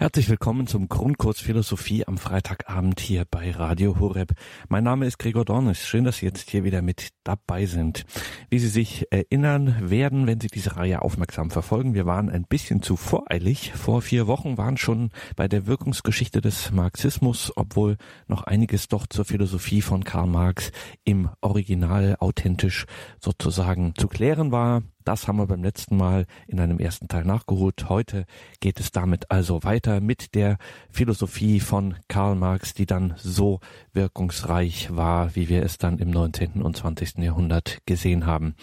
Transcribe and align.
Herzlich 0.00 0.28
willkommen 0.28 0.68
zum 0.68 0.88
Grundkurs 0.88 1.40
Philosophie 1.40 2.06
am 2.06 2.18
Freitagabend 2.18 3.00
hier 3.00 3.24
bei 3.28 3.50
Radio 3.50 3.98
Horeb. 3.98 4.30
Mein 4.68 4.84
Name 4.84 5.06
ist 5.06 5.18
Gregor 5.18 5.44
Dornis. 5.44 5.88
Schön, 5.88 6.04
dass 6.04 6.18
Sie 6.18 6.26
jetzt 6.26 6.50
hier 6.50 6.62
wieder 6.62 6.82
mit 6.82 7.08
dabei 7.24 7.66
sind. 7.66 8.04
Wie 8.48 8.60
Sie 8.60 8.68
sich 8.68 9.06
erinnern 9.10 9.90
werden, 9.90 10.28
wenn 10.28 10.40
Sie 10.40 10.46
diese 10.46 10.76
Reihe 10.76 11.02
aufmerksam 11.02 11.50
verfolgen, 11.50 11.94
wir 11.94 12.06
waren 12.06 12.30
ein 12.30 12.44
bisschen 12.44 12.80
zu 12.80 12.94
voreilig. 12.94 13.72
Vor 13.74 14.00
vier 14.00 14.28
Wochen 14.28 14.56
waren 14.56 14.76
schon 14.76 15.10
bei 15.34 15.48
der 15.48 15.66
Wirkungsgeschichte 15.66 16.40
des 16.40 16.70
Marxismus, 16.70 17.52
obwohl 17.56 17.96
noch 18.28 18.44
einiges 18.44 18.86
doch 18.86 19.08
zur 19.08 19.24
Philosophie 19.24 19.82
von 19.82 20.04
Karl 20.04 20.28
Marx 20.28 20.70
im 21.02 21.28
Original 21.40 22.14
authentisch 22.20 22.86
sozusagen 23.18 23.94
zu 23.96 24.06
klären 24.06 24.52
war. 24.52 24.84
Das 25.08 25.26
haben 25.26 25.38
wir 25.38 25.46
beim 25.46 25.62
letzten 25.62 25.96
Mal 25.96 26.26
in 26.48 26.60
einem 26.60 26.78
ersten 26.78 27.08
Teil 27.08 27.24
nachgeholt. 27.24 27.88
Heute 27.88 28.26
geht 28.60 28.78
es 28.78 28.92
damit 28.92 29.30
also 29.30 29.64
weiter 29.64 30.02
mit 30.02 30.34
der 30.34 30.58
Philosophie 30.92 31.60
von 31.60 31.94
Karl 32.10 32.34
Marx, 32.34 32.74
die 32.74 32.84
dann 32.84 33.14
so 33.16 33.60
wirkungsreich 33.94 34.94
war, 34.94 35.34
wie 35.34 35.48
wir 35.48 35.62
es 35.62 35.78
dann 35.78 35.96
im 35.96 36.10
19. 36.10 36.60
und 36.60 36.76
20. 36.76 37.24
Jahrhundert 37.24 37.78
gesehen 37.86 38.26
haben. 38.26 38.54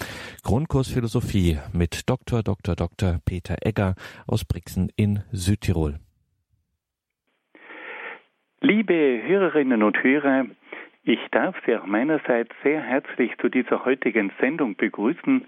Grundkurs 0.44 0.88
Philosophie 0.88 1.58
mit 1.74 2.08
Dr. 2.08 2.44
Dr. 2.44 2.76
Dr. 2.76 3.18
Peter 3.26 3.56
Egger 3.66 3.96
aus 4.28 4.46
Brixen 4.46 4.92
in 4.96 5.24
Südtirol. 5.32 5.96
Liebe 8.62 9.24
Hörerinnen 9.26 9.82
und 9.82 9.98
Hörer, 10.04 10.46
ich 11.06 11.22
darf 11.32 11.56
Sie 11.66 11.76
auch 11.76 11.88
meinerseits 11.88 12.52
sehr 12.62 12.84
herzlich 12.84 13.32
zu 13.42 13.50
dieser 13.50 13.84
heutigen 13.84 14.32
Sendung 14.40 14.76
begrüßen 14.76 15.48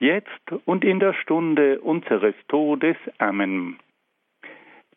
jetzt 0.00 0.52
und 0.64 0.84
in 0.84 0.98
der 0.98 1.12
Stunde 1.14 1.80
unseres 1.80 2.34
Todes. 2.48 2.96
Amen. 3.18 3.78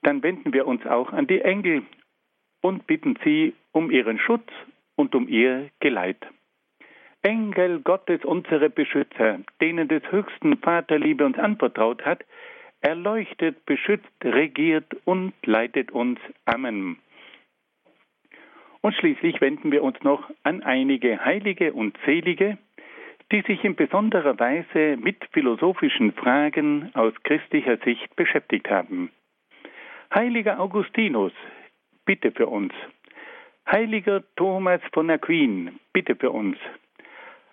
Dann 0.02 0.24
wenden 0.24 0.54
wir 0.54 0.66
uns 0.66 0.86
auch 0.86 1.14
an 1.14 1.28
die 1.28 1.42
Engel 1.42 1.84
und 2.62 2.88
bitten 2.88 3.18
sie 3.24 3.54
um 3.72 3.92
ihren 3.92 4.20
Schutz 4.20 4.50
und 4.96 5.14
um 5.16 5.28
ihr 5.28 5.70
Geleit. 5.80 6.26
Engel 7.22 7.80
Gottes, 7.80 8.26
unsere 8.26 8.70
Beschützer, 8.70 9.40
denen 9.62 9.88
des 9.88 10.04
höchsten 10.12 10.58
Vaterliebe 10.58 11.26
uns 11.26 11.38
anvertraut 11.38 12.04
hat, 12.04 12.24
erleuchtet, 12.82 13.66
beschützt, 13.66 14.12
regiert 14.24 14.94
und 15.06 15.34
leitet 15.46 15.92
uns. 15.92 16.20
Amen. 16.46 16.98
Und 18.82 18.94
schließlich 18.96 19.40
wenden 19.40 19.72
wir 19.72 19.84
uns 19.84 20.02
noch 20.04 20.30
an 20.44 20.62
einige 20.64 21.24
Heilige 21.24 21.72
und 21.72 21.98
Selige, 22.06 22.58
die 23.34 23.42
sich 23.42 23.64
in 23.64 23.76
besonderer 23.76 24.40
Weise 24.40 24.96
mit 24.96 25.18
philosophischen 25.32 26.14
Fragen 26.14 26.92
aus 26.94 27.14
christlicher 27.24 27.78
Sicht 27.78 28.16
beschäftigt 28.16 28.70
haben. 28.70 29.12
Heiliger 30.14 30.60
Augustinus, 30.60 31.34
bitte 32.06 32.32
für 32.32 32.46
uns. 32.46 32.74
Heiliger 33.70 34.22
Thomas 34.36 34.82
von 34.92 35.10
Aquin, 35.10 35.80
bitte 35.94 36.16
für 36.16 36.30
uns. 36.30 36.58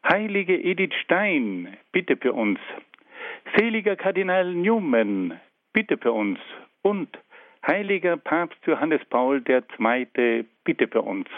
Heilige 0.07 0.55
Edith 0.55 0.93
Stein, 1.03 1.79
bitte 1.93 2.19
für 2.19 2.35
uns. 2.35 2.59
Seliger 3.57 3.97
Kardinal 3.97 4.53
Newman, 4.53 5.41
bitte 5.73 5.97
für 5.97 6.13
uns. 6.13 6.39
Und 6.83 7.09
heiliger 7.67 8.19
Papst 8.19 8.59
Johannes 8.67 9.03
Paul 9.07 9.43
II, 9.49 10.45
bitte 10.63 10.89
für 10.89 11.01
uns. 11.01 11.29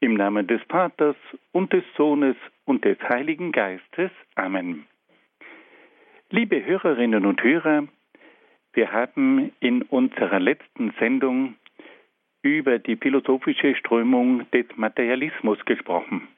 Im 0.00 0.14
Namen 0.14 0.46
des 0.46 0.62
Vaters 0.68 1.16
und 1.50 1.72
des 1.72 1.82
Sohnes 1.96 2.36
und 2.64 2.84
des 2.84 2.98
Heiligen 3.00 3.50
Geistes. 3.50 4.12
Amen. 4.36 4.86
Liebe 6.30 6.64
Hörerinnen 6.64 7.26
und 7.26 7.42
Hörer, 7.42 7.88
wir 8.74 8.92
haben 8.92 9.50
in 9.58 9.82
unserer 9.82 10.38
letzten 10.38 10.92
Sendung 11.00 11.56
über 12.42 12.78
die 12.78 12.94
philosophische 12.94 13.74
Strömung 13.74 14.48
des 14.52 14.66
Materialismus 14.76 15.58
gesprochen. 15.64 16.28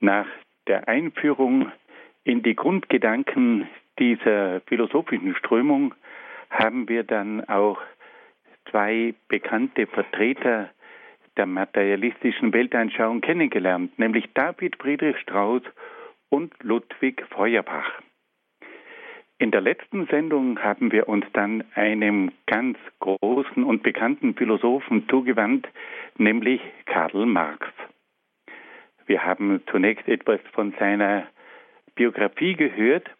Nach 0.00 0.26
der 0.66 0.88
Einführung 0.88 1.70
in 2.24 2.42
die 2.42 2.56
Grundgedanken 2.56 3.68
dieser 4.00 4.60
philosophischen 4.62 5.36
Strömung 5.36 5.94
haben 6.50 6.88
wir 6.88 7.04
dann 7.04 7.48
auch 7.48 7.80
zwei 8.70 9.14
bekannte 9.28 9.86
Vertreter 9.86 10.70
der 11.36 11.46
materialistischen 11.46 12.52
Weltanschauung 12.52 13.20
kennengelernt, 13.20 13.98
nämlich 13.98 14.32
David 14.34 14.76
Friedrich 14.76 15.18
Strauss 15.18 15.62
und 16.28 16.52
Ludwig 16.62 17.24
Feuerbach. 17.30 17.90
In 19.38 19.50
der 19.50 19.60
letzten 19.60 20.06
Sendung 20.06 20.60
haben 20.60 20.92
wir 20.92 21.08
uns 21.08 21.26
dann 21.32 21.64
einem 21.74 22.30
ganz 22.46 22.78
großen 23.00 23.64
und 23.64 23.82
bekannten 23.82 24.34
Philosophen 24.34 25.08
zugewandt, 25.08 25.68
nämlich 26.16 26.60
Karl 26.86 27.26
Marx. 27.26 27.66
Wir 29.06 29.24
haben 29.24 29.60
zunächst 29.70 30.08
etwas 30.08 30.40
von 30.52 30.72
seiner 30.78 31.26
Biografie 31.94 32.54
gehört 32.54 33.10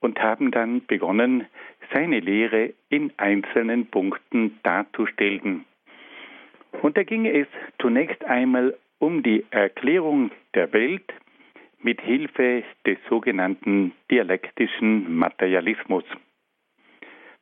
und 0.00 0.20
haben 0.20 0.50
dann 0.50 0.86
begonnen, 0.86 1.46
seine 1.92 2.20
Lehre 2.20 2.74
in 2.88 3.12
einzelnen 3.16 3.86
Punkten 3.86 4.58
darzustellen. 4.62 5.64
Und 6.82 6.96
da 6.96 7.02
ging 7.02 7.26
es 7.26 7.46
zunächst 7.80 8.24
einmal 8.24 8.76
um 8.98 9.22
die 9.22 9.44
Erklärung 9.50 10.30
der 10.54 10.72
Welt 10.72 11.12
mit 11.80 12.00
Hilfe 12.00 12.64
des 12.86 12.98
sogenannten 13.08 13.92
dialektischen 14.10 15.16
Materialismus. 15.16 16.04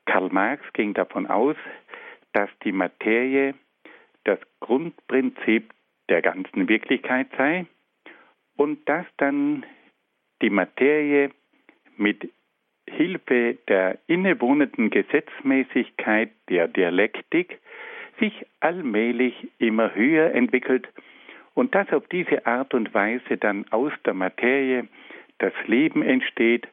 Karl 0.06 0.28
Marx 0.30 0.62
ging 0.72 0.92
davon 0.94 1.26
aus, 1.26 1.56
dass 2.32 2.50
die 2.64 2.72
Materie 2.72 3.54
das 4.24 4.38
Grundprinzip 4.60 5.72
der 6.08 6.20
ganzen 6.20 6.68
Wirklichkeit 6.68 7.28
sei 7.36 7.66
und 8.56 8.86
dass 8.88 9.06
dann 9.16 9.64
die 10.42 10.50
Materie 10.50 11.30
mit 11.96 12.30
Hilfe 12.86 13.56
der 13.68 13.98
innewohnenden 14.06 14.90
Gesetzmäßigkeit 14.90 16.30
der 16.48 16.68
Dialektik 16.68 17.60
sich 18.18 18.46
allmählich 18.60 19.34
immer 19.58 19.94
höher 19.94 20.32
entwickelt 20.32 20.88
und 21.54 21.74
dass 21.74 21.92
auf 21.92 22.06
diese 22.08 22.46
Art 22.46 22.74
und 22.74 22.92
Weise 22.94 23.36
dann 23.36 23.66
aus 23.70 23.92
der 24.04 24.14
Materie 24.14 24.88
das 25.38 25.52
Leben 25.66 26.02
entsteht 26.02 26.68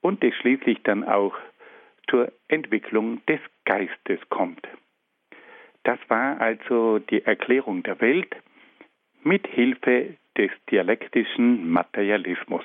und 0.00 0.22
es 0.22 0.34
schließlich 0.36 0.82
dann 0.82 1.04
auch 1.04 1.34
zur 2.08 2.32
Entwicklung 2.48 3.24
des 3.26 3.40
Geistes 3.64 4.20
kommt. 4.28 4.66
Das 5.84 5.98
war 6.08 6.40
also 6.40 6.98
die 6.98 7.24
Erklärung 7.24 7.82
der 7.82 8.00
Welt 8.00 8.34
mit 9.22 9.46
Hilfe 9.46 10.16
des 10.36 10.50
dialektischen 10.70 11.70
Materialismus. 11.70 12.64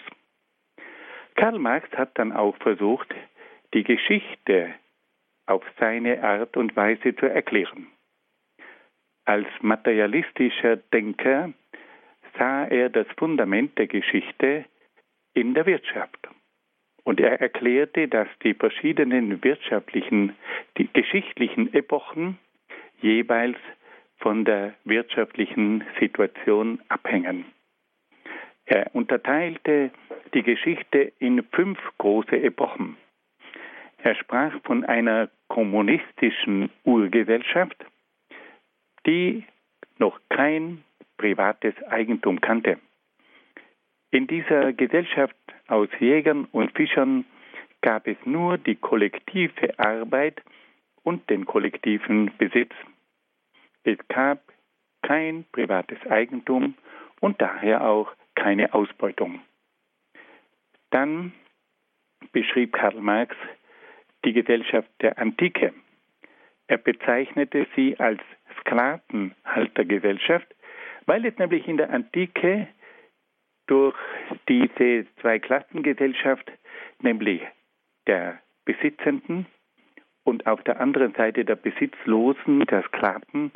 Karl 1.36 1.58
Marx 1.58 1.90
hat 1.98 2.18
dann 2.18 2.32
auch 2.32 2.56
versucht, 2.58 3.14
die 3.74 3.84
Geschichte 3.84 4.74
auf 5.46 5.64
seine 5.80 6.24
Art 6.24 6.56
und 6.56 6.76
Weise 6.76 7.16
zu 7.16 7.26
erklären. 7.26 7.88
Als 9.26 9.48
materialistischer 9.62 10.78
Denker 10.78 11.54
sah 12.38 12.66
er 12.66 12.90
das 12.90 13.08
Fundament 13.18 13.78
der 13.78 13.88
Geschichte 13.88 14.66
in 15.34 15.54
der 15.54 15.66
Wirtschaft. 15.66 16.28
Und 17.04 17.20
er 17.20 17.42
erklärte, 17.42 18.08
dass 18.08 18.28
die 18.44 18.54
verschiedenen 18.54 19.44
wirtschaftlichen, 19.44 20.36
die 20.78 20.88
geschichtlichen 20.92 21.74
Epochen 21.74 22.38
jeweils 23.02 23.58
von 24.18 24.46
der 24.46 24.74
wirtschaftlichen 24.86 25.84
Situation 26.00 26.82
abhängen. 26.88 27.46
Er 28.66 28.96
unterteilte 28.96 29.92
die 30.34 30.44
Geschichte 30.44 31.12
in 31.20 31.44
fünf 31.52 31.78
große 31.98 32.42
Epochen. 32.42 32.96
Er 33.98 34.16
sprach 34.16 34.54
von 34.64 34.86
einer 34.86 35.30
kommunistischen 35.50 36.70
Urgesellschaft, 36.84 37.86
die 39.06 39.44
noch 39.98 40.20
kein 40.30 40.84
privates 41.18 41.76
Eigentum 41.84 42.42
kannte. 42.42 42.80
In 44.12 44.28
dieser 44.28 44.74
Gesellschaft 44.74 45.36
aus 45.68 45.90
Jägern 46.00 46.46
und 46.52 46.72
Fischern 46.74 47.26
gab 47.82 48.08
es 48.08 48.18
nur 48.26 48.58
die 48.58 48.76
kollektive 48.76 49.78
Arbeit 49.80 50.42
und 51.04 51.30
den 51.30 51.46
kollektiven 51.46 52.32
Besitz. 52.38 52.72
Es 53.84 53.98
gab 54.08 54.40
kein 55.02 55.46
privates 55.52 56.00
Eigentum 56.10 56.76
und 57.20 57.42
daher 57.42 57.86
auch 57.86 58.12
keine 58.36 58.74
Ausbeutung. 58.74 59.42
Dann 60.92 61.34
beschrieb 62.32 62.74
Karl 62.74 63.02
Marx 63.02 63.36
die 64.24 64.34
Gesellschaft 64.34 64.90
der 65.02 65.18
Antike. 65.18 65.74
Er 66.68 66.78
bezeichnete 66.78 67.68
sie 67.76 68.00
als 68.00 68.22
Sklavenhaltergesellschaft, 68.64 70.48
weil 71.06 71.26
es 71.26 71.38
nämlich 71.38 71.68
in 71.68 71.78
der 71.78 71.90
Antike 71.90 72.68
durch 73.68 73.96
diese 74.48 75.06
Zweiklassengesellschaft, 75.22 76.52
nämlich 77.02 77.42
der 78.08 78.40
Besitzenden 78.66 79.46
und 80.24 80.48
auf 80.48 80.64
der 80.64 80.80
anderen 80.80 81.14
Seite 81.14 81.46
der 81.46 81.56
Besitzlosen, 81.56 82.66
der 82.66 82.84
Sklaven, 82.84 83.52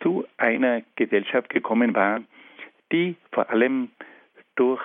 zu 0.00 0.26
einer 0.36 0.82
Gesellschaft 0.96 1.50
gekommen 1.50 1.94
war, 1.94 2.22
die 2.92 3.16
vor 3.32 3.50
allem 3.50 3.90
durch 4.54 4.80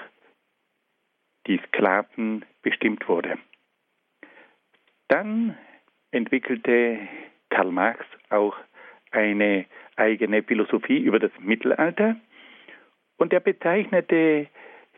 die 1.48 1.60
Sklaven 1.68 2.46
bestimmt 2.62 3.08
wurde. 3.08 3.38
Dann 5.08 5.58
entwickelte 6.12 7.00
Karl 7.50 7.72
Marx 7.72 8.04
auch 8.30 8.56
eine 9.14 9.66
eigene 9.96 10.44
Philosophie 10.44 11.00
über 11.00 11.20
das 11.20 11.32
Mittelalter 11.40 12.16
und 13.18 13.34
er 13.34 13.40
bezeichnete 13.40 14.48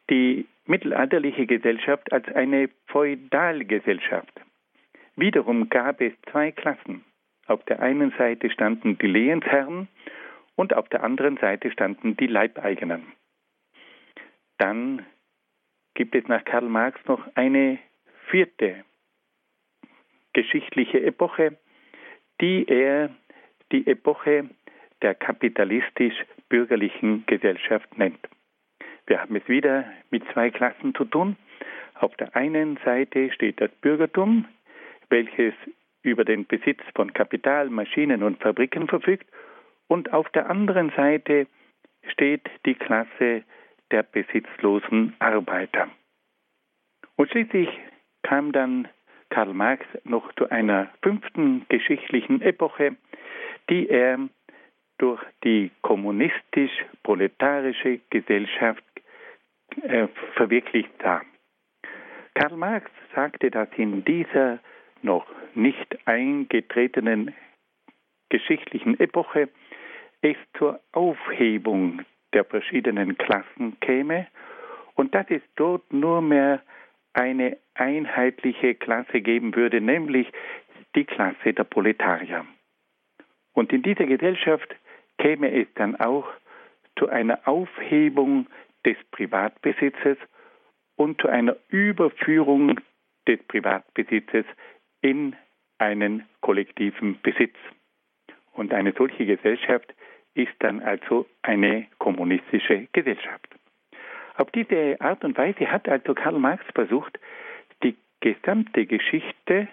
die 0.09 0.47
mittelalterliche 0.65 1.45
Gesellschaft 1.45 2.11
als 2.11 2.27
eine 2.29 2.69
Feudalgesellschaft. 2.87 4.41
Wiederum 5.15 5.69
gab 5.69 6.01
es 6.01 6.13
zwei 6.31 6.51
Klassen. 6.51 7.03
Auf 7.47 7.63
der 7.65 7.79
einen 7.81 8.11
Seite 8.17 8.49
standen 8.49 8.97
die 8.97 9.07
Lehensherren 9.07 9.87
und 10.55 10.73
auf 10.73 10.89
der 10.89 11.03
anderen 11.03 11.37
Seite 11.37 11.71
standen 11.71 12.17
die 12.17 12.27
Leibeigenen. 12.27 13.03
Dann 14.57 15.05
gibt 15.93 16.15
es 16.15 16.27
nach 16.27 16.43
Karl 16.43 16.67
Marx 16.67 16.99
noch 17.05 17.21
eine 17.35 17.77
vierte 18.27 18.83
geschichtliche 20.33 21.01
Epoche, 21.03 21.57
die 22.41 22.65
er 22.67 23.09
die 23.71 23.87
Epoche 23.87 24.49
der 25.01 25.15
kapitalistisch-bürgerlichen 25.15 27.25
Gesellschaft 27.25 27.97
nennt. 27.97 28.19
Wir 29.07 29.21
haben 29.21 29.35
es 29.35 29.47
wieder 29.47 29.85
mit 30.09 30.23
zwei 30.33 30.49
Klassen 30.49 30.95
zu 30.95 31.05
tun. 31.05 31.37
Auf 31.95 32.15
der 32.17 32.35
einen 32.35 32.77
Seite 32.83 33.31
steht 33.31 33.61
das 33.61 33.71
Bürgertum, 33.81 34.45
welches 35.09 35.53
über 36.01 36.25
den 36.25 36.45
Besitz 36.45 36.81
von 36.95 37.13
Kapital, 37.13 37.69
Maschinen 37.69 38.23
und 38.23 38.41
Fabriken 38.41 38.87
verfügt, 38.87 39.27
und 39.87 40.13
auf 40.13 40.29
der 40.29 40.49
anderen 40.49 40.91
Seite 40.95 41.47
steht 42.11 42.49
die 42.65 42.75
Klasse 42.75 43.43
der 43.91 44.03
besitzlosen 44.03 45.15
Arbeiter. 45.19 45.89
Und 47.15 47.29
schließlich 47.29 47.69
kam 48.23 48.51
dann 48.51 48.87
Karl 49.29 49.53
Marx 49.53 49.85
noch 50.03 50.33
zu 50.33 50.49
einer 50.49 50.89
fünften 51.01 51.65
geschichtlichen 51.69 52.41
Epoche, 52.41 52.95
die 53.69 53.89
er 53.89 54.17
durch 54.97 55.21
die 55.43 55.71
kommunistisch-proletarische 55.81 57.99
Gesellschaft 58.09 58.81
äh, 59.81 60.07
verwirklicht 60.35 60.91
sah. 61.01 61.21
Karl 62.33 62.55
Marx 62.57 62.89
sagte, 63.13 63.51
dass 63.51 63.67
in 63.77 64.03
dieser 64.05 64.59
noch 65.01 65.27
nicht 65.53 65.97
eingetretenen 66.05 67.35
geschichtlichen 68.29 68.97
Epoche 68.99 69.49
es 70.21 70.37
zur 70.57 70.79
Aufhebung 70.91 72.01
der 72.33 72.45
verschiedenen 72.45 73.17
Klassen 73.17 73.79
käme 73.79 74.27
und 74.95 75.15
dass 75.15 75.27
es 75.29 75.41
dort 75.55 75.93
nur 75.93 76.21
mehr 76.21 76.61
eine 77.13 77.57
einheitliche 77.75 78.75
Klasse 78.75 79.21
geben 79.21 79.55
würde, 79.55 79.79
nämlich 79.79 80.27
die 80.95 81.05
Klasse 81.05 81.53
der 81.53 81.63
Proletarier. 81.63 82.45
Und 83.55 83.71
in 83.73 83.81
dieser 83.81 84.05
Gesellschaft 84.05 84.75
käme 85.17 85.49
es 85.51 85.67
dann 85.75 85.95
auch 85.95 86.27
zu 86.99 87.09
einer 87.09 87.47
Aufhebung 87.47 88.47
des 88.85 88.97
Privatbesitzes 89.11 90.17
und 90.97 91.19
zu 91.21 91.29
einer 91.29 91.55
Überführung 91.69 92.79
des 93.27 93.41
Privatbesitzes 93.47 94.45
in 95.01 95.35
einen 95.77 96.27
kollektiven 96.41 97.19
Besitz. 97.21 97.55
Und 98.53 98.73
eine 98.73 98.93
solche 98.97 99.25
Gesellschaft 99.25 99.93
ist 100.33 100.53
dann 100.59 100.81
also 100.81 101.25
eine 101.41 101.87
kommunistische 101.97 102.87
Gesellschaft. 102.91 103.55
Auf 104.35 104.51
diese 104.51 104.99
Art 104.99 105.23
und 105.23 105.37
Weise 105.37 105.71
hat 105.71 105.87
also 105.87 106.13
Karl 106.13 106.39
Marx 106.39 106.63
versucht, 106.73 107.17
die 107.83 107.95
gesamte 108.19 108.85
Geschichte 108.85 109.69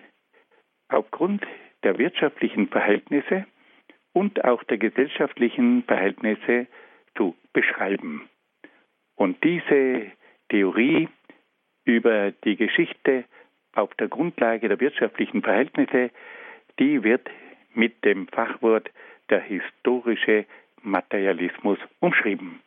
aufgrund 0.88 1.44
der 1.82 1.98
wirtschaftlichen 1.98 2.68
Verhältnisse 2.68 3.46
und 4.12 4.44
auch 4.44 4.62
der 4.64 4.78
gesellschaftlichen 4.78 5.84
Verhältnisse 5.84 6.66
zu 7.16 7.34
beschreiben. 7.52 8.28
Und 9.16 9.42
diese 9.44 10.06
Theorie 10.48 11.08
über 11.84 12.32
die 12.44 12.56
Geschichte 12.56 13.24
auf 13.74 13.94
der 13.94 14.08
Grundlage 14.08 14.68
der 14.68 14.80
wirtschaftlichen 14.80 15.42
Verhältnisse, 15.42 16.10
die 16.78 17.02
wird 17.02 17.28
mit 17.74 18.04
dem 18.04 18.28
Fachwort 18.28 18.90
der 19.30 19.40
historische 19.40 20.44
Materialismus 20.82 21.78
umschrieben. 22.00 22.60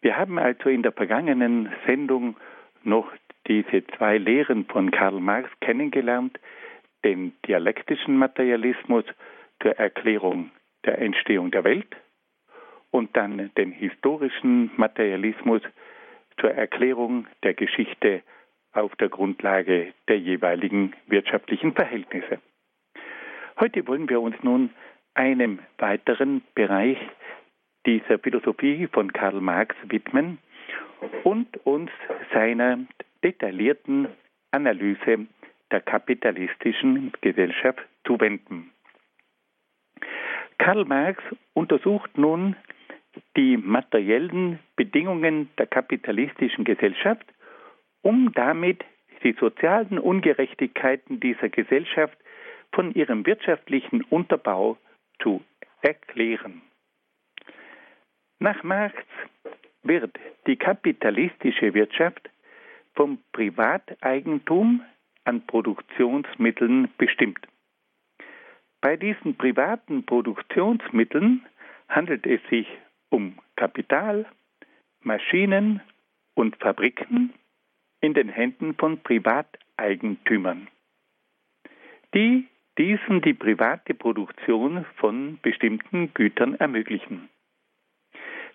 Wir 0.00 0.16
haben 0.16 0.38
also 0.38 0.68
in 0.68 0.82
der 0.82 0.92
vergangenen 0.92 1.70
Sendung 1.86 2.36
noch 2.82 3.12
diese 3.46 3.86
zwei 3.98 4.18
Lehren 4.18 4.64
von 4.66 4.90
Karl 4.90 5.20
Marx 5.20 5.50
kennengelernt, 5.60 6.38
den 7.04 7.32
dialektischen 7.46 8.16
Materialismus 8.16 9.04
zur 9.62 9.78
Erklärung 9.78 10.50
der 10.84 10.98
Entstehung 10.98 11.50
der 11.50 11.64
Welt 11.64 11.96
und 12.90 13.16
dann 13.16 13.50
den 13.56 13.72
historischen 13.72 14.70
Materialismus 14.76 15.62
zur 16.40 16.50
Erklärung 16.52 17.26
der 17.42 17.54
Geschichte 17.54 18.22
auf 18.72 18.94
der 18.96 19.08
Grundlage 19.08 19.92
der 20.08 20.18
jeweiligen 20.18 20.94
wirtschaftlichen 21.06 21.74
Verhältnisse. 21.74 22.38
Heute 23.58 23.86
wollen 23.86 24.08
wir 24.08 24.20
uns 24.20 24.36
nun 24.42 24.70
einem 25.14 25.58
weiteren 25.78 26.42
Bereich 26.54 26.98
dieser 27.86 28.18
Philosophie 28.18 28.88
von 28.92 29.12
Karl 29.12 29.40
Marx 29.40 29.74
widmen 29.84 30.38
und 31.24 31.48
uns 31.66 31.90
seiner 32.32 32.78
detaillierten 33.22 34.08
Analyse 34.50 35.26
der 35.70 35.80
kapitalistischen 35.80 37.12
Gesellschaft 37.20 37.80
zuwenden. 38.06 38.72
Karl 40.58 40.84
Marx 40.84 41.22
untersucht 41.54 42.16
nun 42.16 42.56
die 43.36 43.56
materiellen 43.56 44.58
Bedingungen 44.76 45.48
der 45.58 45.66
kapitalistischen 45.66 46.64
Gesellschaft, 46.64 47.26
um 48.02 48.32
damit 48.34 48.84
die 49.22 49.32
sozialen 49.38 49.98
Ungerechtigkeiten 49.98 51.20
dieser 51.20 51.48
Gesellschaft 51.48 52.16
von 52.72 52.94
ihrem 52.94 53.26
wirtschaftlichen 53.26 54.02
Unterbau 54.04 54.78
zu 55.22 55.42
erklären. 55.82 56.62
Nach 58.38 58.62
Marx 58.62 58.96
wird 59.82 60.18
die 60.46 60.56
kapitalistische 60.56 61.74
Wirtschaft 61.74 62.30
vom 62.94 63.18
Privateigentum 63.32 64.82
an 65.24 65.46
Produktionsmitteln 65.46 66.88
bestimmt. 66.96 67.46
Bei 68.80 68.96
diesen 68.96 69.36
privaten 69.36 70.04
Produktionsmitteln 70.06 71.44
handelt 71.88 72.26
es 72.26 72.40
sich 72.48 72.66
um 73.10 73.38
Kapital, 73.56 74.26
Maschinen 75.02 75.80
und 76.34 76.56
Fabriken 76.56 77.32
in 78.00 78.14
den 78.14 78.28
Händen 78.28 78.74
von 78.74 78.98
Privateigentümern. 79.02 80.68
Die 82.14 82.46
diesen 82.78 83.20
die 83.20 83.34
private 83.34 83.92
Produktion 83.92 84.86
von 84.96 85.38
bestimmten 85.42 86.14
Gütern 86.14 86.54
ermöglichen. 86.54 87.28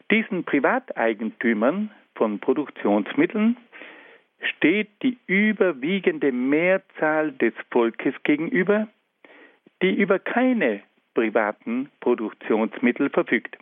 Diesen 0.09 0.43
Privateigentümern 0.43 1.91
von 2.15 2.39
Produktionsmitteln 2.39 3.57
steht 4.39 4.89
die 5.03 5.17
überwiegende 5.27 6.31
Mehrzahl 6.31 7.33
des 7.33 7.53
Volkes 7.69 8.15
gegenüber, 8.23 8.87
die 9.81 9.93
über 9.93 10.19
keine 10.19 10.81
privaten 11.13 11.89
Produktionsmittel 11.99 13.09
verfügt. 13.09 13.57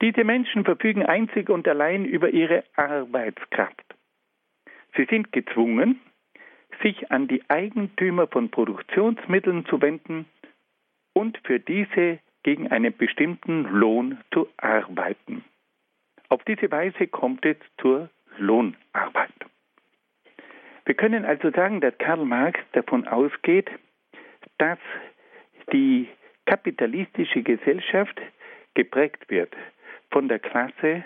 Diese 0.00 0.24
Menschen 0.24 0.64
verfügen 0.64 1.04
einzig 1.04 1.50
und 1.50 1.66
allein 1.66 2.04
über 2.04 2.30
ihre 2.30 2.64
Arbeitskraft. 2.76 3.84
Sie 4.96 5.04
sind 5.04 5.32
gezwungen, 5.32 6.00
sich 6.82 7.10
an 7.10 7.26
die 7.26 7.42
Eigentümer 7.48 8.28
von 8.28 8.50
Produktionsmitteln 8.50 9.66
zu 9.66 9.80
wenden 9.82 10.26
und 11.12 11.38
für 11.44 11.58
diese 11.58 12.20
gegen 12.44 12.70
einen 12.70 12.96
bestimmten 12.96 13.64
Lohn 13.64 14.18
zu 14.32 14.48
arbeiten. 14.56 15.44
Auf 16.28 16.44
diese 16.44 16.70
Weise 16.70 17.08
kommt 17.08 17.44
es 17.44 17.56
zur 17.80 18.10
Lohnarbeit. 18.38 19.32
Wir 20.84 20.94
können 20.94 21.24
also 21.24 21.50
sagen, 21.50 21.80
dass 21.80 21.98
Karl 21.98 22.24
Marx 22.24 22.60
davon 22.72 23.06
ausgeht, 23.08 23.68
dass 24.58 24.78
die 25.72 26.08
kapitalistische 26.46 27.42
Gesellschaft 27.42 28.20
geprägt 28.74 29.28
wird 29.28 29.54
von 30.10 30.28
der 30.28 30.38
Klasse 30.38 31.04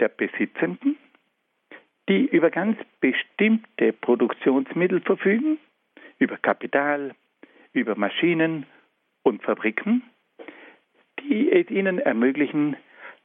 der 0.00 0.08
Besitzenden, 0.08 0.96
die 2.08 2.26
über 2.26 2.50
ganz 2.50 2.78
bestimmte 3.00 3.92
Produktionsmittel 3.92 5.00
verfügen, 5.00 5.58
über 6.18 6.36
Kapital, 6.36 7.14
über 7.72 7.96
Maschinen 7.96 8.66
und 9.22 9.42
Fabriken, 9.42 10.02
die 11.20 11.50
es 11.50 11.70
ihnen 11.70 11.98
ermöglichen, 11.98 12.76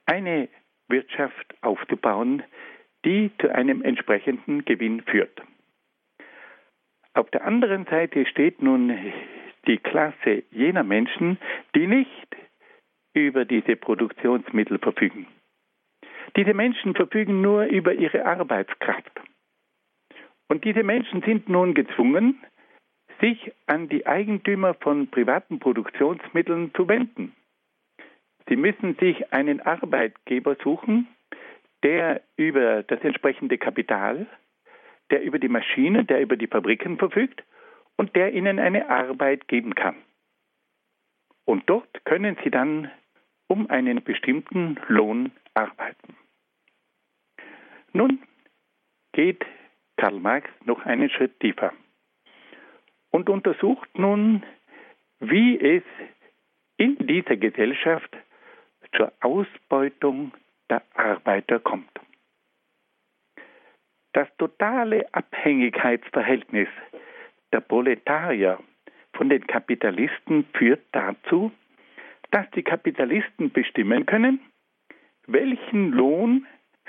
eine 0.05 0.49
Wirtschaft 0.87 1.55
aufzubauen, 1.61 2.43
die 3.05 3.31
zu 3.39 3.53
einem 3.53 3.81
entsprechenden 3.81 4.65
Gewinn 4.65 5.01
führt. 5.01 5.41
Auf 7.19 7.29
der 7.31 7.43
anderen 7.43 7.85
Seite 7.87 8.25
steht 8.25 8.61
nun 8.61 8.97
die 9.67 9.77
Klasse 9.77 10.43
jener 10.51 10.85
Menschen, 10.85 11.37
die 11.75 11.85
nicht 11.85 12.37
über 13.13 13.43
diese 13.43 13.75
Produktionsmittel 13.75 14.79
verfügen. 14.79 15.27
Diese 16.37 16.53
Menschen 16.53 16.95
verfügen 16.95 17.41
nur 17.41 17.65
über 17.65 17.93
ihre 17.93 18.25
Arbeitskraft. 18.25 19.11
Und 20.47 20.63
diese 20.63 20.83
Menschen 20.83 21.21
sind 21.23 21.49
nun 21.49 21.73
gezwungen, 21.73 22.41
sich 23.19 23.51
an 23.67 23.89
die 23.89 24.07
Eigentümer 24.07 24.73
von 24.75 25.09
privaten 25.09 25.59
Produktionsmitteln 25.59 26.73
zu 26.73 26.87
wenden. 26.87 27.35
Sie 28.47 28.55
müssen 28.55 28.95
sich 28.95 29.33
einen 29.33 29.59
Arbeitgeber 29.59 30.55
suchen, 30.63 31.05
der 31.83 32.21
über 32.37 32.81
das 32.83 33.01
entsprechende 33.01 33.57
Kapital, 33.57 34.25
der 35.11 35.21
über 35.21 35.39
die 35.39 35.49
Maschinen, 35.49 36.07
der 36.07 36.21
über 36.21 36.37
die 36.37 36.47
Fabriken 36.47 36.97
verfügt 36.97 37.43
und 37.97 38.15
der 38.15 38.33
ihnen 38.33 38.59
eine 38.59 38.89
Arbeit 38.89 39.47
geben 39.47 39.75
kann. 39.75 39.95
Und 41.45 41.69
dort 41.69 42.05
können 42.05 42.37
sie 42.43 42.51
dann 42.51 42.91
um 43.47 43.69
einen 43.69 44.03
bestimmten 44.03 44.77
Lohn 44.87 45.31
arbeiten. 45.53 46.15
Nun 47.91 48.19
geht 49.13 49.43
Karl 49.97 50.19
Marx 50.19 50.49
noch 50.65 50.85
einen 50.85 51.09
Schritt 51.09 51.39
tiefer 51.39 51.73
und 53.09 53.29
untersucht 53.29 53.89
nun, 53.97 54.43
wie 55.19 55.59
es 55.59 55.83
in 56.77 56.95
dieser 57.07 57.35
Gesellschaft 57.35 58.15
zur 58.95 59.11
Ausbeutung 59.21 60.31
der 60.69 60.83
Arbeiter 60.93 61.59
kommt. 61.59 61.89
Das 64.13 64.27
totale 64.37 65.05
Abhängigkeitsverhältnis 65.13 66.67
der 67.51 67.61
Proletarier 67.61 68.59
von 69.13 69.29
den 69.29 69.45
Kapitalisten 69.45 70.45
führt 70.53 70.81
dazu, 70.91 71.51
dass 72.31 72.49
die 72.51 72.63
Kapitalisten 72.63 73.51
bestimmen 73.51 74.05
können, 74.05 74.39
welchen 75.27 75.91
Lohn 75.91 76.45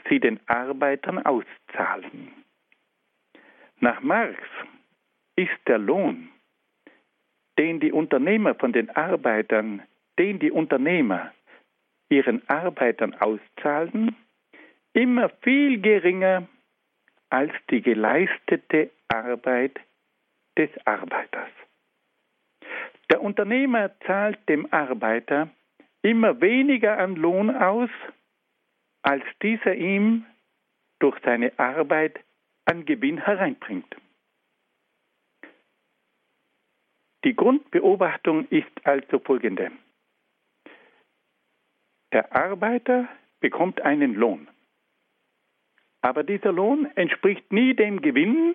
sie 0.08 0.20
den 0.20 0.40
Arbeitern 0.46 1.18
auszahlen. 1.24 2.32
Nach 3.80 4.00
Marx 4.02 4.38
ist 5.36 5.58
der 5.66 5.78
Lohn, 5.78 6.28
den 7.58 7.80
die 7.80 7.92
Unternehmer 7.92 8.54
von 8.54 8.72
den 8.72 8.90
Arbeitern, 8.90 9.82
den 10.18 10.38
die 10.38 10.50
Unternehmer 10.50 11.32
ihren 12.10 12.46
Arbeitern 12.48 13.14
auszahlen, 13.14 14.16
immer 14.92 15.30
viel 15.42 15.80
geringer 15.80 16.46
als 17.30 17.52
die 17.70 17.80
geleistete 17.80 18.90
Arbeit 19.08 19.80
des 20.58 20.70
Arbeiters. 20.84 21.50
Der 23.10 23.22
Unternehmer 23.22 23.90
zahlt 24.00 24.38
dem 24.48 24.72
Arbeiter 24.72 25.48
immer 26.02 26.40
weniger 26.40 26.98
an 26.98 27.16
Lohn 27.16 27.50
aus, 27.54 27.90
als 29.02 29.24
dieser 29.42 29.74
ihm 29.74 30.26
durch 30.98 31.18
seine 31.24 31.58
Arbeit 31.58 32.20
an 32.66 32.84
Gewinn 32.84 33.18
hereinbringt. 33.18 33.96
Die 37.24 37.34
Grundbeobachtung 37.34 38.46
ist 38.48 38.70
also 38.84 39.18
folgende. 39.18 39.70
Der 42.12 42.34
Arbeiter 42.34 43.08
bekommt 43.40 43.80
einen 43.82 44.14
Lohn. 44.14 44.48
Aber 46.02 46.22
dieser 46.22 46.52
Lohn 46.52 46.86
entspricht 46.96 47.52
nie 47.52 47.74
dem 47.74 48.00
Gewinn, 48.00 48.54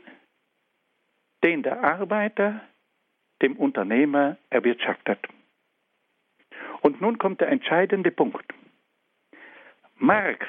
den 1.44 1.64
der 1.64 1.84
Arbeiter 1.84 2.62
dem 3.42 3.56
Unternehmer 3.58 4.38
erwirtschaftet. 4.50 5.20
Und 6.82 7.02
nun 7.02 7.18
kommt 7.18 7.42
der 7.42 7.50
entscheidende 7.50 8.12
Punkt. 8.12 8.54
Marx 9.98 10.46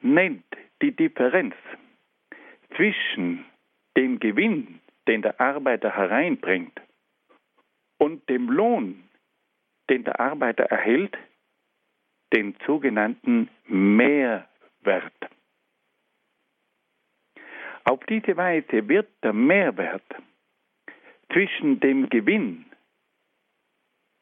nennt 0.00 0.44
die 0.82 0.92
Differenz 0.94 1.54
zwischen 2.74 3.44
dem 3.96 4.20
Gewinn, 4.20 4.80
den 5.08 5.22
der 5.22 5.40
Arbeiter 5.40 5.96
hereinbringt, 5.96 6.80
und 7.98 8.28
dem 8.28 8.50
Lohn, 8.50 9.08
den 9.88 10.04
der 10.04 10.20
Arbeiter 10.20 10.64
erhält, 10.64 11.16
den 12.34 12.54
sogenannten 12.66 13.48
Mehrwert. 13.66 15.14
Auf 17.88 18.04
diese 18.06 18.36
Weise 18.36 18.88
wird 18.88 19.08
der 19.22 19.32
Mehrwert 19.32 20.02
zwischen 21.32 21.78
dem 21.78 22.08
Gewinn, 22.08 22.66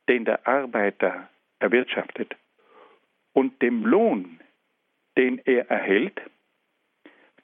den 0.07 0.27
der 0.27 0.47
Arbeiter 0.47 1.31
erwirtschaftet, 1.61 2.37
und 3.33 3.63
dem 3.63 3.87
Lohn, 3.87 4.39
den 5.17 5.39
er 5.47 5.71
erhält, 5.71 6.21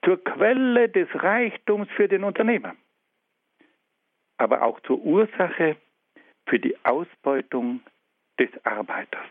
zur 0.05 0.23
Quelle 0.23 0.91
des 0.91 1.09
Reichtums 1.15 1.89
für 1.97 2.07
den 2.07 2.25
Unternehmer, 2.25 2.77
aber 4.37 4.61
auch 4.63 4.79
zur 4.81 5.01
Ursache 5.03 5.77
für 6.47 6.59
die 6.59 6.77
Ausbeutung 6.85 7.81
des 8.39 8.51
Arbeiters. 8.67 9.31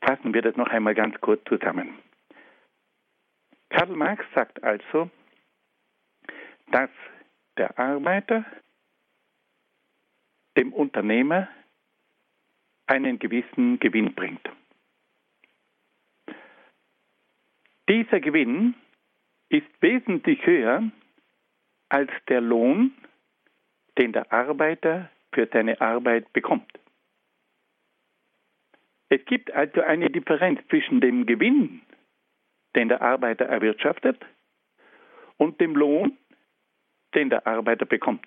Fassen 0.00 0.34
wir 0.34 0.42
das 0.42 0.56
noch 0.56 0.68
einmal 0.68 0.94
ganz 0.94 1.20
kurz 1.20 1.44
zusammen. 1.44 1.98
Karl 3.76 3.94
Marx 3.94 4.24
sagt 4.34 4.62
also, 4.62 5.10
dass 6.72 6.88
der 7.58 7.78
Arbeiter 7.78 8.46
dem 10.56 10.72
Unternehmer 10.72 11.46
einen 12.86 13.18
gewissen 13.18 13.78
Gewinn 13.78 14.14
bringt. 14.14 14.48
Dieser 17.86 18.20
Gewinn 18.20 18.74
ist 19.50 19.68
wesentlich 19.80 20.46
höher 20.46 20.90
als 21.90 22.10
der 22.30 22.40
Lohn, 22.40 22.94
den 23.98 24.12
der 24.12 24.32
Arbeiter 24.32 25.10
für 25.34 25.50
seine 25.52 25.78
Arbeit 25.82 26.32
bekommt. 26.32 26.72
Es 29.10 29.22
gibt 29.26 29.50
also 29.50 29.82
eine 29.82 30.08
Differenz 30.08 30.66
zwischen 30.70 31.02
dem 31.02 31.26
Gewinn, 31.26 31.82
den 32.76 32.88
der 32.88 33.02
Arbeiter 33.02 33.46
erwirtschaftet, 33.46 34.24
und 35.38 35.60
dem 35.60 35.74
Lohn, 35.76 36.16
den 37.14 37.30
der 37.30 37.46
Arbeiter 37.46 37.86
bekommt. 37.86 38.26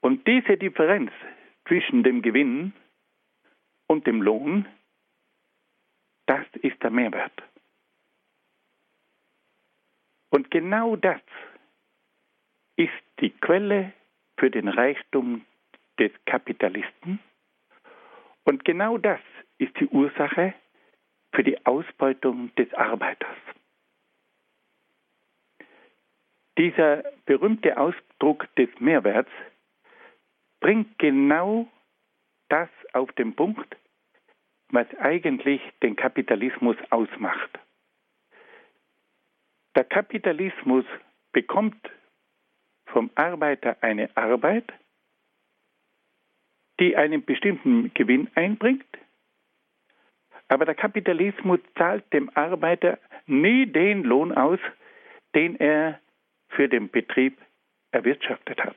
Und 0.00 0.26
diese 0.26 0.56
Differenz 0.56 1.10
zwischen 1.66 2.02
dem 2.02 2.22
Gewinn 2.22 2.72
und 3.86 4.06
dem 4.06 4.22
Lohn, 4.22 4.66
das 6.26 6.46
ist 6.62 6.82
der 6.82 6.90
Mehrwert. 6.90 7.42
Und 10.30 10.50
genau 10.50 10.96
das 10.96 11.20
ist 12.76 12.92
die 13.20 13.30
Quelle 13.30 13.92
für 14.38 14.50
den 14.50 14.68
Reichtum 14.68 15.44
des 15.98 16.12
Kapitalisten. 16.24 17.18
Und 18.44 18.64
genau 18.64 18.96
das 18.96 19.20
ist 19.58 19.78
die 19.80 19.88
Ursache 19.88 20.54
für 21.32 21.44
die 21.44 21.64
Ausbeutung 21.66 22.54
des 22.56 22.72
Arbeiters. 22.74 23.36
Dieser 26.58 27.04
berühmte 27.24 27.78
Ausdruck 27.78 28.54
des 28.56 28.68
Mehrwerts 28.80 29.30
bringt 30.60 30.98
genau 30.98 31.66
das 32.48 32.68
auf 32.92 33.10
den 33.12 33.34
Punkt, 33.34 33.76
was 34.68 34.86
eigentlich 34.98 35.62
den 35.82 35.96
Kapitalismus 35.96 36.76
ausmacht. 36.90 37.58
Der 39.74 39.84
Kapitalismus 39.84 40.84
bekommt 41.32 41.90
vom 42.86 43.10
Arbeiter 43.14 43.76
eine 43.80 44.14
Arbeit, 44.16 44.72
die 46.80 46.96
einen 46.96 47.24
bestimmten 47.24 47.94
Gewinn 47.94 48.28
einbringt, 48.34 48.86
aber 50.50 50.64
der 50.64 50.74
Kapitalismus 50.74 51.60
zahlt 51.76 52.12
dem 52.12 52.28
Arbeiter 52.34 52.98
nie 53.26 53.66
den 53.66 54.02
Lohn 54.02 54.32
aus, 54.32 54.58
den 55.34 55.54
er 55.60 56.00
für 56.48 56.68
den 56.68 56.90
Betrieb 56.90 57.38
erwirtschaftet 57.92 58.62
hat. 58.62 58.76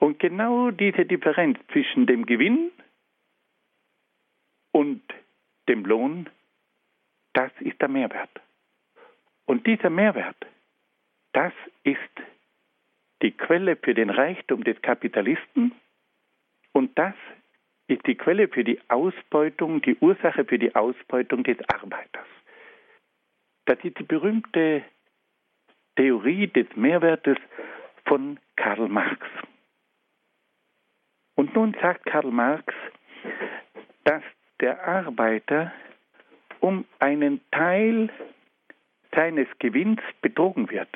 Und 0.00 0.18
genau 0.18 0.72
diese 0.72 1.06
Differenz 1.06 1.58
zwischen 1.70 2.06
dem 2.06 2.26
Gewinn 2.26 2.72
und 4.72 5.02
dem 5.68 5.84
Lohn, 5.84 6.28
das 7.32 7.52
ist 7.60 7.80
der 7.80 7.88
Mehrwert. 7.88 8.40
Und 9.46 9.64
dieser 9.64 9.90
Mehrwert, 9.90 10.44
das 11.32 11.52
ist 11.84 11.98
die 13.22 13.30
Quelle 13.30 13.76
für 13.76 13.94
den 13.94 14.10
Reichtum 14.10 14.64
des 14.64 14.80
Kapitalisten 14.82 15.72
und 16.72 16.98
das 16.98 17.14
ist 17.90 18.06
die 18.06 18.14
Quelle 18.14 18.48
für 18.48 18.64
die 18.64 18.80
Ausbeutung, 18.88 19.82
die 19.82 19.96
Ursache 19.96 20.44
für 20.44 20.58
die 20.58 20.74
Ausbeutung 20.74 21.42
des 21.44 21.58
Arbeiters. 21.68 22.26
Das 23.66 23.78
ist 23.82 23.98
die 23.98 24.04
berühmte 24.04 24.82
Theorie 25.96 26.46
des 26.46 26.66
Mehrwertes 26.76 27.36
von 28.06 28.38
Karl 28.56 28.88
Marx. 28.88 29.26
Und 31.34 31.54
nun 31.54 31.76
sagt 31.80 32.06
Karl 32.06 32.30
Marx, 32.30 32.74
dass 34.04 34.22
der 34.60 34.86
Arbeiter 34.86 35.72
um 36.60 36.84
einen 36.98 37.40
Teil 37.50 38.10
seines 39.14 39.48
Gewinns 39.58 40.00
betrogen 40.22 40.70
wird. 40.70 40.88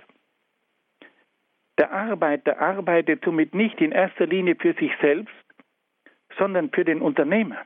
Der 1.79 1.91
Arbeiter 1.91 2.61
arbeitet 2.61 3.25
somit 3.25 3.55
nicht 3.55 3.81
in 3.81 3.93
erster 3.93 4.27
Linie 4.27 4.55
für 4.57 4.75
sich 4.75 4.93
selbst, 5.01 5.35
sondern 6.39 6.71
für 6.71 6.85
den 6.85 7.01
Unternehmer. 7.01 7.65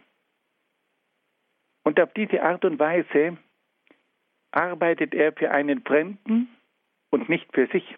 Und 1.85 2.01
auf 2.01 2.13
diese 2.15 2.43
Art 2.43 2.65
und 2.65 2.79
Weise 2.79 3.39
arbeitet 4.51 5.15
er 5.15 5.33
für 5.33 5.51
einen 5.51 5.83
Fremden 5.83 6.49
und 7.11 7.29
nicht 7.29 7.53
für 7.55 7.67
sich. 7.69 7.97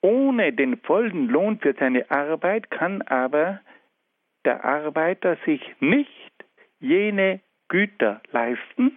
Ohne 0.00 0.52
den 0.52 0.78
vollen 0.78 1.28
Lohn 1.28 1.60
für 1.60 1.74
seine 1.74 2.10
Arbeit 2.10 2.70
kann 2.70 3.02
aber 3.02 3.60
der 4.44 4.64
Arbeiter 4.64 5.36
sich 5.44 5.62
nicht 5.80 6.32
jene 6.80 7.40
Güter 7.68 8.20
leisten, 8.32 8.96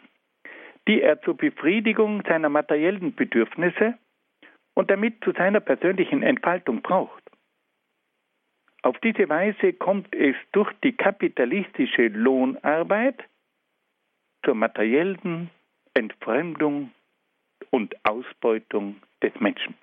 die 0.88 1.02
er 1.02 1.22
zur 1.22 1.38
Befriedigung 1.38 2.24
seiner 2.28 2.50
materiellen 2.50 3.14
Bedürfnisse 3.16 3.98
und 4.74 4.90
damit 4.90 5.24
zu 5.24 5.32
seiner 5.32 5.60
persönlichen 5.60 6.24
Entfaltung 6.24 6.82
braucht. 6.82 7.25
Auf 8.86 9.00
diese 9.00 9.27
Weise 9.30 9.74
kommt 9.74 10.13
es 10.13 10.36
durch 10.51 10.72
die 10.84 10.92
kapitalistische 10.92 12.10
Lohnarbeit 12.10 13.16
zur 14.46 14.53
materiellen 14.53 15.50
Entfremdung 15.96 16.92
und 17.72 17.96
Ausbeutung 18.05 18.98
des 19.24 19.33
Menschen. 19.40 19.74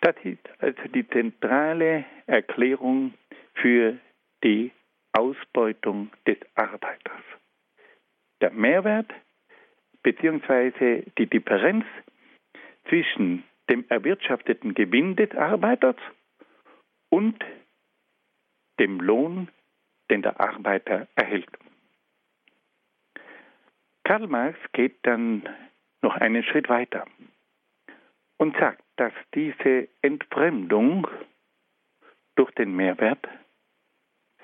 Das 0.00 0.14
ist 0.22 0.48
also 0.60 0.80
die 0.94 1.04
zentrale 1.08 2.04
Erklärung 2.28 3.14
für 3.54 3.98
die 4.44 4.70
Ausbeutung 5.12 6.12
des 6.28 6.38
Arbeiters. 6.54 7.24
Der 8.40 8.52
Mehrwert 8.52 9.12
bzw. 10.04 11.02
die 11.18 11.26
Differenz 11.26 11.84
zwischen 12.88 13.42
dem 13.68 13.84
erwirtschafteten 13.88 14.74
Gewinn 14.74 15.16
des 15.16 15.32
Arbeiters 15.32 15.96
und 17.10 17.44
dem 18.78 19.00
Lohn, 19.00 19.48
den 20.10 20.22
der 20.22 20.40
Arbeiter 20.40 21.06
erhält. 21.14 21.50
Karl 24.04 24.26
Marx 24.26 24.58
geht 24.72 24.98
dann 25.02 25.48
noch 26.02 26.16
einen 26.16 26.42
Schritt 26.42 26.68
weiter 26.68 27.06
und 28.38 28.56
sagt, 28.56 28.82
dass 28.96 29.12
diese 29.34 29.88
Entfremdung 30.02 31.06
durch 32.36 32.50
den 32.52 32.74
Mehrwert 32.74 33.28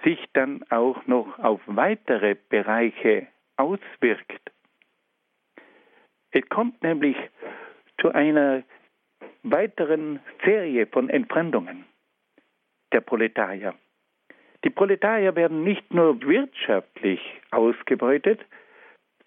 sich 0.05 0.23
dann 0.35 0.63
auch 0.71 1.07
noch 1.07 1.39
auf 1.39 1.61
weitere 1.67 2.35
Bereiche 2.35 3.27
auswirkt. 3.57 4.53
Es 6.31 6.47
kommt 6.51 6.83
nämlich 6.83 7.17
zu 8.01 8.13
einer 8.13 8.63
weiteren 9.43 10.21
Serie 10.45 10.87
von 10.87 11.09
Entfremdungen 11.09 11.87
der 12.97 13.03
Proletarier. 13.03 13.75
Die 14.65 14.71
Proletarier 14.71 15.37
werden 15.37 15.63
nicht 15.63 15.93
nur 15.93 16.19
wirtschaftlich 16.23 17.21
ausgebeutet, 17.51 18.41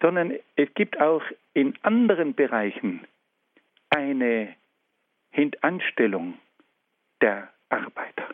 sondern 0.01 0.34
es 0.55 0.73
gibt 0.73 0.99
auch 0.99 1.21
in 1.53 1.77
anderen 1.84 2.34
Bereichen 2.34 3.05
eine 3.91 4.55
Hintanstellung 5.29 6.39
der 7.21 7.53
Arbeiter. 7.69 8.27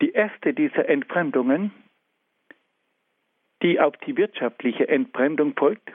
Die 0.00 0.12
erste 0.12 0.54
dieser 0.54 0.88
Entfremdungen, 0.88 1.70
die 3.62 3.78
auf 3.78 3.94
die 4.06 4.16
wirtschaftliche 4.16 4.88
Entfremdung 4.88 5.54
folgt, 5.54 5.92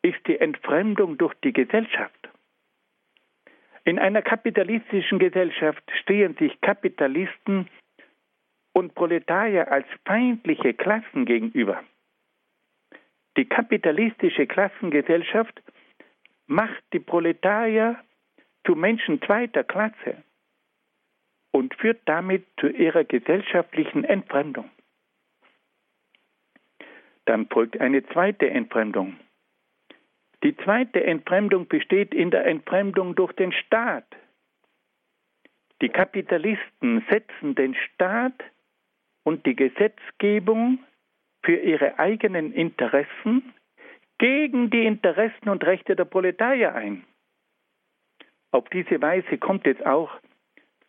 ist 0.00 0.26
die 0.26 0.38
Entfremdung 0.38 1.18
durch 1.18 1.34
die 1.44 1.52
Gesellschaft. 1.52 2.30
In 3.84 3.98
einer 3.98 4.22
kapitalistischen 4.22 5.18
Gesellschaft 5.18 5.82
stehen 6.02 6.36
sich 6.36 6.60
Kapitalisten 6.60 7.68
und 8.72 8.94
Proletarier 8.94 9.70
als 9.70 9.86
feindliche 10.06 10.74
Klassen 10.74 11.24
gegenüber. 11.24 11.82
Die 13.36 13.44
kapitalistische 13.44 14.46
Klassengesellschaft 14.46 15.62
macht 16.46 16.82
die 16.92 17.00
Proletarier 17.00 17.98
zu 18.64 18.74
Menschen 18.74 19.20
zweiter 19.22 19.64
Klasse 19.64 20.22
und 21.50 21.74
führt 21.74 22.00
damit 22.04 22.46
zu 22.60 22.68
ihrer 22.68 23.04
gesellschaftlichen 23.04 24.04
Entfremdung. 24.04 24.70
Dann 27.24 27.46
folgt 27.46 27.80
eine 27.80 28.04
zweite 28.06 28.50
Entfremdung. 28.50 29.16
Die 30.42 30.56
zweite 30.56 31.04
Entfremdung 31.04 31.68
besteht 31.68 32.12
in 32.14 32.30
der 32.30 32.46
Entfremdung 32.46 33.14
durch 33.14 33.32
den 33.32 33.52
Staat. 33.52 34.06
Die 35.80 35.88
Kapitalisten 35.88 37.04
setzen 37.10 37.54
den 37.54 37.74
Staat 37.74 38.42
und 39.24 39.46
die 39.46 39.56
Gesetzgebung 39.56 40.78
für 41.44 41.56
ihre 41.56 41.98
eigenen 41.98 42.52
Interessen 42.52 43.52
gegen 44.18 44.70
die 44.70 44.86
Interessen 44.86 45.48
und 45.48 45.64
Rechte 45.64 45.96
der 45.96 46.04
Proletarier 46.04 46.74
ein. 46.74 47.04
Auf 48.52 48.68
diese 48.68 49.00
Weise 49.00 49.38
kommt 49.38 49.66
es 49.66 49.80
auch 49.82 50.20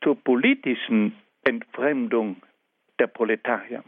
zur 0.04 0.16
politischen 0.22 1.16
Entfremdung 1.44 2.42
der 3.00 3.08
Proletarier. 3.08 3.84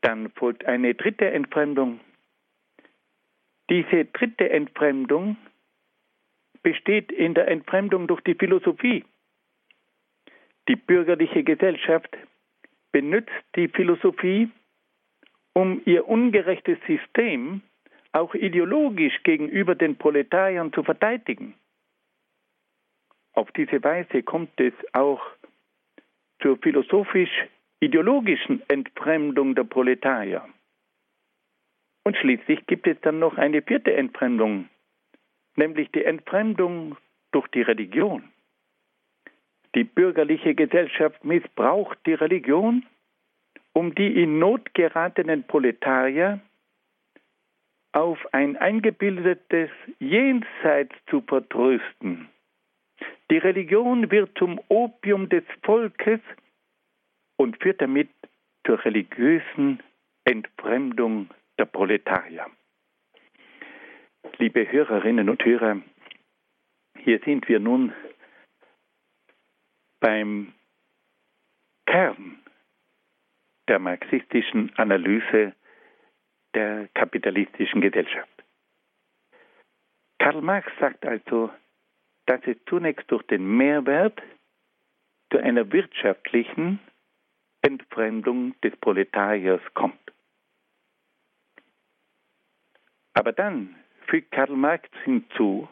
Dann 0.00 0.30
folgt 0.30 0.64
eine 0.64 0.94
dritte 0.94 1.30
Entfremdung. 1.30 2.00
Diese 3.70 4.04
dritte 4.06 4.50
Entfremdung 4.50 5.36
besteht 6.62 7.12
in 7.12 7.34
der 7.34 7.48
Entfremdung 7.48 8.06
durch 8.06 8.22
die 8.22 8.34
Philosophie. 8.34 9.04
Die 10.68 10.76
bürgerliche 10.76 11.44
Gesellschaft 11.44 12.16
benutzt 12.92 13.32
die 13.56 13.68
Philosophie, 13.68 14.50
um 15.52 15.82
ihr 15.84 16.08
ungerechtes 16.08 16.78
System 16.86 17.60
auch 18.12 18.34
ideologisch 18.34 19.22
gegenüber 19.24 19.74
den 19.74 19.96
Proletariern 19.96 20.72
zu 20.72 20.82
verteidigen. 20.82 21.54
Auf 23.32 23.50
diese 23.52 23.82
Weise 23.82 24.22
kommt 24.22 24.58
es 24.60 24.72
auch 24.92 25.22
zur 26.40 26.56
philosophisch-ideologischen 26.58 28.62
Entfremdung 28.68 29.54
der 29.54 29.64
Proletarier. 29.64 30.46
Und 32.04 32.16
schließlich 32.18 32.66
gibt 32.66 32.86
es 32.86 33.00
dann 33.00 33.18
noch 33.18 33.36
eine 33.36 33.62
vierte 33.62 33.94
Entfremdung. 33.94 34.68
nämlich 35.56 35.90
die 35.92 36.04
Entfremdung 36.04 36.96
durch 37.30 37.46
die 37.48 37.62
Religion. 37.62 38.24
Die 39.74 39.84
bürgerliche 39.84 40.54
Gesellschaft 40.54 41.24
missbraucht 41.24 41.98
die 42.06 42.14
Religion, 42.14 42.84
um 43.72 43.94
die 43.94 44.22
in 44.22 44.38
Not 44.38 44.74
geratenen 44.74 45.44
Proletarier 45.44 46.40
auf 47.92 48.18
ein 48.32 48.56
eingebildetes 48.56 49.70
Jenseits 49.98 50.94
zu 51.08 51.20
vertrösten. 51.22 52.28
Die 53.30 53.38
Religion 53.38 54.10
wird 54.10 54.36
zum 54.38 54.60
Opium 54.68 55.28
des 55.28 55.44
Volkes 55.62 56.20
und 57.36 57.60
führt 57.62 57.80
damit 57.80 58.10
zur 58.66 58.84
religiösen 58.84 59.80
Entfremdung 60.24 61.30
der 61.58 61.66
Proletarier. 61.66 62.46
Liebe 64.38 64.70
Hörerinnen 64.70 65.28
und 65.28 65.44
Hörer, 65.44 65.80
hier 66.98 67.20
sind 67.24 67.48
wir 67.48 67.60
nun 67.60 67.92
beim 70.00 70.52
Kern 71.86 72.42
der 73.68 73.78
marxistischen 73.78 74.74
Analyse 74.76 75.54
der 76.54 76.88
kapitalistischen 76.94 77.80
Gesellschaft. 77.80 78.30
Karl 80.18 80.40
Marx 80.40 80.72
sagt 80.78 81.04
also, 81.04 81.50
dass 82.26 82.40
es 82.46 82.56
zunächst 82.66 83.10
durch 83.10 83.22
den 83.24 83.46
Mehrwert 83.56 84.22
zu 85.30 85.38
einer 85.38 85.70
wirtschaftlichen 85.72 86.80
Entfremdung 87.62 88.58
des 88.62 88.76
Proletariers 88.76 89.62
kommt. 89.74 90.03
Aber 93.14 93.32
dann 93.32 93.76
fügt 94.06 94.32
Karl 94.32 94.54
Marx 94.54 94.88
hinzu, 95.04 95.68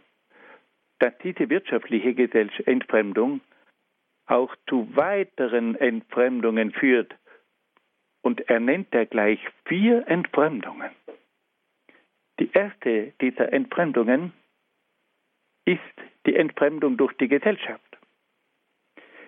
dass 1.01 1.13
diese 1.19 1.51
wirtschaftliche 1.51 2.15
Entfremdung 2.67 3.41
auch 4.27 4.55
zu 4.69 4.89
weiteren 4.97 5.75
Entfremdungen 5.75 6.73
führt. 6.73 7.15
Und 8.23 8.49
er 8.49 8.61
nennt 8.61 8.95
er 8.95 9.07
gleich 9.07 9.41
vier 9.67 10.07
Entfremdungen. 10.07 10.91
Die 12.39 12.51
erste 12.53 13.13
dieser 13.21 13.53
Entfremdungen 13.53 14.33
ist 15.65 15.81
die 16.27 16.37
Entfremdung 16.37 16.97
durch 16.97 17.13
die 17.15 17.29
Gesellschaft. 17.29 17.83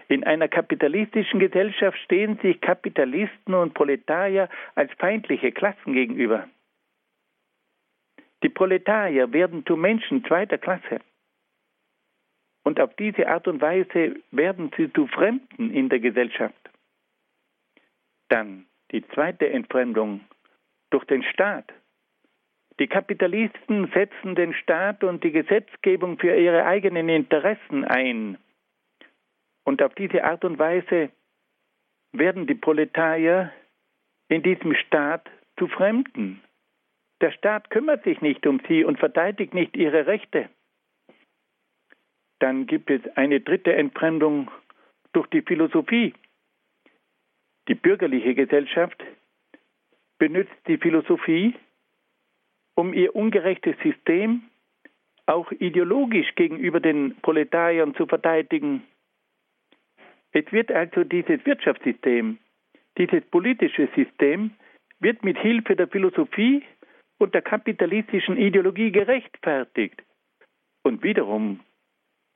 In 0.09 0.23
einer 0.23 0.49
kapitalistischen 0.49 1.41
Gesellschaft 1.41 1.99
stehen 1.99 2.39
sich 2.39 2.61
Kapitalisten 2.61 3.55
und 3.55 3.75
Proletarier 3.75 4.49
als 4.75 4.93
feindliche 4.99 5.51
Klassen 5.51 5.93
gegenüber. 5.93 6.49
Die 8.45 8.51
Proletarier 8.51 9.33
werden 9.33 9.65
zu 9.65 9.75
Menschen 9.75 10.23
zweiter 10.27 10.59
Klasse. 10.59 11.01
Und 12.63 12.79
auf 12.79 12.95
diese 12.97 13.27
Art 13.27 13.49
und 13.49 13.63
Weise 13.63 14.17
werden 14.33 14.71
sie 14.77 14.93
zu 14.93 15.07
Fremden 15.07 15.73
in 15.73 15.89
der 15.89 15.99
Gesellschaft. 15.99 16.71
Dann 18.29 18.67
die 18.91 19.07
zweite 19.09 19.49
Entfremdung 19.49 20.21
durch 20.91 21.05
den 21.07 21.23
Staat. 21.23 21.73
Die 22.79 22.87
Kapitalisten 22.87 23.91
setzen 23.95 24.35
den 24.35 24.53
Staat 24.53 25.05
und 25.05 25.25
die 25.25 25.33
Gesetzgebung 25.33 26.19
für 26.19 26.37
ihre 26.37 26.67
eigenen 26.67 27.09
Interessen 27.09 27.85
ein. 27.85 28.37
Und 29.65 29.83
auf 29.83 29.95
diese 29.95 30.23
Art 30.23 30.45
und 30.45 30.59
Weise 30.59 31.11
werden 32.13 32.47
die 32.47 32.55
Proletarier 32.55 33.53
in 34.29 34.43
diesem 34.43 34.75
Staat 34.75 35.31
zu 35.59 35.67
Fremden. 35.67 36.43
Der 37.25 37.33
Staat 37.33 37.71
kümmert 37.71 38.05
sich 38.05 38.21
nicht 38.21 38.47
um 38.47 38.61
sie 38.69 38.85
und 38.85 38.99
verteidigt 38.99 39.55
nicht 39.55 39.79
ihre 39.79 40.07
Rechte. 40.07 40.51
Dann 42.39 42.67
gibt 42.67 42.91
es 42.91 43.01
eine 43.17 43.41
dritte 43.41 43.73
Entfremdung 43.73 44.51
durch 45.15 45.27
die 45.29 45.41
Philosophie. 45.41 46.13
Die 47.67 47.75
bürgerliche 47.77 48.35
Gesellschaft 48.35 49.03
benutzt 50.19 50.53
die 50.69 50.77
Philosophie, 50.77 51.55
um 52.75 52.93
ihr 52.93 53.17
ungerechtes 53.17 53.77
System 53.83 54.43
auch 55.25 55.51
ideologisch 55.51 56.35
gegenüber 56.35 56.79
den 56.79 57.17
Proletariern 57.23 57.95
zu 57.95 58.05
verteidigen. 58.05 58.83
Es 60.33 60.45
wird 60.53 60.71
also 60.71 61.05
dieses 61.05 61.47
Wirtschaftssystem, 61.47 62.37
dieses 62.99 63.25
politische 63.31 63.89
System, 63.97 64.51
wird 65.01 65.25
mit 65.25 65.39
Hilfe 65.39 65.75
der 65.75 65.89
Philosophie 65.89 66.63
und 67.19 67.35
der 67.35 67.43
kapitalistischen 67.43 68.37
Ideologie 68.37 68.91
gerechtfertigt. 68.91 70.03
Und 70.83 71.03
wiederum 71.03 71.61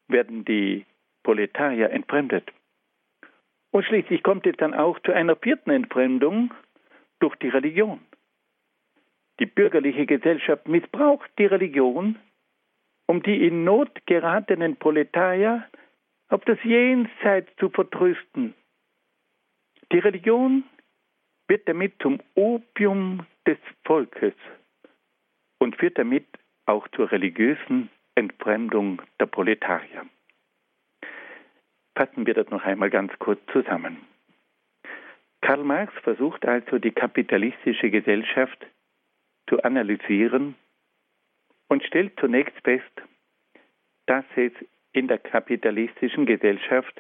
werden 0.09 0.45
die 0.45 0.87
Proletarier 1.23 1.91
entfremdet. 1.91 2.51
Und 3.71 3.85
schließlich 3.85 4.23
kommt 4.23 4.47
es 4.47 4.57
dann 4.57 4.75
auch 4.75 4.99
zu 5.01 5.13
einer 5.13 5.37
vierten 5.37 5.71
Entfremdung 5.71 6.55
durch 7.21 7.37
die 7.37 7.49
Religion. 7.49 8.01
Die 9.41 9.47
bürgerliche 9.47 10.07
Gesellschaft 10.07 10.67
missbraucht 10.67 11.31
die 11.39 11.47
Religion, 11.47 12.19
um 13.07 13.23
die 13.23 13.47
in 13.47 13.65
Not 13.65 14.07
geratenen 14.07 14.77
Proletarier 14.77 15.69
auf 16.29 16.45
das 16.45 16.59
Jenseits 16.65 17.55
zu 17.57 17.69
vertrösten. 17.71 18.55
Die 19.93 19.99
Religion 19.99 20.65
wird 21.47 21.69
damit 21.69 21.95
zum 22.03 22.21
Opium 22.35 23.27
des 23.47 23.59
Volkes 23.85 24.35
und 25.69 25.77
führt 25.77 25.99
damit 25.99 26.25
auch 26.65 26.89
zur 26.89 27.13
religiösen 27.13 27.91
Entfremdung 28.15 29.03
der 29.21 29.27
Proletarier. 29.27 30.07
Fassen 31.95 32.25
wir 32.27 32.33
das 32.33 32.49
noch 32.49 32.65
einmal 32.65 32.89
ganz 32.89 33.13
kurz 33.19 33.39
zusammen. 33.53 33.99
Karl 35.43 35.65
Marx 35.65 35.93
versucht 36.03 36.47
also 36.47 36.79
die 36.79 36.91
kapitalistische 36.91 37.91
Gesellschaft 37.91 38.65
zu 39.47 39.63
analysieren 39.63 40.55
und 41.69 41.85
stellt 41.85 42.19
zunächst 42.19 42.59
fest, 42.65 43.03
dass 44.07 44.25
es 44.37 44.53
in 44.93 45.07
der 45.07 45.19
kapitalistischen 45.19 46.25
Gesellschaft 46.25 46.99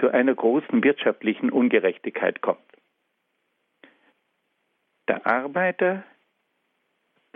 zu 0.00 0.10
einer 0.10 0.34
großen 0.34 0.82
wirtschaftlichen 0.82 1.50
Ungerechtigkeit 1.50 2.40
kommt. 2.40 2.58
Der 5.06 5.24
Arbeiter 5.26 6.02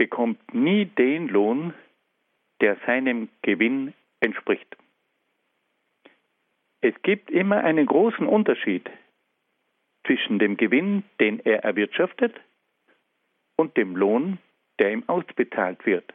bekommt 0.03 0.53
nie 0.53 0.87
den 0.87 1.29
Lohn, 1.29 1.75
der 2.61 2.77
seinem 2.87 3.29
Gewinn 3.43 3.95
entspricht. 4.19 4.77
Es 6.81 6.93
gibt 7.03 7.31
immer 7.31 7.63
einen 7.63 7.87
großen 7.87 8.27
Unterschied 8.27 8.91
zwischen 10.05 10.41
dem 10.41 10.57
Gewinn, 10.57 11.05
den 11.21 11.39
er 11.47 11.63
erwirtschaftet, 11.63 12.35
und 13.55 13.77
dem 13.77 13.95
Lohn, 13.95 14.39
der 14.81 14.93
ihm 14.93 15.09
ausbezahlt 15.09 15.87
wird. 15.87 16.13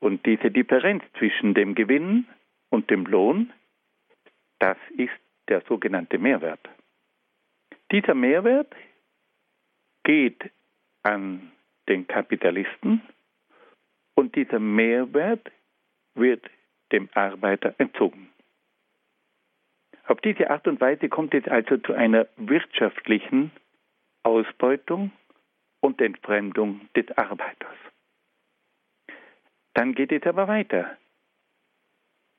Und 0.00 0.26
diese 0.26 0.50
Differenz 0.50 1.02
zwischen 1.16 1.54
dem 1.54 1.74
Gewinn 1.74 2.26
und 2.68 2.90
dem 2.90 3.06
Lohn, 3.06 3.50
das 4.58 4.76
ist 4.94 5.18
der 5.48 5.62
sogenannte 5.62 6.18
Mehrwert. 6.18 6.68
Dieser 7.90 8.14
Mehrwert 8.14 8.74
geht 10.04 10.50
an 11.02 11.50
den 11.90 12.06
Kapitalisten 12.06 13.02
und 14.14 14.36
dieser 14.36 14.60
Mehrwert 14.60 15.50
wird 16.14 16.44
dem 16.92 17.08
Arbeiter 17.14 17.74
entzogen. 17.78 18.30
Auf 20.06 20.20
diese 20.20 20.50
Art 20.50 20.66
und 20.66 20.80
Weise 20.80 21.08
kommt 21.08 21.34
es 21.34 21.46
also 21.46 21.76
zu 21.78 21.92
einer 21.92 22.26
wirtschaftlichen 22.36 23.50
Ausbeutung 24.22 25.12
und 25.80 26.00
Entfremdung 26.00 26.88
des 26.96 27.06
Arbeiters. 27.16 27.76
Dann 29.74 29.94
geht 29.94 30.12
es 30.12 30.22
aber 30.24 30.48
weiter. 30.48 30.96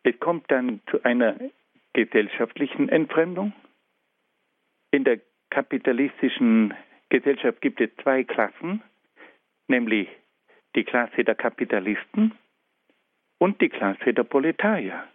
Es 0.04 0.20
kommt 0.20 0.50
dann 0.52 0.82
zu 0.90 1.04
einer 1.04 1.38
gesellschaftlichen 1.94 2.90
Entfremdung. 2.90 3.54
In 4.92 5.04
der 5.04 5.20
kapitalistischen 5.50 6.74
Gesellschaft 7.10 7.62
gibt 7.62 7.82
es 7.82 7.90
zwei 8.02 8.24
Klassen, 8.24 8.82
nämlich 9.72 10.08
die 10.76 10.84
Klasse 10.84 11.24
der 11.24 11.36
Kapitalisten 11.36 12.38
und 13.40 13.60
die 13.60 13.70
Klasse 13.70 14.14
der 14.14 14.24
Proletarier. 14.24 15.08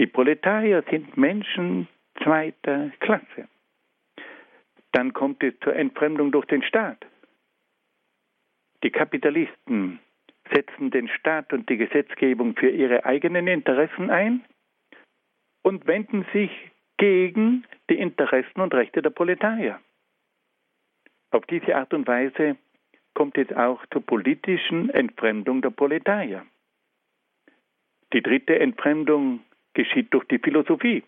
Die 0.00 0.06
Proletarier 0.06 0.82
sind 0.90 1.16
Menschen 1.16 1.88
zweiter 2.22 2.90
Klasse. 2.98 3.48
Dann 4.92 5.12
kommt 5.12 5.42
es 5.42 5.54
zur 5.60 5.76
Entfremdung 5.76 6.32
durch 6.32 6.46
den 6.46 6.62
Staat. 6.62 7.06
Die 8.82 8.90
Kapitalisten 8.90 10.00
setzen 10.52 10.90
den 10.90 11.08
Staat 11.08 11.52
und 11.52 11.68
die 11.68 11.76
Gesetzgebung 11.76 12.56
für 12.56 12.70
ihre 12.70 13.04
eigenen 13.04 13.46
Interessen 13.46 14.10
ein 14.10 14.44
und 15.62 15.86
wenden 15.86 16.26
sich 16.32 16.50
gegen 16.98 17.64
die 17.90 17.98
Interessen 17.98 18.60
und 18.60 18.74
Rechte 18.74 19.02
der 19.02 19.10
Proletarier. 19.10 19.80
Auf 21.30 21.44
diese 21.46 21.76
Art 21.76 21.92
und 21.92 22.06
Weise 22.06 22.56
kommt 23.16 23.38
es 23.38 23.50
auch 23.56 23.84
zur 23.86 24.04
politischen 24.04 24.90
Entfremdung 24.90 25.62
der 25.62 25.70
Proletarier. 25.70 26.44
Die 28.12 28.20
dritte 28.20 28.58
Entfremdung 28.58 29.40
geschieht 29.72 30.12
durch 30.12 30.26
die 30.26 30.38
Philosophie. 30.38 31.02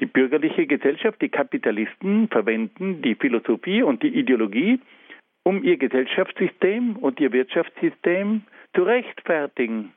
Die 0.00 0.06
bürgerliche 0.06 0.66
Gesellschaft, 0.66 1.20
die 1.20 1.28
Kapitalisten 1.28 2.28
verwenden 2.28 3.02
die 3.02 3.14
Philosophie 3.14 3.82
und 3.82 4.02
die 4.02 4.18
Ideologie, 4.18 4.80
um 5.44 5.62
ihr 5.62 5.76
Gesellschaftssystem 5.76 6.96
und 6.96 7.20
ihr 7.20 7.32
Wirtschaftssystem 7.32 8.42
zu 8.74 8.82
rechtfertigen. 8.84 9.92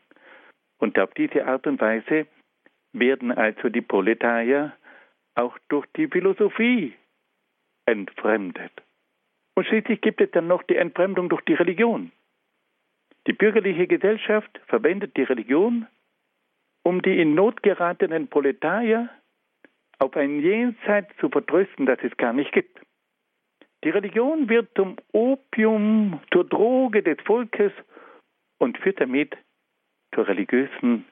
Und 0.80 1.00
auf 1.00 1.14
diese 1.14 1.48
Art 1.48 1.66
und 1.66 1.80
Weise 1.80 2.28
werden 2.92 3.32
also 3.32 3.70
die 3.70 3.82
Proletarier 3.82 4.74
auch 5.36 5.58
durch 5.70 5.86
die 5.96 6.08
Philosophie 6.08 6.94
entfremdet. 7.86 8.85
Und 9.56 9.66
schließlich 9.68 10.02
gibt 10.02 10.22
es 10.22 10.32
dann 10.32 10.48
noch 10.48 10.64
die 10.64 10.76
Entfremdung 10.76 11.30
durch 11.30 11.42
die 11.44 11.54
Religion. 11.54 12.12
Die 13.28 13.34
bürgerliche 13.34 13.88
Gesellschaft 13.88 14.60
verwendet 14.68 15.18
die 15.18 15.24
Religion, 15.24 15.88
um 16.84 17.02
die 17.02 17.20
in 17.20 17.34
Not 17.34 17.64
geratenen 17.64 18.28
Proletarier 18.28 19.10
auf 19.98 20.16
ein 20.16 20.42
Jenseits 20.42 21.16
zu 21.18 21.30
vertrösten, 21.30 21.86
das 21.86 22.00
es 22.04 22.16
gar 22.18 22.34
nicht 22.34 22.52
gibt. 22.52 22.80
Die 23.84 23.90
Religion 23.90 24.50
wird 24.50 24.70
zum 24.76 24.98
Opium, 25.12 26.20
zur 26.32 26.44
Droge 26.44 27.02
des 27.02 27.18
Volkes 27.26 27.72
und 28.58 28.78
führt 28.78 29.00
damit 29.00 29.38
zur 30.14 30.28
religiösen 30.28 31.06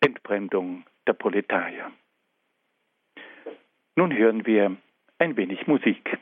Entfremdung 0.00 0.84
der 1.06 1.12
Proletarier. 1.12 1.90
Nun 3.96 4.16
hören 4.16 4.46
wir 4.46 4.76
ein 5.18 5.36
wenig 5.36 5.66
Musik. 5.66 6.18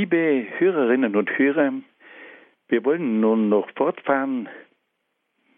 Liebe 0.00 0.46
Hörerinnen 0.58 1.16
und 1.16 1.28
Hörer, 1.36 1.72
wir 2.68 2.84
wollen 2.84 3.18
nun 3.18 3.48
noch 3.48 3.68
fortfahren 3.74 4.48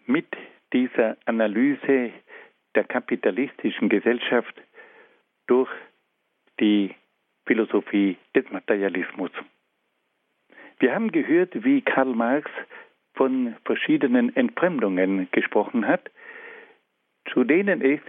mit 0.07 0.25
dieser 0.73 1.15
Analyse 1.25 2.11
der 2.73 2.83
kapitalistischen 2.85 3.87
Gesellschaft 3.87 4.59
durch 5.45 5.69
die 6.59 6.95
Philosophie 7.45 8.17
des 8.35 8.49
Materialismus. 8.49 9.29
Wir 10.79 10.95
haben 10.95 11.11
gehört, 11.11 11.63
wie 11.63 11.83
Karl 11.83 12.15
Marx 12.15 12.49
von 13.13 13.55
verschiedenen 13.63 14.35
Entfremdungen 14.35 15.27
gesprochen 15.29 15.87
hat, 15.87 16.09
zu 17.31 17.43
denen 17.43 17.83
es 17.83 18.01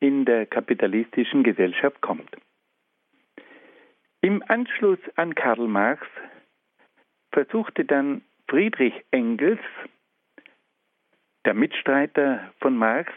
in 0.00 0.26
der 0.26 0.44
kapitalistischen 0.44 1.44
Gesellschaft 1.44 2.02
kommt. 2.02 2.36
Im 4.20 4.42
Anschluss 4.48 4.98
an 5.14 5.34
Karl 5.36 5.68
Marx 5.68 6.04
versuchte 7.30 7.84
dann 7.84 8.22
Friedrich 8.48 8.94
Engels, 9.12 9.60
der 11.44 11.54
Mitstreiter 11.54 12.52
von 12.60 12.76
Marx, 12.76 13.12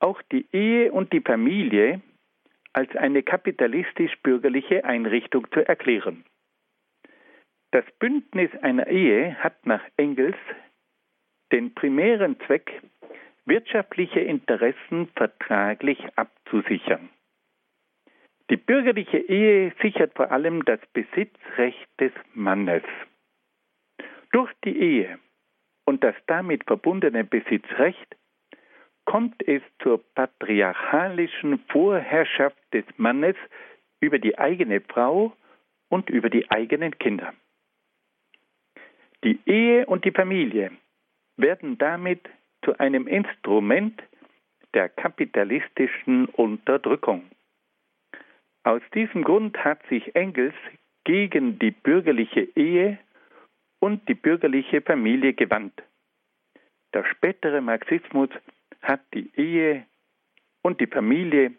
auch 0.00 0.20
die 0.32 0.46
Ehe 0.52 0.92
und 0.92 1.12
die 1.12 1.20
Familie 1.20 2.02
als 2.72 2.94
eine 2.96 3.22
kapitalistisch-bürgerliche 3.22 4.84
Einrichtung 4.84 5.46
zu 5.52 5.66
erklären. 5.66 6.24
Das 7.70 7.84
Bündnis 8.00 8.50
einer 8.62 8.88
Ehe 8.88 9.36
hat 9.36 9.64
nach 9.64 9.82
Engels 9.96 10.36
den 11.52 11.72
primären 11.72 12.38
Zweck, 12.46 12.82
wirtschaftliche 13.44 14.20
Interessen 14.20 15.08
vertraglich 15.14 16.04
abzusichern. 16.16 17.08
Die 18.50 18.56
bürgerliche 18.56 19.18
Ehe 19.18 19.72
sichert 19.82 20.14
vor 20.14 20.30
allem 20.30 20.64
das 20.64 20.80
Besitzrecht 20.92 21.88
des 21.98 22.12
Mannes. 22.34 22.82
Durch 24.30 24.52
die 24.64 24.78
Ehe 24.78 25.18
und 25.84 26.04
das 26.04 26.14
damit 26.26 26.64
verbundene 26.64 27.24
Besitzrecht 27.24 28.16
kommt 29.04 29.42
es 29.48 29.62
zur 29.82 30.02
patriarchalischen 30.14 31.60
Vorherrschaft 31.68 32.58
des 32.72 32.84
Mannes 32.96 33.36
über 34.00 34.18
die 34.18 34.38
eigene 34.38 34.80
Frau 34.80 35.32
und 35.88 36.10
über 36.10 36.28
die 36.28 36.50
eigenen 36.50 36.96
Kinder. 36.98 37.32
Die 39.24 39.40
Ehe 39.46 39.86
und 39.86 40.04
die 40.04 40.10
Familie 40.10 40.70
werden 41.36 41.78
damit 41.78 42.28
zu 42.64 42.78
einem 42.78 43.06
Instrument 43.06 44.02
der 44.74 44.88
kapitalistischen 44.88 46.26
Unterdrückung. 46.26 47.24
Aus 48.66 48.82
diesem 48.94 49.22
Grund 49.22 49.56
hat 49.64 49.86
sich 49.86 50.16
Engels 50.16 50.54
gegen 51.04 51.56
die 51.60 51.70
bürgerliche 51.70 52.48
Ehe 52.56 52.98
und 53.78 54.08
die 54.08 54.14
bürgerliche 54.14 54.80
Familie 54.82 55.34
gewandt. 55.34 55.84
Der 56.92 57.04
spätere 57.04 57.60
Marxismus 57.60 58.28
hat 58.82 59.02
die 59.14 59.30
Ehe 59.36 59.86
und 60.62 60.80
die 60.80 60.88
Familie 60.88 61.52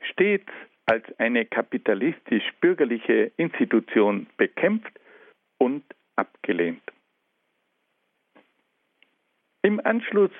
stets 0.00 0.50
als 0.86 1.04
eine 1.20 1.44
kapitalistisch-bürgerliche 1.44 3.30
Institution 3.36 4.26
bekämpft 4.36 4.98
und 5.58 5.84
abgelehnt. 6.16 6.82
Im 9.62 9.78
Anschluss 9.86 10.32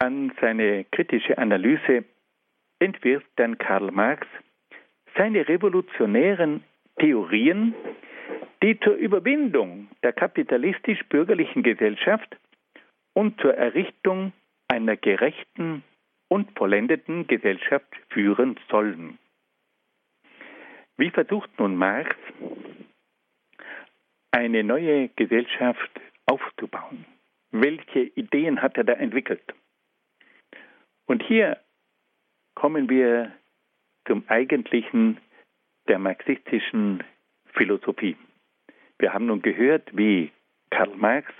an 0.00 0.32
seine 0.42 0.84
kritische 0.84 1.38
Analyse 1.38 2.04
entwirft 2.78 3.30
dann 3.36 3.56
Karl 3.56 3.90
Marx 3.90 4.26
seine 5.16 5.48
revolutionären 5.48 6.64
Theorien, 6.98 7.74
die 8.62 8.78
zur 8.80 8.94
Überwindung 8.94 9.88
der 10.02 10.12
kapitalistisch-bürgerlichen 10.12 11.62
Gesellschaft 11.62 12.36
und 13.12 13.40
zur 13.40 13.54
Errichtung 13.54 14.32
einer 14.68 14.96
gerechten 14.96 15.82
und 16.28 16.56
vollendeten 16.56 17.26
Gesellschaft 17.26 17.86
führen 18.10 18.58
sollen. 18.70 19.18
Wie 20.96 21.10
versucht 21.10 21.50
nun 21.58 21.76
Marx, 21.76 22.16
eine 24.30 24.64
neue 24.64 25.08
Gesellschaft 25.10 25.90
aufzubauen? 26.26 27.04
Welche 27.50 28.00
Ideen 28.00 28.62
hat 28.62 28.76
er 28.76 28.84
da 28.84 28.94
entwickelt? 28.94 29.54
Und 31.06 31.22
hier 31.22 31.58
kommen 32.54 32.88
wir 32.88 33.32
zum 34.06 34.24
Eigentlichen 34.28 35.18
der 35.88 35.98
marxistischen 35.98 37.02
Philosophie. 37.52 38.16
Wir 38.98 39.12
haben 39.12 39.26
nun 39.26 39.42
gehört, 39.42 39.96
wie 39.96 40.32
Karl 40.70 40.94
Marx 40.96 41.32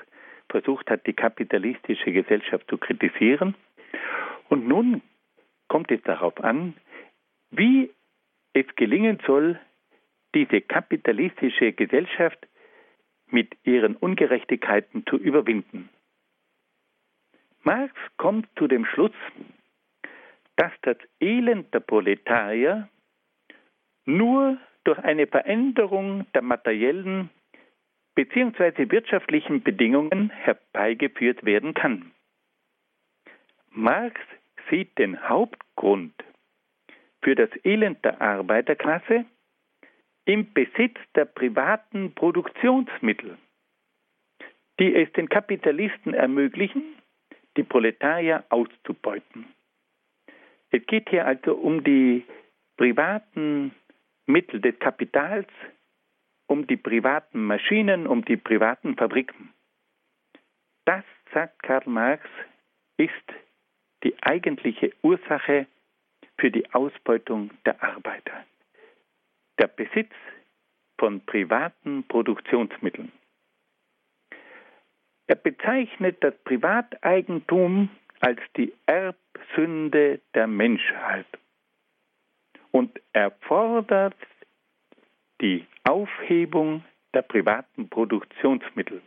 versucht 0.49 0.91
hat, 0.91 1.07
die 1.07 1.13
kapitalistische 1.13 2.13
Gesellschaft 2.13 2.69
zu 2.69 2.79
kritisieren. 2.79 3.55
Und 4.49 4.69
nun 4.69 5.03
kommt 5.69 5.91
es 5.91 6.03
darauf 6.03 6.39
an, 6.43 6.75
wie 7.51 7.91
es 8.53 8.67
gelingen 8.77 9.19
soll, 9.27 9.59
diese 10.35 10.61
kapitalistische 10.61 11.73
Gesellschaft 11.73 12.47
mit 13.27 13.57
ihren 13.65 13.97
Ungerechtigkeiten 13.97 15.05
zu 15.07 15.17
überwinden. 15.17 15.89
Marx 17.63 17.95
kommt 18.17 18.47
zu 18.59 18.69
dem 18.69 18.85
Schluss, 18.85 19.15
dass 20.57 20.73
das 20.83 20.97
Elend 21.21 21.73
der 21.75 21.81
Proletarier 21.81 22.89
nur 24.05 24.59
durch 24.85 24.99
eine 24.99 25.27
Veränderung 25.27 26.27
der 26.35 26.43
materiellen 26.43 27.31
bzw. 28.15 28.91
wirtschaftlichen 28.91 29.63
Bedingungen 29.63 30.31
herbeigeführt 30.31 31.45
werden 31.45 31.75
kann. 31.75 32.13
Marx 33.71 34.21
sieht 34.71 34.97
den 34.99 35.29
Hauptgrund 35.29 36.15
für 37.23 37.35
das 37.35 37.51
Elend 37.65 38.05
der 38.05 38.21
Arbeiterklasse 38.21 39.25
im 40.27 40.53
Besitz 40.53 40.99
der 41.15 41.25
privaten 41.25 42.15
Produktionsmittel, 42.15 43.37
die 44.79 44.95
es 44.95 45.13
den 45.13 45.29
Kapitalisten 45.29 46.15
ermöglichen, 46.15 46.83
die 47.57 47.63
Proletarier 47.63 48.45
auszubeuten. 48.49 49.54
Es 50.75 50.85
geht 50.87 51.09
hier 51.09 51.25
also 51.25 51.55
um 51.55 51.85
die 51.85 52.25
privaten 52.77 53.73
Mittel 54.27 54.61
des 54.61 54.77
Kapitals, 54.81 55.47
um 56.49 56.67
die 56.67 56.77
privaten 56.77 57.45
Maschinen, 57.45 58.09
um 58.09 58.25
die 58.25 58.37
privaten 58.37 58.97
Fabriken. 58.97 59.55
Das, 60.85 61.05
sagt 61.33 61.63
Karl 61.63 61.85
Marx, 61.87 62.25
ist 62.97 63.13
die 64.03 64.21
eigentliche 64.21 64.93
Ursache 65.03 65.69
für 66.39 66.51
die 66.51 66.69
Ausbeutung 66.75 67.51
der 67.65 67.81
Arbeiter. 67.81 68.45
der 69.61 69.69
Besitz 69.69 70.13
von 70.99 71.21
privaten 71.21 72.03
Produktionsmitteln. 72.09 73.13
Er 75.29 75.37
bezeichnet 75.37 76.17
das 76.25 76.35
Privateigentum 76.43 77.91
als 78.19 78.41
die 78.57 78.73
Erbsünde 79.55 80.21
der 80.35 80.47
Menschheit 80.47 81.27
und 82.73 83.01
er 83.13 83.31
fordert 83.43 84.17
die 85.41 85.65
Aufhebung 85.85 86.85
der 87.13 87.23
privaten 87.23 87.89
Produktionsmittel. 87.89 89.01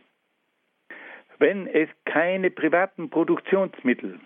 Wenn 1.38 1.66
es 1.66 1.88
keine 2.06 2.50
privaten 2.50 3.10
Produktionsmittel 3.10 4.18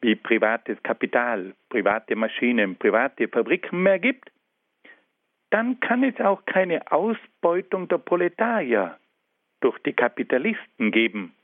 wie 0.00 0.16
privates 0.16 0.82
Kapital, 0.82 1.54
private 1.68 2.16
Maschinen, 2.16 2.76
private 2.76 3.28
Fabriken 3.28 3.82
mehr 3.82 3.98
gibt, 3.98 4.30
dann 5.50 5.78
kann 5.80 6.02
es 6.02 6.18
auch 6.20 6.44
keine 6.46 6.90
Ausbeutung 6.90 7.86
der 7.88 7.98
Proletarier 7.98 8.98
durch 9.60 9.78
die 9.80 9.92
Kapitalisten 9.92 10.90
geben. 10.90 11.34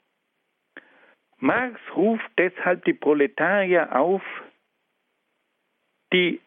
Marx 1.39 1.79
ruft 1.95 2.31
deshalb 2.39 2.85
die 2.85 2.95
Proletarier 2.95 3.95
auf, 3.95 4.23
die 6.13 6.41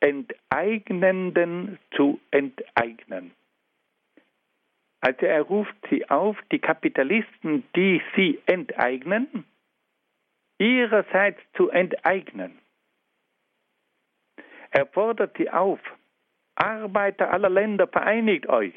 Enteignenden 0.00 1.78
zu 1.94 2.20
enteignen. 2.30 3.32
Also 5.00 5.26
er 5.26 5.42
ruft 5.42 5.76
sie 5.90 6.08
auf, 6.08 6.36
die 6.50 6.58
Kapitalisten, 6.58 7.64
die 7.76 8.02
sie 8.16 8.40
enteignen, 8.46 9.44
ihrerseits 10.58 11.40
zu 11.54 11.68
enteignen. 11.70 12.58
Er 14.70 14.86
fordert 14.86 15.36
sie 15.36 15.50
auf, 15.50 15.80
Arbeiter 16.56 17.30
aller 17.30 17.50
Länder, 17.50 17.86
vereinigt 17.86 18.48
euch. 18.48 18.74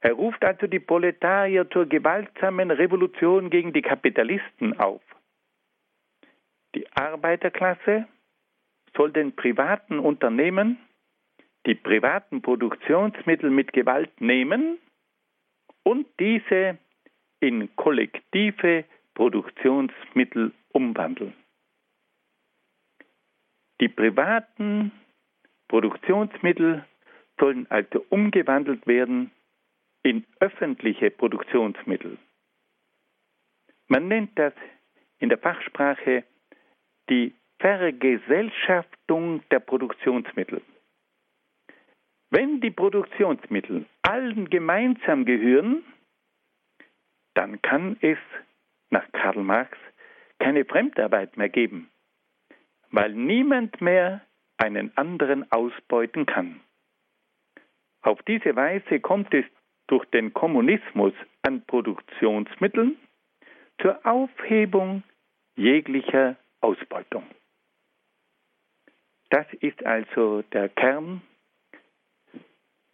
Er 0.00 0.12
ruft 0.12 0.44
also 0.44 0.66
die 0.66 0.80
Proletarier 0.80 1.68
zur 1.70 1.86
gewaltsamen 1.86 2.70
Revolution 2.70 3.50
gegen 3.50 3.72
die 3.72 3.82
Kapitalisten 3.82 4.78
auf. 4.78 5.02
Die 6.74 6.86
Arbeiterklasse 6.92 8.06
soll 8.94 9.12
den 9.12 9.34
privaten 9.34 9.98
Unternehmen 9.98 10.78
die 11.66 11.74
privaten 11.74 12.42
Produktionsmittel 12.42 13.50
mit 13.50 13.72
Gewalt 13.72 14.20
nehmen 14.20 14.78
und 15.82 16.06
diese 16.20 16.78
in 17.40 17.74
kollektive 17.76 18.84
Produktionsmittel 19.14 20.52
umwandeln. 20.72 21.34
Die 23.80 23.88
privaten 23.88 24.92
Produktionsmittel 25.68 26.84
sollen 27.38 27.66
also 27.70 28.06
umgewandelt 28.08 28.86
werden 28.86 29.32
in 30.06 30.24
öffentliche 30.38 31.10
Produktionsmittel. 31.10 32.16
Man 33.88 34.06
nennt 34.06 34.38
das 34.38 34.52
in 35.18 35.30
der 35.30 35.38
Fachsprache 35.38 36.22
die 37.10 37.34
Vergesellschaftung 37.58 39.42
der 39.50 39.58
Produktionsmittel. 39.58 40.62
Wenn 42.30 42.60
die 42.60 42.70
Produktionsmittel 42.70 43.86
allen 44.02 44.48
gemeinsam 44.48 45.24
gehören, 45.24 45.82
dann 47.34 47.60
kann 47.62 47.96
es 48.00 48.18
nach 48.90 49.10
Karl 49.10 49.42
Marx 49.42 49.76
keine 50.38 50.64
Fremdarbeit 50.64 51.36
mehr 51.36 51.48
geben, 51.48 51.90
weil 52.92 53.12
niemand 53.12 53.80
mehr 53.80 54.20
einen 54.56 54.96
anderen 54.96 55.50
ausbeuten 55.50 56.26
kann. 56.26 56.60
Auf 58.02 58.22
diese 58.22 58.54
Weise 58.54 59.00
kommt 59.00 59.34
es 59.34 59.44
durch 59.88 60.04
den 60.06 60.32
Kommunismus 60.32 61.12
an 61.42 61.64
Produktionsmitteln 61.66 62.96
zur 63.80 64.04
Aufhebung 64.04 65.02
jeglicher 65.56 66.36
Ausbeutung. 66.60 67.24
Das 69.30 69.46
ist 69.60 69.84
also 69.84 70.42
der 70.52 70.68
Kern 70.68 71.22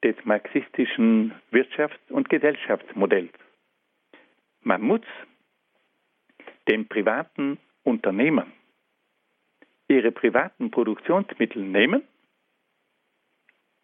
des 0.02 0.16
marxistischen 0.24 1.32
Wirtschafts- 1.50 2.10
und 2.10 2.28
Gesellschaftsmodells. 2.28 3.32
Man 4.62 4.82
muss 4.82 5.02
den 6.68 6.88
privaten 6.88 7.58
Unternehmern 7.84 8.52
ihre 9.88 10.10
privaten 10.10 10.70
Produktionsmittel 10.70 11.62
nehmen 11.62 12.02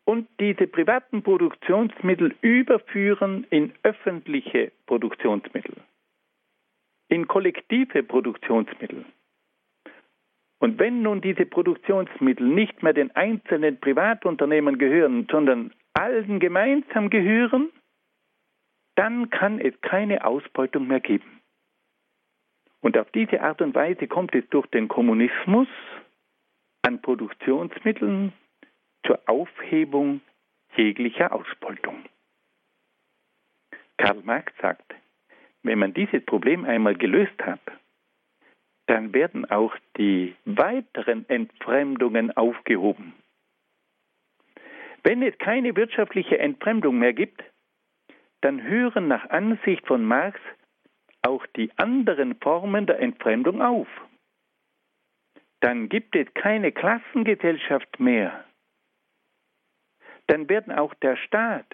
und 0.09 0.27
diese 0.41 0.67
privaten 0.67 1.23
Produktionsmittel 1.23 2.35
überführen 2.41 3.47
in 3.51 3.75
öffentliche 3.83 4.73
Produktionsmittel, 4.87 5.75
in 7.11 7.29
kollektive 7.29 8.03
Produktionsmittel. 8.03 9.05
Und 10.61 10.79
wenn 10.79 11.03
nun 11.03 11.21
diese 11.21 11.45
Produktionsmittel 11.45 12.47
nicht 12.47 12.83
mehr 12.83 12.95
den 12.95 13.15
einzelnen 13.17 13.79
Privatunternehmen 13.81 14.79
gehören, 14.79 15.29
sondern 15.31 15.75
allen 15.93 16.41
gemeinsam 16.41 17.11
gehören, 17.11 17.69
dann 18.95 19.29
kann 19.29 19.61
es 19.61 19.79
keine 19.83 20.25
Ausbeutung 20.25 20.87
mehr 20.87 21.01
geben. 21.01 21.43
Und 22.81 22.97
auf 22.97 23.11
diese 23.11 23.43
Art 23.43 23.61
und 23.61 23.75
Weise 23.75 24.07
kommt 24.07 24.35
es 24.35 24.49
durch 24.49 24.67
den 24.69 24.89
Kommunismus 24.89 25.69
an 26.81 27.03
Produktionsmitteln 27.03 28.33
zur 29.09 29.21
Aufhebung 29.27 30.21
jeglicher 30.77 31.33
Ausbeutung. 31.33 32.05
Karl 33.97 34.21
Marx 34.23 34.53
sagt, 34.61 34.95
wenn 35.63 35.79
man 35.79 35.95
dieses 35.95 36.25
Problem 36.25 36.65
einmal 36.65 36.95
gelöst 36.95 37.43
hat, 37.43 37.61
dann 38.87 39.13
werden 39.13 39.51
auch 39.51 39.75
die 39.97 40.37
weiteren 40.45 41.29
Entfremdungen 41.29 42.37
aufgehoben. 42.37 43.15
Wenn 45.03 45.23
es 45.23 45.37
keine 45.39 45.75
wirtschaftliche 45.75 46.39
Entfremdung 46.39 46.99
mehr 46.99 47.15
gibt, 47.15 47.43
dann 48.43 48.63
hören 48.63 49.09
nach 49.09 49.29
Ansicht 49.31 49.87
von 49.87 50.05
Marx 50.05 50.39
auch 51.23 51.47
die 51.57 51.71
anderen 51.77 52.37
Formen 52.37 52.87
der 52.87 53.01
Entfremdung 53.01 53.63
auf. 53.63 53.89
Dann 55.61 55.89
gibt 55.89 56.15
es 56.15 56.33
keine 56.35 56.73
Klassengesellschaft 56.73 57.99
mehr. 57.99 58.45
Dann 60.29 60.49
werden 60.49 60.73
auch 60.73 60.95
der 60.95 61.17
Staat, 61.17 61.67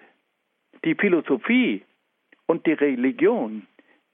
die 0.85 0.95
Philosophie 0.95 1.83
und 2.47 2.67
die 2.67 2.73
Religion 2.73 3.67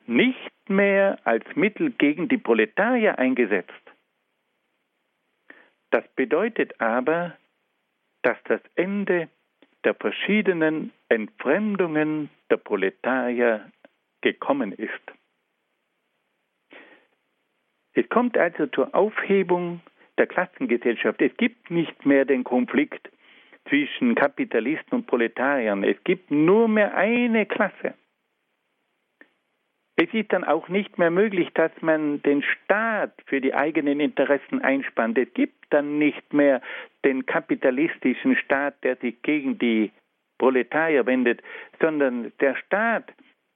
nicht 0.07 0.51
mehr 0.69 1.19
als 1.25 1.45
Mittel 1.55 1.91
gegen 1.91 2.29
die 2.29 2.39
Proletarier 2.39 3.19
eingesetzt. 3.19 3.71
Das 5.91 6.05
bedeutet 6.17 6.81
aber, 6.81 7.37
dass 8.23 8.39
das 8.45 8.61
Ende 8.77 9.29
der 9.85 9.95
verschiedenen 9.95 10.93
Entfremdungen 11.09 12.31
der 12.51 12.59
Proletarier 12.59 13.71
gekommen 14.21 14.73
ist. 14.73 15.01
Es 17.93 18.09
kommt 18.09 18.39
also 18.39 18.67
zur 18.69 18.95
Aufhebung 18.95 19.81
der 20.17 20.27
Klassengesellschaft. 20.27 21.21
Es 21.21 21.37
gibt 21.37 21.71
nicht 21.71 22.07
mehr 22.07 22.25
den 22.25 22.45
Konflikt 22.45 23.11
zwischen 23.71 24.15
Kapitalisten 24.15 24.99
und 24.99 25.07
Proletariern. 25.07 25.85
Es 25.85 25.97
gibt 26.05 26.31
nur 26.31 26.69
mehr 26.69 26.95
eine 26.95 27.47
Klasse. 27.47 27.95
Es 29.97 30.13
ist 30.13 30.33
dann 30.33 30.45
auch 30.45 30.69
nicht 30.69 30.99
mehr 30.99 31.11
möglich, 31.11 31.51
dass 31.55 31.73
man 31.81 32.23
den 32.23 32.43
Staat 32.43 33.13
für 33.27 33.41
die 33.41 33.55
eigenen 33.55 34.01
Interessen 34.01 34.61
einspannt. 34.61 35.17
Es 35.19 35.33
gibt 35.35 35.67
dann 35.71 35.99
nicht 35.99 36.33
mehr 36.33 36.61
den 37.05 37.27
kapitalistischen 37.27 38.37
Staat, 38.37 38.83
der 38.83 38.97
sich 38.97 39.23
gegen 39.23 39.59
die 39.59 39.93
Proletarier 40.39 41.07
wendet, 41.07 41.43
sondern 41.81 42.33
der 42.41 42.57
Staat 42.57 43.13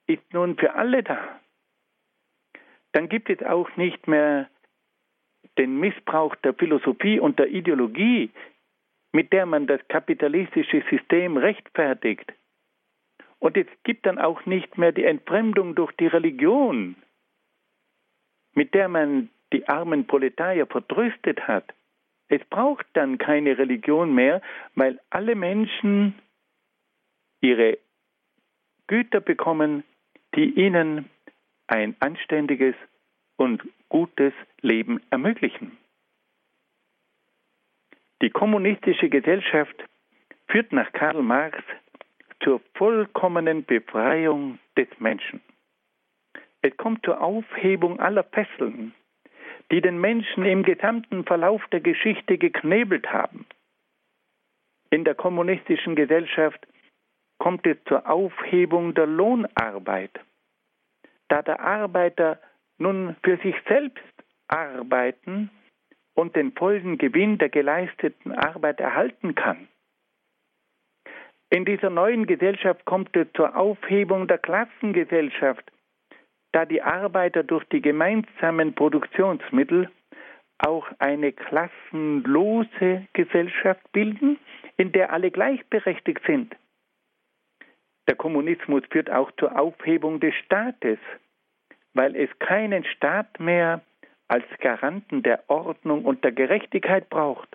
ist 0.07 0.22
nun 0.32 0.57
für 0.57 0.74
alle 0.74 1.03
da. 1.03 1.41
Dann 2.93 3.09
gibt 3.09 3.30
es 3.30 3.43
auch 3.43 3.74
nicht 3.76 4.07
mehr 4.07 4.49
den 5.57 5.80
Missbrauch 5.80 6.36
der 6.36 6.53
Philosophie 6.55 7.18
und 7.18 7.38
der 7.38 7.49
Ideologie, 7.49 8.30
mit 9.14 9.32
der 9.32 9.46
man 9.46 9.68
das 9.68 9.80
kapitalistische 9.86 10.82
System 10.90 11.36
rechtfertigt. 11.36 12.32
Und 13.38 13.56
es 13.56 13.68
gibt 13.84 14.06
dann 14.06 14.18
auch 14.18 14.44
nicht 14.44 14.76
mehr 14.76 14.90
die 14.90 15.04
Entfremdung 15.04 15.76
durch 15.76 15.92
die 15.92 16.08
Religion, 16.08 16.96
mit 18.54 18.74
der 18.74 18.88
man 18.88 19.30
die 19.52 19.68
armen 19.68 20.08
Proletarier 20.08 20.66
vertröstet 20.66 21.46
hat. 21.46 21.72
Es 22.26 22.44
braucht 22.50 22.86
dann 22.94 23.18
keine 23.18 23.56
Religion 23.56 24.12
mehr, 24.16 24.42
weil 24.74 24.98
alle 25.10 25.36
Menschen 25.36 26.18
ihre 27.40 27.78
Güter 28.88 29.20
bekommen, 29.20 29.84
die 30.34 30.50
ihnen 30.58 31.08
ein 31.68 31.94
anständiges 32.00 32.74
und 33.36 33.62
gutes 33.88 34.32
Leben 34.60 35.00
ermöglichen. 35.10 35.78
Die 38.22 38.30
kommunistische 38.30 39.08
Gesellschaft 39.08 39.84
führt 40.48 40.72
nach 40.72 40.92
Karl 40.92 41.22
Marx 41.22 41.58
zur 42.42 42.60
vollkommenen 42.74 43.64
Befreiung 43.64 44.58
des 44.76 44.88
Menschen. 44.98 45.40
Es 46.62 46.76
kommt 46.76 47.04
zur 47.04 47.20
Aufhebung 47.20 48.00
aller 48.00 48.24
Fesseln, 48.24 48.94
die 49.70 49.80
den 49.80 50.00
Menschen 50.00 50.44
im 50.44 50.62
gesamten 50.62 51.24
Verlauf 51.24 51.62
der 51.72 51.80
Geschichte 51.80 52.38
geknebelt 52.38 53.10
haben. 53.12 53.46
In 54.90 55.04
der 55.04 55.14
kommunistischen 55.14 55.96
Gesellschaft 55.96 56.66
kommt 57.38 57.66
es 57.66 57.76
zur 57.84 58.08
Aufhebung 58.08 58.94
der 58.94 59.06
Lohnarbeit, 59.06 60.12
da 61.28 61.42
der 61.42 61.60
Arbeiter 61.60 62.40
nun 62.78 63.16
für 63.22 63.36
sich 63.38 63.56
selbst 63.66 64.04
arbeiten 64.48 65.50
und 66.14 66.36
den 66.36 66.52
vollen 66.52 66.98
Gewinn 66.98 67.38
der 67.38 67.48
geleisteten 67.48 68.32
Arbeit 68.32 68.80
erhalten 68.80 69.34
kann. 69.34 69.68
In 71.50 71.64
dieser 71.64 71.90
neuen 71.90 72.26
Gesellschaft 72.26 72.84
kommt 72.84 73.14
es 73.16 73.28
zur 73.34 73.56
Aufhebung 73.56 74.26
der 74.26 74.38
Klassengesellschaft, 74.38 75.70
da 76.52 76.64
die 76.64 76.82
Arbeiter 76.82 77.42
durch 77.42 77.64
die 77.66 77.82
gemeinsamen 77.82 78.74
Produktionsmittel 78.74 79.90
auch 80.58 80.86
eine 80.98 81.32
klassenlose 81.32 83.06
Gesellschaft 83.12 83.92
bilden, 83.92 84.38
in 84.76 84.92
der 84.92 85.12
alle 85.12 85.30
gleichberechtigt 85.30 86.22
sind. 86.26 86.56
Der 88.08 88.16
Kommunismus 88.16 88.82
führt 88.90 89.10
auch 89.10 89.30
zur 89.32 89.58
Aufhebung 89.58 90.20
des 90.20 90.34
Staates, 90.44 90.98
weil 91.94 92.16
es 92.16 92.30
keinen 92.38 92.84
Staat 92.84 93.40
mehr 93.40 93.80
als 94.29 94.45
Garanten 94.59 95.22
der 95.22 95.49
Ordnung 95.49 96.05
und 96.05 96.25
der 96.25 96.33
Gerechtigkeit 96.33 97.09
braucht. 97.09 97.49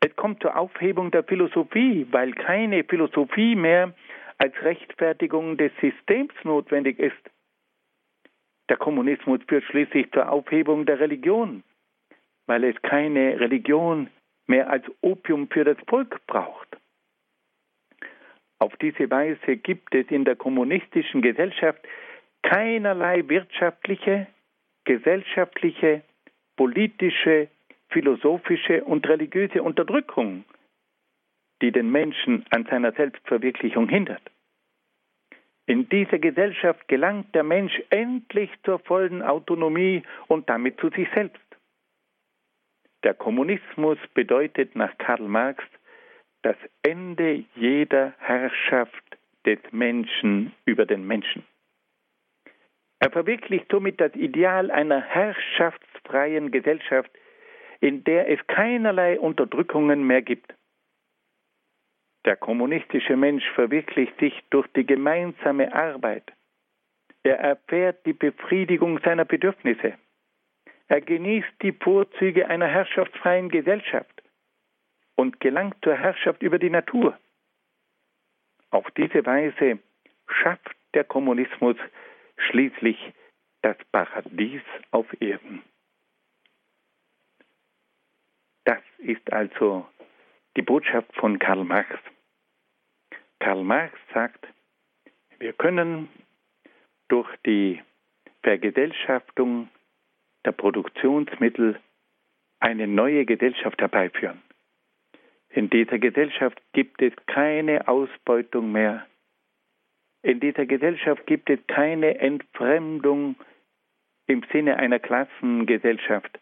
Es 0.00 0.14
kommt 0.14 0.42
zur 0.42 0.56
Aufhebung 0.56 1.10
der 1.10 1.24
Philosophie, 1.24 2.06
weil 2.10 2.32
keine 2.32 2.84
Philosophie 2.84 3.56
mehr 3.56 3.94
als 4.38 4.54
Rechtfertigung 4.62 5.56
des 5.56 5.72
Systems 5.80 6.34
notwendig 6.44 6.98
ist. 6.98 7.30
Der 8.68 8.76
Kommunismus 8.76 9.40
führt 9.48 9.64
schließlich 9.64 10.10
zur 10.12 10.30
Aufhebung 10.30 10.86
der 10.86 11.00
Religion, 11.00 11.62
weil 12.46 12.64
es 12.64 12.80
keine 12.82 13.40
Religion 13.40 14.10
mehr 14.46 14.70
als 14.70 14.84
Opium 15.00 15.48
für 15.48 15.64
das 15.64 15.78
Volk 15.88 16.24
braucht. 16.26 16.76
Auf 18.58 18.76
diese 18.76 19.10
Weise 19.10 19.56
gibt 19.56 19.94
es 19.94 20.06
in 20.10 20.24
der 20.24 20.36
kommunistischen 20.36 21.22
Gesellschaft 21.22 21.80
keinerlei 22.42 23.28
wirtschaftliche, 23.28 24.26
gesellschaftliche, 24.86 26.02
politische, 26.56 27.48
philosophische 27.90 28.82
und 28.84 29.06
religiöse 29.06 29.62
Unterdrückung, 29.62 30.44
die 31.60 31.72
den 31.72 31.90
Menschen 31.90 32.46
an 32.50 32.64
seiner 32.64 32.92
Selbstverwirklichung 32.92 33.88
hindert. 33.88 34.22
In 35.66 35.88
dieser 35.88 36.18
Gesellschaft 36.18 36.86
gelangt 36.88 37.34
der 37.34 37.42
Mensch 37.42 37.74
endlich 37.90 38.50
zur 38.64 38.78
vollen 38.78 39.20
Autonomie 39.22 40.02
und 40.28 40.48
damit 40.48 40.78
zu 40.80 40.88
sich 40.90 41.08
selbst. 41.14 41.42
Der 43.02 43.14
Kommunismus 43.14 43.98
bedeutet 44.14 44.76
nach 44.76 44.96
Karl 44.98 45.22
Marx 45.22 45.62
das 46.42 46.56
Ende 46.82 47.44
jeder 47.56 48.14
Herrschaft 48.18 49.18
des 49.44 49.58
Menschen 49.72 50.52
über 50.64 50.86
den 50.86 51.06
Menschen. 51.06 51.44
Er 52.98 53.10
verwirklicht 53.10 53.66
somit 53.70 54.00
das 54.00 54.14
Ideal 54.14 54.70
einer 54.70 55.00
herrschaftsfreien 55.00 56.50
Gesellschaft, 56.50 57.10
in 57.80 58.04
der 58.04 58.30
es 58.30 58.44
keinerlei 58.46 59.20
Unterdrückungen 59.20 60.06
mehr 60.06 60.22
gibt. 60.22 60.54
Der 62.24 62.36
kommunistische 62.36 63.16
Mensch 63.16 63.44
verwirklicht 63.54 64.18
sich 64.18 64.42
durch 64.50 64.66
die 64.68 64.86
gemeinsame 64.86 65.72
Arbeit. 65.72 66.32
Er 67.22 67.38
erfährt 67.38 68.04
die 68.06 68.14
Befriedigung 68.14 68.98
seiner 69.00 69.24
Bedürfnisse. 69.24 69.94
Er 70.88 71.00
genießt 71.00 71.62
die 71.62 71.72
Vorzüge 71.72 72.48
einer 72.48 72.66
herrschaftsfreien 72.66 73.48
Gesellschaft 73.48 74.22
und 75.16 75.40
gelangt 75.40 75.76
zur 75.82 75.94
Herrschaft 75.94 76.42
über 76.42 76.58
die 76.58 76.70
Natur. 76.70 77.18
Auf 78.70 78.90
diese 78.92 79.24
Weise 79.26 79.78
schafft 80.28 80.76
der 80.94 81.04
Kommunismus 81.04 81.76
schließlich 82.36 82.98
das 83.62 83.76
Paradies 83.92 84.62
auf 84.90 85.06
Erden. 85.20 85.62
Das 88.64 88.82
ist 88.98 89.32
also 89.32 89.86
die 90.56 90.62
Botschaft 90.62 91.14
von 91.16 91.38
Karl 91.38 91.64
Marx. 91.64 91.98
Karl 93.38 93.62
Marx 93.62 93.96
sagt, 94.12 94.46
wir 95.38 95.52
können 95.52 96.08
durch 97.08 97.28
die 97.44 97.82
Vergesellschaftung 98.42 99.68
der 100.44 100.52
Produktionsmittel 100.52 101.80
eine 102.60 102.86
neue 102.86 103.24
Gesellschaft 103.26 103.80
herbeiführen. 103.80 104.40
In 105.50 105.70
dieser 105.70 105.98
Gesellschaft 105.98 106.60
gibt 106.72 107.00
es 107.02 107.12
keine 107.26 107.88
Ausbeutung 107.88 108.72
mehr. 108.72 109.06
In 110.22 110.40
dieser 110.40 110.66
Gesellschaft 110.66 111.26
gibt 111.26 111.50
es 111.50 111.60
keine 111.66 112.18
Entfremdung 112.18 113.36
im 114.26 114.42
Sinne 114.52 114.76
einer 114.76 114.98
Klassengesellschaft. 114.98 116.38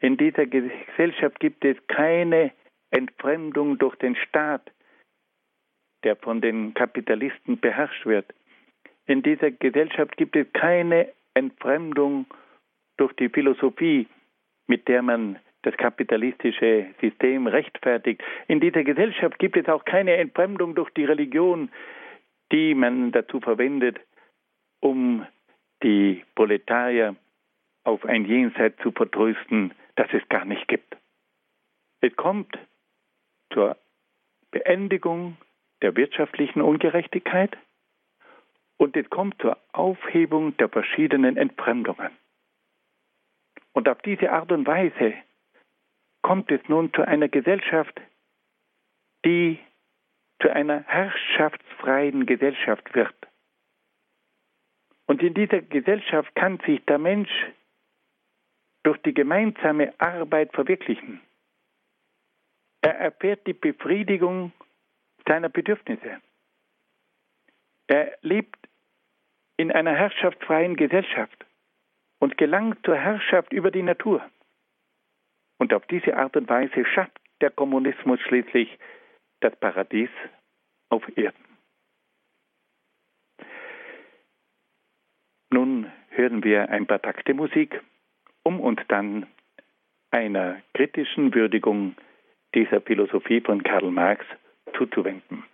In 0.00 0.16
dieser 0.16 0.46
Gesellschaft 0.46 1.38
gibt 1.40 1.64
es 1.64 1.76
keine 1.86 2.52
Entfremdung 2.90 3.78
durch 3.78 3.96
den 3.96 4.16
Staat, 4.16 4.72
der 6.04 6.16
von 6.16 6.40
den 6.40 6.74
Kapitalisten 6.74 7.60
beherrscht 7.60 8.06
wird. 8.06 8.26
In 9.06 9.22
dieser 9.22 9.50
Gesellschaft 9.50 10.16
gibt 10.16 10.36
es 10.36 10.50
keine 10.52 11.12
Entfremdung 11.34 12.26
durch 12.96 13.12
die 13.14 13.28
Philosophie, 13.28 14.06
mit 14.66 14.88
der 14.88 15.02
man 15.02 15.38
das 15.62 15.76
kapitalistische 15.76 16.86
System 17.00 17.46
rechtfertigt. 17.46 18.22
In 18.48 18.60
dieser 18.60 18.84
Gesellschaft 18.84 19.38
gibt 19.38 19.56
es 19.56 19.68
auch 19.68 19.84
keine 19.84 20.16
Entfremdung 20.16 20.74
durch 20.74 20.90
die 20.90 21.04
Religion, 21.04 21.70
die 22.52 22.74
man 22.74 23.12
dazu 23.12 23.40
verwendet, 23.40 23.98
um 24.80 25.26
die 25.82 26.24
Proletarier 26.34 27.16
auf 27.84 28.04
ein 28.04 28.24
Jenseits 28.24 28.80
zu 28.82 28.92
vertrösten, 28.92 29.74
das 29.96 30.08
es 30.12 30.26
gar 30.28 30.44
nicht 30.44 30.68
gibt. 30.68 30.96
Es 32.00 32.14
kommt 32.16 32.56
zur 33.52 33.76
Beendigung 34.50 35.36
der 35.80 35.96
wirtschaftlichen 35.96 36.60
Ungerechtigkeit 36.60 37.56
und 38.76 38.96
es 38.96 39.08
kommt 39.10 39.40
zur 39.40 39.56
Aufhebung 39.72 40.56
der 40.58 40.68
verschiedenen 40.68 41.36
Entfremdungen. 41.36 42.10
Und 43.72 43.88
auf 43.88 44.00
diese 44.02 44.30
Art 44.30 44.52
und 44.52 44.66
Weise 44.66 45.14
kommt 46.22 46.50
es 46.50 46.60
nun 46.68 46.92
zu 46.92 47.02
einer 47.02 47.28
Gesellschaft, 47.28 48.00
die 49.24 49.58
zu 50.42 50.52
einer 50.52 50.82
herrschaftsfreien 50.82 52.26
Gesellschaft 52.26 52.94
wird. 52.94 53.14
Und 55.06 55.22
in 55.22 55.34
dieser 55.34 55.62
Gesellschaft 55.62 56.34
kann 56.34 56.58
sich 56.66 56.84
der 56.86 56.98
Mensch 56.98 57.30
durch 58.82 58.98
die 59.02 59.14
gemeinsame 59.14 59.94
Arbeit 59.98 60.52
verwirklichen. 60.52 61.20
Er 62.80 62.98
erfährt 62.98 63.46
die 63.46 63.52
Befriedigung 63.52 64.52
seiner 65.26 65.48
Bedürfnisse. 65.48 66.20
Er 67.86 68.18
lebt 68.22 68.56
in 69.56 69.70
einer 69.70 69.94
herrschaftsfreien 69.94 70.74
Gesellschaft 70.76 71.46
und 72.18 72.36
gelangt 72.36 72.84
zur 72.84 72.96
Herrschaft 72.96 73.52
über 73.52 73.70
die 73.70 73.82
Natur. 73.82 74.28
Und 75.58 75.72
auf 75.72 75.86
diese 75.86 76.16
Art 76.16 76.36
und 76.36 76.48
Weise 76.48 76.84
schafft 76.86 77.20
der 77.40 77.50
Kommunismus 77.50 78.20
schließlich 78.22 78.76
das 79.42 79.54
Paradies 79.56 80.10
auf 80.88 81.02
Erden. 81.16 81.44
Nun 85.50 85.92
hören 86.08 86.42
wir 86.44 86.70
ein 86.70 86.86
paar 86.86 87.02
Takte 87.02 87.34
Musik, 87.34 87.82
um 88.42 88.60
uns 88.60 88.80
dann 88.88 89.26
einer 90.10 90.62
kritischen 90.74 91.34
Würdigung 91.34 91.94
dieser 92.54 92.80
Philosophie 92.80 93.40
von 93.40 93.62
Karl 93.62 93.90
Marx 93.90 94.24
zuzuwenden. 94.76 95.44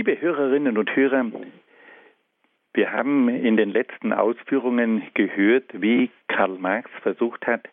Liebe 0.00 0.18
Hörerinnen 0.18 0.78
und 0.78 0.96
Hörer, 0.96 1.26
Wir 2.72 2.90
haben 2.90 3.28
in 3.28 3.58
den 3.58 3.68
letzten 3.68 4.14
Ausführungen 4.14 5.02
gehört, 5.12 5.66
wie 5.74 6.08
Karl 6.26 6.56
Marx 6.56 6.90
versucht 7.02 7.46
hat, 7.46 7.68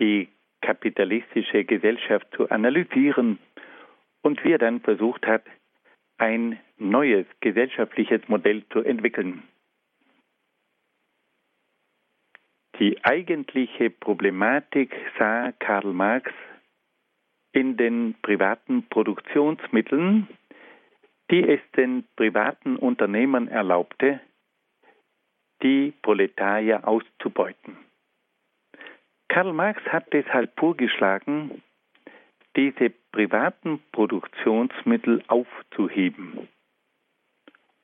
die 0.00 0.26
kapitalistische 0.60 1.64
Gesellschaft 1.64 2.26
zu 2.34 2.50
analysieren 2.50 3.38
und 4.22 4.42
wie 4.42 4.54
er 4.54 4.58
dann 4.58 4.80
versucht 4.80 5.24
hat, 5.24 5.44
ein 6.18 6.58
neues 6.78 7.26
gesellschaftliches 7.38 8.26
Modell 8.26 8.64
zu 8.72 8.80
entwickeln. 8.80 9.44
Die 12.80 13.04
eigentliche 13.04 13.90
Problematik 13.90 14.92
sah 15.16 15.52
Karl 15.52 15.92
Marx 15.92 16.32
in 17.52 17.76
den 17.76 18.16
privaten 18.20 18.82
Produktionsmitteln, 18.88 20.26
die 21.30 21.42
es 21.48 21.60
den 21.76 22.04
privaten 22.16 22.76
Unternehmern 22.76 23.48
erlaubte, 23.48 24.20
die 25.62 25.92
Proletarier 26.02 26.86
auszubeuten. 26.86 27.76
Karl 29.28 29.52
Marx 29.52 29.82
hat 29.86 30.12
deshalb 30.12 30.58
vorgeschlagen, 30.58 31.62
diese 32.54 32.90
privaten 33.12 33.82
Produktionsmittel 33.92 35.22
aufzuheben 35.26 36.48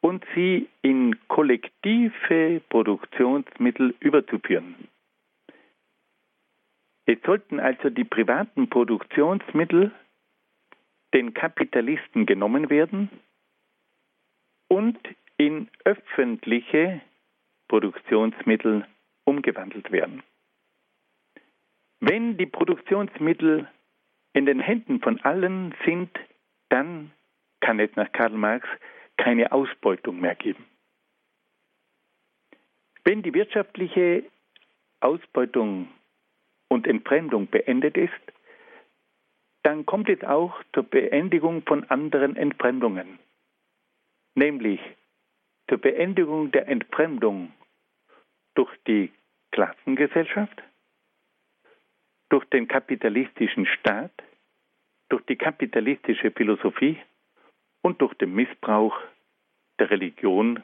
und 0.00 0.24
sie 0.34 0.68
in 0.82 1.16
kollektive 1.28 2.60
Produktionsmittel 2.68 3.94
überzuführen. 4.00 4.88
Es 7.06 7.18
sollten 7.24 7.60
also 7.60 7.90
die 7.90 8.04
privaten 8.04 8.70
Produktionsmittel 8.70 9.90
den 11.12 11.34
Kapitalisten 11.34 12.24
genommen 12.24 12.70
werden 12.70 13.10
und 14.72 14.98
in 15.36 15.68
öffentliche 15.84 17.02
Produktionsmittel 17.68 18.86
umgewandelt 19.24 19.92
werden. 19.92 20.22
Wenn 22.00 22.38
die 22.38 22.46
Produktionsmittel 22.46 23.68
in 24.32 24.46
den 24.46 24.60
Händen 24.60 25.00
von 25.02 25.20
allen 25.20 25.74
sind, 25.84 26.08
dann 26.70 27.12
kann 27.60 27.80
es 27.80 27.94
nach 27.96 28.10
Karl 28.12 28.30
Marx 28.30 28.66
keine 29.18 29.52
Ausbeutung 29.52 30.20
mehr 30.20 30.36
geben. 30.36 30.64
Wenn 33.04 33.22
die 33.22 33.34
wirtschaftliche 33.34 34.24
Ausbeutung 35.00 35.88
und 36.68 36.86
Entfremdung 36.86 37.46
beendet 37.46 37.98
ist, 37.98 38.24
dann 39.64 39.84
kommt 39.84 40.08
es 40.08 40.24
auch 40.24 40.54
zur 40.72 40.84
Beendigung 40.84 41.62
von 41.66 41.84
anderen 41.90 42.36
Entfremdungen, 42.36 43.18
nämlich 44.34 44.80
zur 45.68 45.78
Beendigung 45.78 46.50
der 46.50 46.68
Entfremdung 46.68 47.52
durch 48.54 48.70
die 48.86 49.12
Klassengesellschaft, 49.50 50.62
durch 52.28 52.44
den 52.46 52.68
kapitalistischen 52.68 53.66
Staat, 53.66 54.12
durch 55.08 55.24
die 55.26 55.36
kapitalistische 55.36 56.30
Philosophie 56.30 56.98
und 57.82 58.00
durch 58.00 58.14
den 58.14 58.34
Missbrauch 58.34 58.98
der 59.78 59.90
Religion 59.90 60.62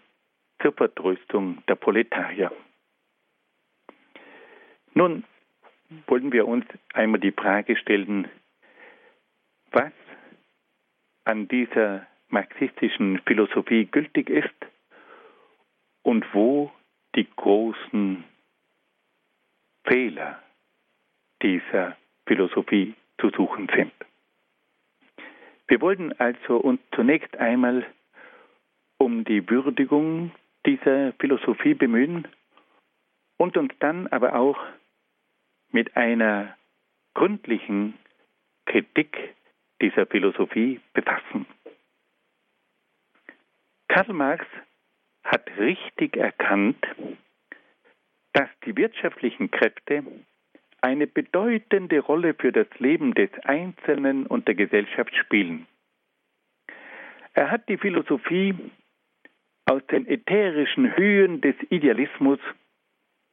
zur 0.63 0.73
Vertröstung 0.73 1.63
der 1.69 1.75
Proletarier. 1.75 2.53
Nun 4.95 5.25
wollen 6.07 6.33
wir 6.33 6.47
uns 6.47 6.65
einmal 6.93 7.21
die 7.21 7.33
Frage 7.33 7.77
stellen, 7.77 8.29
was 9.71 9.93
an 11.25 11.47
dieser 11.49 12.07
marxistischen 12.29 13.21
Philosophie 13.27 13.87
gültig 13.87 14.31
ist 14.31 14.55
und 16.03 16.25
wo 16.33 16.71
die 17.15 17.27
großen 17.37 18.25
Fehler 19.85 20.43
dieser 21.43 21.97
Philosophie 22.27 22.95
zu 23.21 23.31
suchen 23.31 23.69
sind. 23.75 23.93
Wir 25.67 25.81
wollten 25.81 26.13
also 26.19 26.57
uns 26.57 26.81
zunächst 26.95 27.37
einmal 27.37 27.87
um 28.99 29.25
die 29.25 29.49
Würdigung 29.49 30.33
dieser 30.67 31.13
Philosophie 31.15 31.75
bemühen 31.75 32.27
und 33.37 33.57
uns 33.57 33.73
dann 33.79 34.07
aber 34.09 34.35
auch 34.35 34.59
mit 35.71 35.97
einer 35.97 36.57
gründlichen 37.15 37.95
Kritik 38.67 39.35
dieser 39.81 40.07
Philosophie 40.07 40.81
befassen. 40.93 41.47
Karl 43.89 44.13
Marx 44.13 44.47
hat 45.25 45.49
richtig 45.59 46.17
erkannt, 46.17 46.87
dass 48.33 48.49
die 48.65 48.77
wirtschaftlichen 48.77 49.51
Kräfte 49.51 50.05
eine 50.81 51.07
bedeutende 51.07 51.99
Rolle 52.01 52.35
für 52.35 52.53
das 52.53 52.69
Leben 52.79 53.15
des 53.15 53.31
Einzelnen 53.45 54.27
und 54.27 54.47
der 54.47 54.55
Gesellschaft 54.55 55.15
spielen. 55.17 55.67
Er 57.35 57.51
hat 57.51 57.69
die 57.69 57.79
Philosophie 57.79 58.55
aus 59.67 59.83
den 59.91 60.07
ätherischen 60.07 60.97
Höhen 60.97 61.41
des 61.41 61.57
Idealismus 61.71 62.39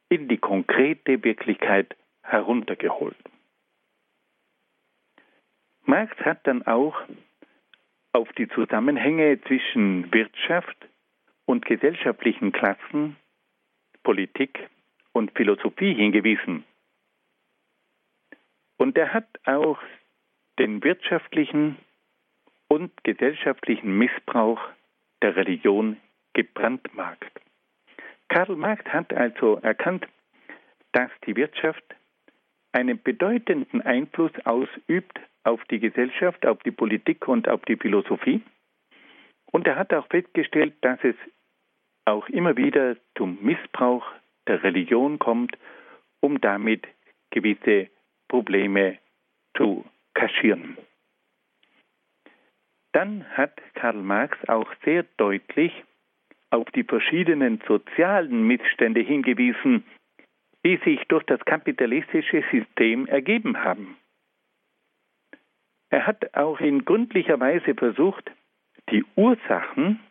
in 0.10 0.28
die 0.28 0.38
konkrete 0.38 1.24
Wirklichkeit 1.24 1.96
heruntergeholt. 2.24 3.18
Marx 5.84 6.16
hat 6.18 6.46
dann 6.48 6.66
auch 6.66 6.96
auf 8.16 8.32
die 8.38 8.48
Zusammenhänge 8.48 9.42
zwischen 9.42 10.12
Wirtschaft 10.14 10.78
und 11.46 11.66
gesellschaftlichen 11.66 12.54
Klassen, 12.54 13.18
Politik 14.04 14.70
und 15.12 15.32
Philosophie 15.36 15.94
hingewiesen. 15.94 16.64
Und 18.78 18.98
er 18.98 19.14
hat 19.14 19.28
auch 19.46 19.80
den 20.60 20.82
wirtschaftlichen 20.82 21.78
und 22.70 22.92
gesellschaftlichen 23.04 23.98
Missbrauch 23.98 24.62
der 25.22 25.36
Religion 25.36 25.98
gebrandmarkt. 26.34 27.42
Karl 28.30 28.56
Marx 28.56 28.86
hat 28.86 29.14
also 29.14 29.58
erkannt, 29.58 30.08
dass 30.94 31.12
die 31.28 31.36
Wirtschaft 31.36 31.84
einen 32.72 33.02
bedeutenden 33.02 33.82
Einfluss 33.82 34.32
ausübt 34.46 35.20
auf 35.46 35.64
die 35.66 35.80
Gesellschaft, 35.80 36.46
auf 36.46 36.62
die 36.64 36.72
Politik 36.72 37.28
und 37.28 37.48
auf 37.48 37.64
die 37.66 37.78
Philosophie. 37.78 38.42
Und 39.52 39.68
er 39.68 39.78
hat 39.78 39.94
auch 39.94 40.08
festgestellt, 40.08 40.74
dass 40.82 41.00
es 41.04 41.16
auch 42.06 42.28
immer 42.30 42.58
wieder 42.58 42.98
zum 43.18 43.38
Missbrauch 43.42 44.06
der 44.48 44.64
Religion 44.64 45.20
kommt, 45.20 45.58
um 46.20 46.42
damit 46.42 46.88
gewisse 47.32 47.90
Probleme 48.28 48.98
zu 49.56 49.86
kaschieren. 50.14 50.78
Dann 52.94 53.26
hat 53.32 53.62
Karl 53.74 54.02
Marx 54.02 54.38
auch 54.48 54.72
sehr 54.84 55.04
deutlich 55.18 55.72
auf 56.50 56.70
die 56.72 56.84
verschiedenen 56.84 57.62
sozialen 57.68 58.48
Missstände 58.48 59.02
hingewiesen, 59.02 59.84
die 60.66 60.78
sich 60.78 61.02
durch 61.08 61.24
das 61.26 61.44
kapitalistische 61.46 62.44
System 62.52 63.08
ergeben 63.08 63.64
haben. 63.64 63.98
Er 65.96 66.06
hat 66.06 66.36
auch 66.36 66.60
in 66.60 66.84
gründlicher 66.84 67.40
Weise 67.40 67.74
versucht, 67.74 68.30
die 68.90 69.06
Ursachen 69.16 70.02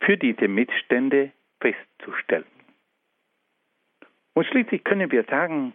für 0.00 0.16
diese 0.16 0.48
Missstände 0.48 1.30
festzustellen. 1.60 2.50
Und 4.34 4.46
schließlich 4.48 4.82
können 4.82 5.12
wir 5.12 5.22
sagen, 5.22 5.74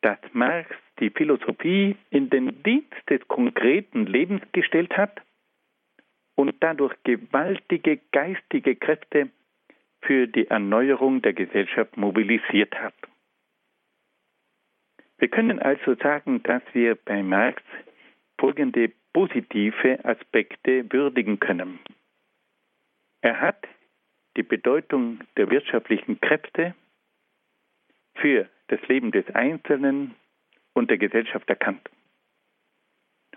dass 0.00 0.16
Marx 0.32 0.74
die 0.98 1.10
Philosophie 1.10 1.94
in 2.08 2.30
den 2.30 2.62
Dienst 2.62 2.94
des 3.10 3.20
konkreten 3.28 4.06
Lebens 4.06 4.40
gestellt 4.52 4.96
hat 4.96 5.20
und 6.34 6.54
dadurch 6.60 6.94
gewaltige 7.04 7.98
geistige 8.12 8.76
Kräfte 8.76 9.28
für 10.00 10.26
die 10.26 10.46
Erneuerung 10.46 11.20
der 11.20 11.34
Gesellschaft 11.34 11.98
mobilisiert 11.98 12.74
hat. 12.80 12.94
Wir 15.18 15.28
können 15.28 15.58
also 15.58 15.96
sagen, 15.96 16.42
dass 16.44 16.62
wir 16.72 16.94
bei 16.94 17.22
Marx 17.22 17.62
folgende 18.40 18.90
positive 19.12 20.04
Aspekte 20.04 20.90
würdigen 20.90 21.38
können. 21.38 21.78
Er 23.20 23.40
hat 23.40 23.68
die 24.36 24.42
Bedeutung 24.42 25.20
der 25.36 25.50
wirtschaftlichen 25.50 26.20
Kräfte 26.20 26.74
für 28.14 28.48
das 28.68 28.80
Leben 28.88 29.10
des 29.12 29.28
Einzelnen 29.34 30.14
und 30.72 30.90
der 30.90 30.98
Gesellschaft 30.98 31.48
erkannt 31.48 31.88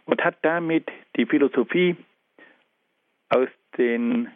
und 0.06 0.24
hat 0.24 0.38
damit 0.44 0.90
die 1.18 1.26
Philosophie 1.26 1.98
aus 3.30 3.50
den 3.78 4.30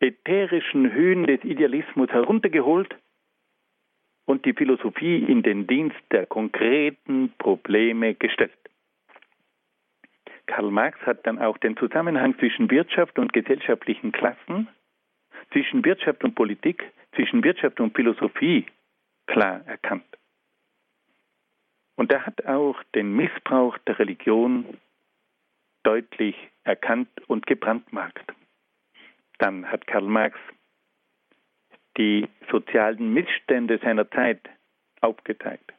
ätherischen 0.00 0.92
Höhen 0.92 1.26
des 1.26 1.42
Idealismus 1.44 2.08
heruntergeholt 2.10 2.94
und 4.26 4.44
die 4.44 4.52
Philosophie 4.52 5.18
in 5.18 5.42
den 5.42 5.66
Dienst 5.66 5.96
der 6.10 6.26
konkreten 6.26 7.32
Probleme 7.38 8.14
gestellt. 8.14 8.52
Karl 10.46 10.70
Marx 10.70 10.98
hat 11.00 11.26
dann 11.26 11.38
auch 11.38 11.58
den 11.58 11.76
Zusammenhang 11.76 12.38
zwischen 12.38 12.70
Wirtschaft 12.70 13.18
und 13.18 13.32
gesellschaftlichen 13.32 14.12
Klassen 14.12 14.68
zwischen 15.52 15.84
Wirtschaft 15.84 16.24
und 16.24 16.34
Politik, 16.34 16.92
zwischen 17.14 17.42
Wirtschaft 17.44 17.80
und 17.80 17.94
Philosophie 17.94 18.66
klar 19.26 19.62
erkannt. 19.66 20.04
Und 21.96 22.12
er 22.12 22.26
hat 22.26 22.44
auch 22.46 22.82
den 22.94 23.14
Missbrauch 23.14 23.78
der 23.78 23.98
Religion 23.98 24.78
deutlich 25.82 26.36
erkannt 26.64 27.08
und 27.26 27.46
gebrandmarkt. 27.46 28.34
Dann 29.38 29.70
hat 29.70 29.86
Karl 29.86 30.02
Marx 30.02 30.38
die 31.96 32.28
sozialen 32.50 33.14
Missstände 33.14 33.78
seiner 33.78 34.10
Zeit 34.10 34.40
aufgezeigt. 35.00 35.72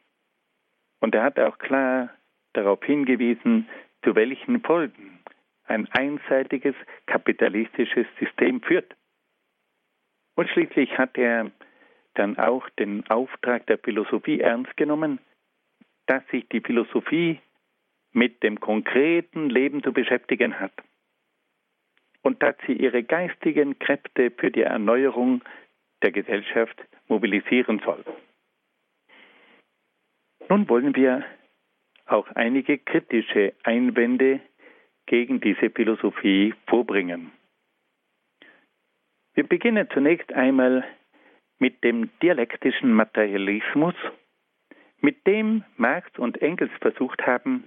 Und 1.00 1.14
er 1.14 1.22
hat 1.22 1.38
auch 1.38 1.58
klar 1.58 2.10
darauf 2.54 2.82
hingewiesen, 2.82 3.68
zu 4.04 4.14
welchen 4.14 4.60
Folgen 4.62 5.20
ein 5.64 5.88
einseitiges 5.92 6.74
kapitalistisches 7.06 8.06
System 8.18 8.62
führt. 8.62 8.94
Und 10.34 10.48
schließlich 10.50 10.96
hat 10.96 11.16
er 11.18 11.50
dann 12.14 12.38
auch 12.38 12.68
den 12.70 13.08
Auftrag 13.10 13.66
der 13.66 13.78
Philosophie 13.78 14.40
ernst 14.40 14.76
genommen, 14.76 15.18
dass 16.06 16.26
sich 16.28 16.48
die 16.48 16.60
Philosophie 16.60 17.40
mit 18.12 18.42
dem 18.42 18.58
konkreten 18.58 19.50
Leben 19.50 19.82
zu 19.82 19.92
beschäftigen 19.92 20.58
hat 20.58 20.72
und 22.22 22.42
dass 22.42 22.56
sie 22.66 22.72
ihre 22.72 23.02
geistigen 23.02 23.78
Kräfte 23.78 24.30
für 24.30 24.50
die 24.50 24.62
Erneuerung 24.62 25.42
der 26.02 26.12
Gesellschaft 26.12 26.80
mobilisieren 27.08 27.80
soll. 27.84 28.04
Nun 30.48 30.68
wollen 30.68 30.94
wir 30.94 31.24
auch 32.10 32.28
einige 32.34 32.78
kritische 32.78 33.54
Einwände 33.64 34.40
gegen 35.06 35.40
diese 35.40 35.70
Philosophie 35.70 36.54
vorbringen. 36.66 37.32
Wir 39.34 39.46
beginnen 39.46 39.88
zunächst 39.92 40.32
einmal 40.32 40.84
mit 41.58 41.82
dem 41.84 42.10
dialektischen 42.20 42.92
Materialismus, 42.92 43.94
mit 45.00 45.26
dem 45.26 45.64
Marx 45.76 46.10
und 46.18 46.40
Engels 46.42 46.72
versucht 46.80 47.22
haben, 47.26 47.64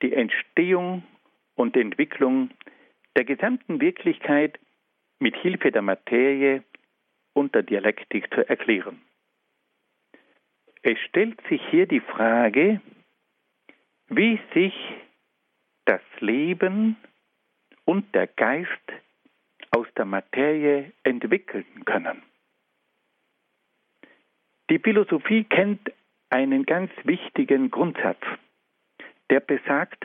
die 0.00 0.12
Entstehung 0.12 1.02
und 1.54 1.76
Entwicklung 1.76 2.50
der 3.16 3.24
gesamten 3.24 3.80
Wirklichkeit 3.80 4.58
mit 5.18 5.36
Hilfe 5.36 5.70
der 5.70 5.82
Materie 5.82 6.62
und 7.34 7.54
der 7.54 7.62
Dialektik 7.62 8.32
zu 8.34 8.48
erklären. 8.48 9.00
Es 10.82 10.98
stellt 11.08 11.40
sich 11.48 11.60
hier 11.70 11.86
die 11.86 12.00
Frage, 12.00 12.80
wie 14.14 14.38
sich 14.52 14.74
das 15.86 16.02
Leben 16.20 16.96
und 17.84 18.14
der 18.14 18.26
Geist 18.26 18.68
aus 19.70 19.86
der 19.96 20.04
Materie 20.04 20.92
entwickeln 21.02 21.84
können. 21.86 22.22
Die 24.68 24.78
Philosophie 24.78 25.44
kennt 25.44 25.92
einen 26.28 26.66
ganz 26.66 26.90
wichtigen 27.04 27.70
Grundsatz, 27.70 28.22
der 29.30 29.40
besagt, 29.40 30.04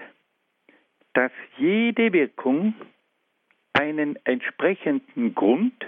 dass 1.14 1.32
jede 1.58 2.14
Wirkung 2.14 2.74
einen 3.74 4.18
entsprechenden 4.26 5.36
Grund 5.36 5.86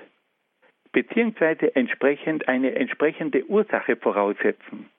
bzw. 0.92 1.72
entsprechend 1.74 2.48
eine 2.48 2.76
entsprechende 2.76 3.46
Ursache 3.46 3.96
voraussetzen. 3.96 4.90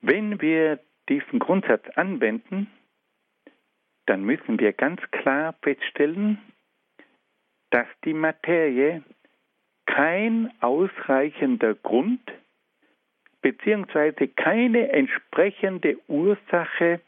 Wenn 0.00 0.40
wir 0.40 0.78
diesen 1.08 1.38
Grundsatz 1.38 1.88
anwenden, 1.96 2.70
dann 4.06 4.22
müssen 4.24 4.58
wir 4.58 4.72
ganz 4.72 5.00
klar 5.10 5.54
feststellen, 5.62 6.38
dass 7.70 7.86
die 8.04 8.14
Materie 8.14 9.02
kein 9.86 10.52
ausreichender 10.60 11.74
Grund 11.74 12.20
bzw. 13.42 14.28
keine 14.28 14.90
entsprechende 14.90 15.98
Ursache 16.08 17.00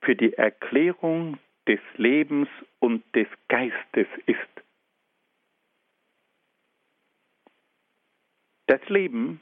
für 0.00 0.16
die 0.16 0.32
Erklärung 0.34 1.38
des 1.68 1.80
Lebens 1.96 2.48
und 2.80 3.02
des 3.14 3.28
Geistes 3.48 4.06
ist. 4.26 4.38
Das 8.66 8.80
Leben 8.88 9.40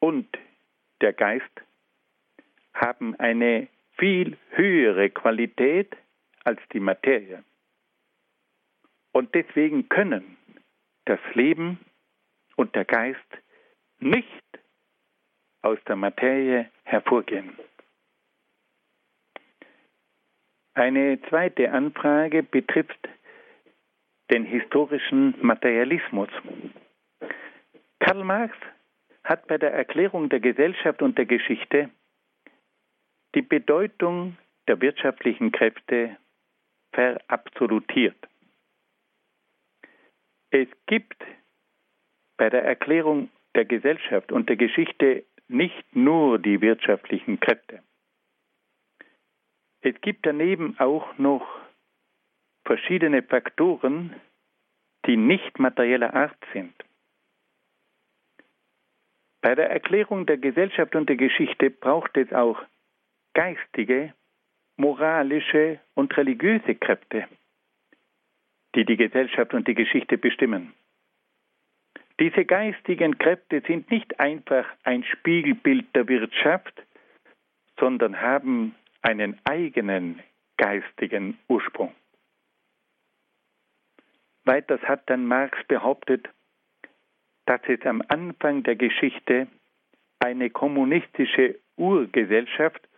und 0.00 0.28
der 1.00 1.12
Geist 1.12 1.62
haben 2.84 3.18
eine 3.18 3.68
viel 3.96 4.36
höhere 4.50 5.08
Qualität 5.08 5.96
als 6.44 6.60
die 6.72 6.80
Materie. 6.80 7.42
Und 9.12 9.34
deswegen 9.34 9.88
können 9.88 10.36
das 11.06 11.20
Leben 11.32 11.78
und 12.56 12.74
der 12.74 12.84
Geist 12.84 13.30
nicht 14.00 14.42
aus 15.62 15.78
der 15.88 15.96
Materie 15.96 16.68
hervorgehen. 16.82 17.56
Eine 20.74 21.18
zweite 21.28 21.70
Anfrage 21.70 22.42
betrifft 22.42 23.08
den 24.30 24.44
historischen 24.44 25.34
Materialismus. 25.40 26.28
Karl 28.00 28.24
Marx 28.24 28.54
hat 29.22 29.46
bei 29.46 29.56
der 29.56 29.72
Erklärung 29.72 30.28
der 30.28 30.40
Gesellschaft 30.40 31.00
und 31.00 31.16
der 31.16 31.26
Geschichte 31.26 31.88
die 33.34 33.42
Bedeutung 33.42 34.36
der 34.68 34.80
wirtschaftlichen 34.80 35.52
Kräfte 35.52 36.16
verabsolutiert. 36.92 38.16
Es 40.50 40.68
gibt 40.86 41.22
bei 42.36 42.48
der 42.48 42.64
Erklärung 42.64 43.30
der 43.54 43.64
Gesellschaft 43.64 44.32
und 44.32 44.48
der 44.48 44.56
Geschichte 44.56 45.24
nicht 45.48 45.96
nur 45.96 46.38
die 46.38 46.60
wirtschaftlichen 46.60 47.40
Kräfte. 47.40 47.82
Es 49.82 50.00
gibt 50.00 50.24
daneben 50.24 50.78
auch 50.78 51.18
noch 51.18 51.46
verschiedene 52.64 53.22
Faktoren, 53.22 54.14
die 55.06 55.16
nicht 55.16 55.58
materieller 55.58 56.14
Art 56.14 56.38
sind. 56.52 56.74
Bei 59.42 59.54
der 59.54 59.68
Erklärung 59.70 60.24
der 60.24 60.38
Gesellschaft 60.38 60.96
und 60.96 61.08
der 61.08 61.16
Geschichte 61.16 61.68
braucht 61.68 62.16
es 62.16 62.32
auch 62.32 62.58
geistige, 63.34 64.14
moralische 64.76 65.80
und 65.94 66.16
religiöse 66.16 66.74
Kräfte, 66.74 67.28
die 68.74 68.84
die 68.84 68.96
Gesellschaft 68.96 69.54
und 69.54 69.68
die 69.68 69.74
Geschichte 69.74 70.18
bestimmen. 70.18 70.72
Diese 72.20 72.44
geistigen 72.44 73.18
Kräfte 73.18 73.62
sind 73.66 73.90
nicht 73.90 74.20
einfach 74.20 74.66
ein 74.84 75.04
Spiegelbild 75.04 75.94
der 75.96 76.06
Wirtschaft, 76.08 76.82
sondern 77.78 78.20
haben 78.20 78.74
einen 79.02 79.38
eigenen 79.44 80.22
geistigen 80.56 81.38
Ursprung. 81.48 81.92
Weiters 84.44 84.80
hat 84.82 85.08
dann 85.10 85.26
Marx 85.26 85.58
behauptet, 85.66 86.28
dass 87.46 87.60
es 87.66 87.84
am 87.84 88.02
Anfang 88.08 88.62
der 88.62 88.76
Geschichte 88.76 89.48
eine 90.20 90.50
kommunistische 90.50 91.58
Urgesellschaft 91.76 92.88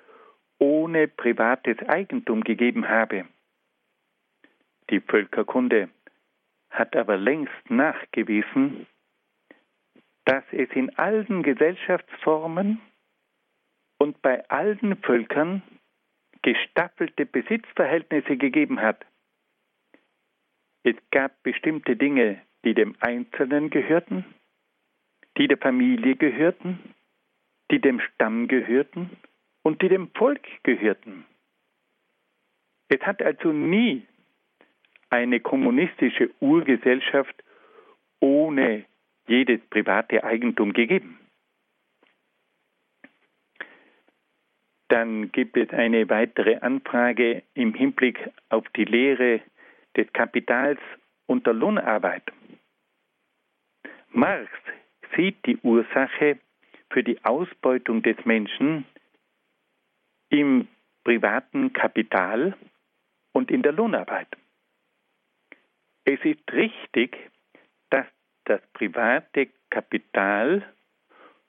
ohne 0.59 1.09
privates 1.09 1.79
Eigentum 1.89 2.43
gegeben 2.43 2.89
habe. 2.89 3.27
Die 4.91 5.01
Völkerkunde 5.01 5.91
hat 6.71 6.95
aber 6.97 7.17
längst 7.17 7.71
nachgewiesen, 7.71 8.87
dass 10.25 10.45
es 10.53 10.69
in 10.73 10.97
allen 10.99 11.43
Gesellschaftsformen 11.43 12.81
und 13.99 14.21
bei 14.23 14.49
allen 14.49 14.97
Völkern 14.99 15.63
gestaffelte 16.43 17.27
Besitzverhältnisse 17.27 18.37
gegeben 18.37 18.81
hat. 18.81 19.05
Es 20.83 20.97
gab 21.11 21.43
bestimmte 21.43 21.97
Dinge, 21.97 22.41
die 22.65 22.75
dem 22.75 22.95
Einzelnen 23.01 23.71
gehörten, 23.71 24.25
die 25.37 25.49
der 25.49 25.59
Familie 25.59 26.17
gehörten, 26.17 26.95
die 27.71 27.81
dem 27.81 28.01
Stamm 28.01 28.49
gehörten 28.49 29.11
und 29.67 29.83
die 29.83 29.89
dem 29.89 30.13
Volk 30.15 30.47
gehörten. 30.63 31.25
Es 32.87 33.01
hat 33.01 33.21
also 33.21 33.53
nie 33.53 34.07
eine 35.11 35.41
kommunistische 35.41 36.31
Urgesellschaft 36.39 37.35
ohne 38.21 38.85
jedes 39.27 39.61
private 39.71 40.23
Eigentum 40.23 40.73
gegeben. 40.73 41.19
Dann 44.87 45.33
gibt 45.33 45.57
es 45.57 45.71
eine 45.71 46.09
weitere 46.11 46.59
Anfrage 46.59 47.43
im 47.55 47.75
Hinblick 47.75 48.21
auf 48.51 48.69
die 48.77 48.85
Lehre 48.85 49.41
des 49.97 50.07
Kapitals 50.13 50.79
und 51.27 51.45
der 51.45 51.55
Lohnarbeit. 51.55 52.23
Marx 54.11 54.49
sieht 55.17 55.45
die 55.45 55.59
Ursache 55.65 56.39
für 56.91 57.03
die 57.03 57.19
Ausbeutung 57.25 58.05
des 58.05 58.25
Menschen 58.25 58.85
im 60.29 60.69
privaten 61.05 61.73
Kapital 61.73 62.57
und 63.33 63.51
in 63.51 63.63
der 63.63 63.73
Lohnarbeit. 63.73 64.29
es 66.05 66.25
ist 66.25 66.53
richtig, 66.53 67.17
dass 67.91 68.07
das 68.45 68.61
private 68.73 69.49
Kapital 69.71 70.65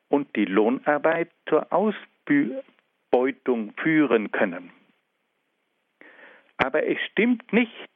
und 0.09 0.35
die 0.35 0.45
Lohnarbeit 0.45 1.31
zur 1.47 1.71
Ausbeutung 1.71 2.63
führen 3.77 4.31
können. 4.31 4.71
Aber 6.57 6.85
es 6.85 6.97
stimmt 7.11 7.53
nicht, 7.53 7.91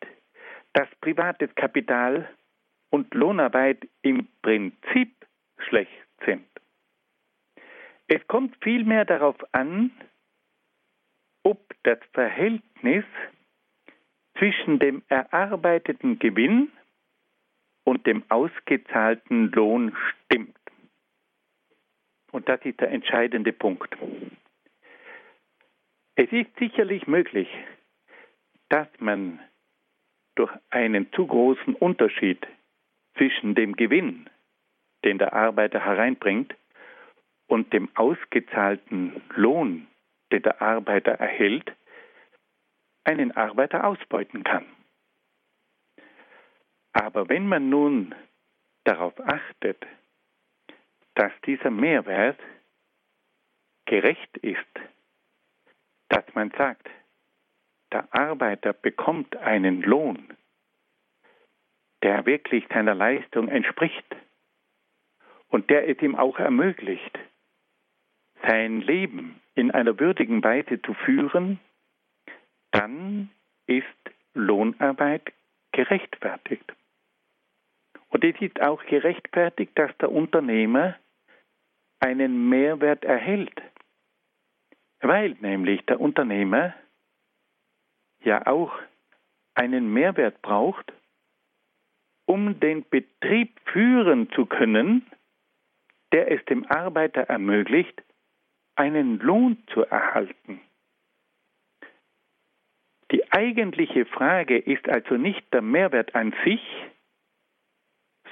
dass 0.74 0.88
privates 1.02 1.54
Kapital 1.56 2.30
und 2.92 3.14
Lohnarbeit 3.14 3.88
im 4.04 4.28
Prinzip 4.42 5.14
schlecht 5.58 6.08
sind. 6.26 6.48
Es 8.08 8.26
kommt 8.28 8.56
vielmehr 8.62 9.06
darauf 9.06 9.38
an, 9.54 9.92
ob 11.44 11.74
das 11.84 12.00
Verhältnis 12.14 13.06
zwischen 14.38 14.80
dem 14.80 15.04
erarbeiteten 15.08 16.20
Gewinn 16.20 16.72
und 17.84 18.06
dem 18.06 18.24
ausgezahlten 18.30 19.52
Lohn 19.52 19.96
stimmt. 20.26 20.58
Und 22.32 22.48
das 22.48 22.62
ist 22.64 22.80
der 22.80 22.92
entscheidende 22.92 23.52
Punkt. 23.52 23.96
Es 26.16 26.32
ist 26.32 26.56
sicherlich 26.58 27.08
möglich, 27.08 27.50
dass 28.70 28.88
man 29.00 29.40
durch 30.36 30.52
einen 30.70 31.12
zu 31.14 31.28
großen 31.28 31.76
Unterschied 31.76 32.48
zwischen 33.18 33.54
dem 33.56 33.76
Gewinn, 33.76 34.30
den 35.04 35.18
der 35.18 35.34
Arbeiter 35.34 35.84
hereinbringt, 35.84 36.56
und 37.48 37.74
dem 37.74 37.90
ausgezahlten 37.96 39.22
Lohn, 39.36 39.88
den 40.32 40.44
der 40.44 40.62
Arbeiter 40.62 41.14
erhält, 41.14 41.72
einen 43.04 43.32
Arbeiter 43.32 43.86
ausbeuten 43.86 44.44
kann. 44.44 44.66
Aber 46.94 47.30
wenn 47.30 47.48
man 47.48 47.70
nun 47.70 48.16
darauf 48.84 49.20
achtet, 49.20 49.86
dass 51.16 51.32
dieser 51.46 51.72
Mehrwert 51.72 52.40
gerecht 53.86 54.38
ist, 54.38 54.58
dass 56.10 56.24
man 56.34 56.52
sagt, 56.52 56.90
der 57.92 58.08
Arbeiter 58.14 58.74
bekommt 58.74 59.36
einen 59.36 59.82
Lohn, 59.82 60.36
der 62.04 62.26
wirklich 62.26 62.66
seiner 62.70 62.96
Leistung 62.96 63.48
entspricht 63.50 64.16
und 65.50 65.70
der 65.70 65.90
es 65.90 66.02
ihm 66.02 66.16
auch 66.16 66.40
ermöglicht, 66.40 67.20
sein 68.48 68.82
Leben 68.82 69.42
in 69.56 69.72
einer 69.72 70.00
würdigen 70.00 70.44
Weise 70.44 70.82
zu 70.82 70.94
führen, 70.94 71.60
dann 72.72 73.30
ist 73.68 73.86
Lohnarbeit 74.34 75.34
gerechtfertigt. 75.72 76.74
Und 78.10 78.24
es 78.24 78.40
ist 78.42 78.62
auch 78.62 78.84
gerechtfertigt, 78.86 79.72
dass 79.76 79.96
der 79.98 80.12
Unternehmer 80.12 80.96
einen 82.00 82.50
Mehrwert 82.50 83.06
erhält, 83.06 83.62
weil 85.02 85.32
nämlich 85.40 85.86
der 85.86 86.00
Unternehmer 86.00 86.74
ja 88.24 88.46
auch 88.48 88.74
einen 89.54 89.94
Mehrwert 89.94 90.42
braucht, 90.42 90.92
um 92.26 92.60
den 92.60 92.88
Betrieb 92.90 93.60
führen 93.66 94.30
zu 94.32 94.46
können, 94.46 95.06
der 96.12 96.32
es 96.32 96.44
dem 96.46 96.66
Arbeiter 96.66 97.22
ermöglicht, 97.22 98.04
einen 98.76 99.20
Lohn 99.20 99.58
zu 99.74 99.84
erhalten. 99.84 100.62
Die 103.12 103.30
eigentliche 103.32 104.06
Frage 104.06 104.58
ist 104.58 104.88
also 104.88 105.16
nicht 105.18 105.44
der 105.54 105.62
Mehrwert 105.62 106.16
an 106.16 106.34
sich, 106.46 106.62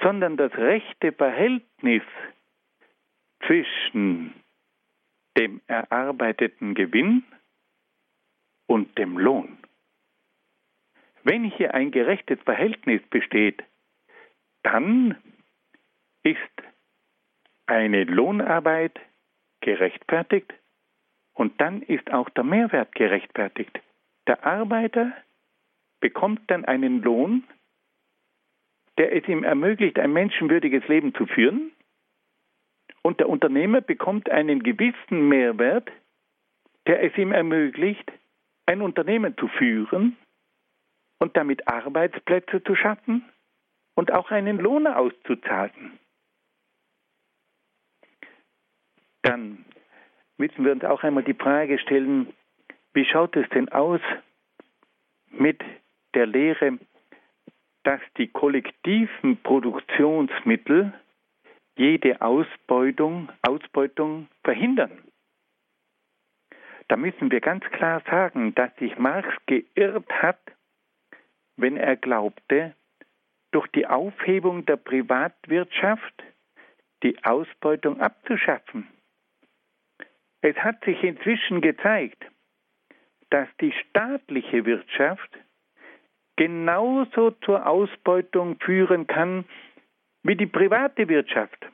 sondern 0.00 0.36
das 0.36 0.52
rechte 0.54 1.12
Verhältnis 1.12 2.02
zwischen 3.46 4.34
dem 5.36 5.60
erarbeiteten 5.66 6.74
Gewinn 6.74 7.24
und 8.66 8.96
dem 8.98 9.18
Lohn. 9.18 9.58
Wenn 11.22 11.44
hier 11.44 11.74
ein 11.74 11.90
gerechtes 11.90 12.40
Verhältnis 12.42 13.02
besteht, 13.10 13.62
dann 14.62 15.16
ist 16.22 16.38
eine 17.66 18.04
Lohnarbeit 18.04 18.98
gerechtfertigt 19.60 20.52
und 21.34 21.60
dann 21.60 21.82
ist 21.82 22.12
auch 22.12 22.28
der 22.30 22.44
Mehrwert 22.44 22.94
gerechtfertigt. 22.94 23.80
Der 24.26 24.44
Arbeiter 24.44 25.12
bekommt 26.00 26.50
dann 26.50 26.64
einen 26.64 27.02
Lohn, 27.02 27.44
der 28.98 29.14
es 29.16 29.26
ihm 29.28 29.44
ermöglicht, 29.44 29.98
ein 29.98 30.12
menschenwürdiges 30.12 30.86
Leben 30.88 31.14
zu 31.14 31.26
führen. 31.26 31.72
Und 33.02 33.20
der 33.20 33.28
Unternehmer 33.28 33.80
bekommt 33.80 34.28
einen 34.28 34.62
gewissen 34.62 35.28
Mehrwert, 35.28 35.90
der 36.86 37.02
es 37.02 37.16
ihm 37.16 37.32
ermöglicht, 37.32 38.12
ein 38.66 38.82
Unternehmen 38.82 39.36
zu 39.38 39.48
führen 39.48 40.16
und 41.18 41.36
damit 41.36 41.66
Arbeitsplätze 41.66 42.62
zu 42.62 42.74
schaffen 42.74 43.24
und 43.94 44.12
auch 44.12 44.30
einen 44.30 44.58
Lohn 44.58 44.86
auszuzahlen. 44.86 45.98
Dann 49.22 49.64
müssen 50.38 50.64
wir 50.64 50.72
uns 50.72 50.84
auch 50.84 51.02
einmal 51.02 51.24
die 51.24 51.34
Frage 51.34 51.78
stellen, 51.78 52.32
wie 52.92 53.04
schaut 53.04 53.36
es 53.36 53.48
denn 53.50 53.68
aus 53.68 54.00
mit 55.28 55.62
der 56.14 56.26
Lehre, 56.26 56.78
dass 57.84 58.00
die 58.16 58.28
kollektiven 58.28 59.36
Produktionsmittel 59.42 60.92
jede 61.76 62.20
Ausbeutung, 62.20 63.30
Ausbeutung 63.42 64.28
verhindern? 64.42 64.98
Da 66.88 66.96
müssen 66.96 67.30
wir 67.30 67.40
ganz 67.40 67.64
klar 67.66 68.02
sagen, 68.10 68.52
dass 68.56 68.74
sich 68.76 68.98
Marx 68.98 69.28
geirrt 69.46 70.10
hat, 70.10 70.40
wenn 71.56 71.76
er 71.76 71.94
glaubte, 71.94 72.74
durch 73.52 73.68
die 73.68 73.86
Aufhebung 73.86 74.66
der 74.66 74.76
Privatwirtschaft 74.76 76.24
die 77.02 77.22
Ausbeutung 77.24 78.00
abzuschaffen. 78.00 78.88
Es 80.42 80.56
hat 80.56 80.84
sich 80.84 81.02
inzwischen 81.02 81.60
gezeigt, 81.60 82.24
dass 83.30 83.48
die 83.60 83.72
staatliche 83.72 84.64
Wirtschaft 84.64 85.30
genauso 86.36 87.32
zur 87.44 87.66
Ausbeutung 87.66 88.58
führen 88.60 89.06
kann 89.06 89.44
wie 90.22 90.36
die 90.36 90.46
private 90.46 91.08
Wirtschaft. 91.08 91.66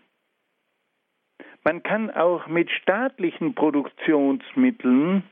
Man 1.65 1.83
kann 1.83 2.11
auch 2.11 2.47
mit 2.47 2.71
staatlichen 2.71 3.55
Produktionsmitteln 3.55 5.25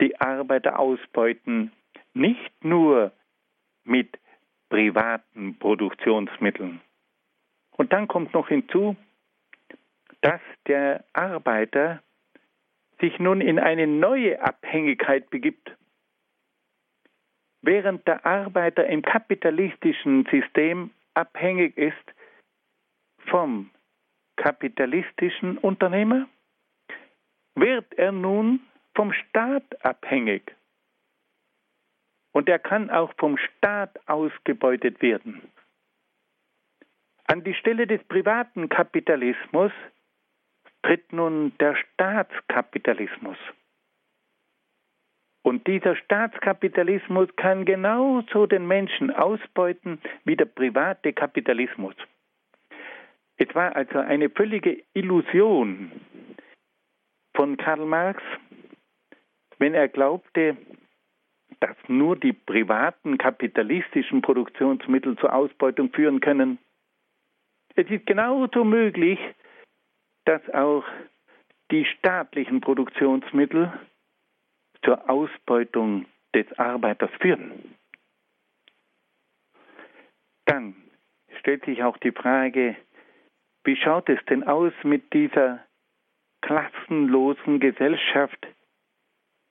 die 0.00 0.20
Arbeiter 0.20 0.78
ausbeuten, 0.78 1.72
nicht 2.14 2.64
nur 2.64 3.12
mit 3.84 4.18
privaten 4.68 5.58
Produktionsmitteln. 5.58 6.80
Und 7.72 7.92
dann 7.92 8.08
kommt 8.08 8.32
noch 8.34 8.48
hinzu, 8.48 8.96
dass 10.20 10.40
der 10.66 11.04
Arbeiter 11.12 12.02
sich 13.00 13.18
nun 13.18 13.40
in 13.40 13.58
eine 13.58 13.86
neue 13.86 14.40
Abhängigkeit 14.42 15.28
begibt. 15.30 15.76
Während 17.62 18.06
der 18.06 18.24
Arbeiter 18.24 18.86
im 18.86 19.02
kapitalistischen 19.02 20.26
System 20.30 20.90
abhängig 21.14 21.76
ist 21.76 22.14
vom 23.26 23.70
kapitalistischen 24.36 25.58
Unternehmer, 25.58 26.28
wird 27.54 27.92
er 27.94 28.12
nun 28.12 28.60
vom 28.94 29.12
Staat 29.12 29.84
abhängig. 29.84 30.54
Und 32.32 32.48
er 32.48 32.58
kann 32.58 32.90
auch 32.90 33.12
vom 33.18 33.38
Staat 33.38 33.98
ausgebeutet 34.08 35.00
werden. 35.00 35.50
An 37.24 37.42
die 37.42 37.54
Stelle 37.54 37.86
des 37.86 38.02
privaten 38.04 38.68
Kapitalismus 38.68 39.72
tritt 40.86 41.12
nun 41.12 41.52
der 41.58 41.74
Staatskapitalismus. 41.74 43.36
Und 45.42 45.66
dieser 45.66 45.96
Staatskapitalismus 45.96 47.28
kann 47.34 47.64
genauso 47.64 48.46
den 48.46 48.66
Menschen 48.68 49.10
ausbeuten 49.10 50.00
wie 50.24 50.36
der 50.36 50.44
private 50.44 51.12
Kapitalismus. 51.12 51.94
Es 53.36 53.52
war 53.54 53.74
also 53.74 53.98
eine 53.98 54.30
völlige 54.30 54.82
Illusion 54.94 55.90
von 57.34 57.56
Karl 57.56 57.84
Marx, 57.84 58.22
wenn 59.58 59.74
er 59.74 59.88
glaubte, 59.88 60.56
dass 61.58 61.76
nur 61.88 62.16
die 62.16 62.32
privaten 62.32 63.18
kapitalistischen 63.18 64.22
Produktionsmittel 64.22 65.16
zur 65.18 65.34
Ausbeutung 65.34 65.92
führen 65.92 66.20
können. 66.20 66.58
Es 67.74 67.90
ist 67.90 68.06
genauso 68.06 68.64
möglich, 68.64 69.18
dass 70.26 70.42
auch 70.50 70.84
die 71.70 71.84
staatlichen 71.84 72.60
Produktionsmittel 72.60 73.72
zur 74.84 75.08
Ausbeutung 75.08 76.06
des 76.34 76.46
Arbeiters 76.58 77.10
führen. 77.20 77.74
Dann 80.44 80.76
stellt 81.40 81.64
sich 81.64 81.82
auch 81.82 81.96
die 81.98 82.12
Frage, 82.12 82.76
wie 83.64 83.76
schaut 83.76 84.08
es 84.08 84.24
denn 84.26 84.44
aus 84.44 84.72
mit 84.84 85.12
dieser 85.12 85.64
klassenlosen 86.42 87.58
Gesellschaft 87.58 88.46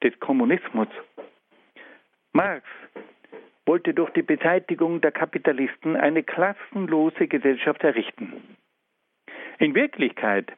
des 0.03 0.17
Kommunismus? 0.19 0.87
Marx 2.31 2.65
wollte 3.65 3.93
durch 3.93 4.11
die 4.11 4.21
Beseitigung 4.21 5.01
der 5.01 5.11
Kapitalisten 5.11 5.95
eine 5.95 6.23
klassenlose 6.23 7.27
Gesellschaft 7.27 7.83
errichten. 7.83 8.57
In 9.57 9.73
Wirklichkeit 9.73 10.51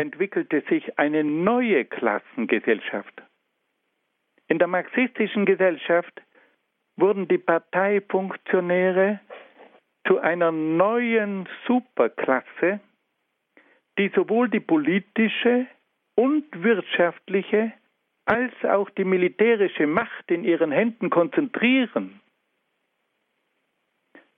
entwickelte 0.00 0.62
sich 0.68 0.98
eine 0.98 1.22
neue 1.22 1.84
Klassengesellschaft. 1.84 3.22
In 4.48 4.58
der 4.58 4.66
marxistischen 4.66 5.44
Gesellschaft 5.44 6.22
wurden 6.96 7.28
die 7.28 7.38
Parteifunktionäre 7.38 9.20
zu 10.06 10.18
einer 10.18 10.50
neuen 10.50 11.48
Superklasse, 11.66 12.80
die 13.98 14.10
sowohl 14.14 14.48
die 14.48 14.60
politische 14.60 15.66
und 16.16 16.44
wirtschaftliche 16.62 17.72
als 18.24 18.52
auch 18.64 18.88
die 18.90 19.04
militärische 19.04 19.86
Macht 19.86 20.30
in 20.30 20.44
ihren 20.44 20.72
Händen 20.72 21.10
konzentrieren. 21.10 22.20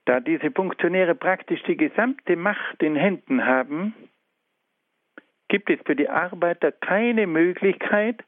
Da 0.06 0.18
diese 0.18 0.50
Funktionäre 0.50 1.14
praktisch 1.14 1.62
die 1.62 1.76
gesamte 1.76 2.34
Macht 2.36 2.82
in 2.82 2.96
Händen 2.96 3.46
haben, 3.46 3.94
gibt 5.52 5.68
es 5.68 5.78
für 5.84 5.94
die 5.94 6.08
Arbeiter 6.08 6.72
keine 6.72 7.26
Möglichkeit, 7.26 8.24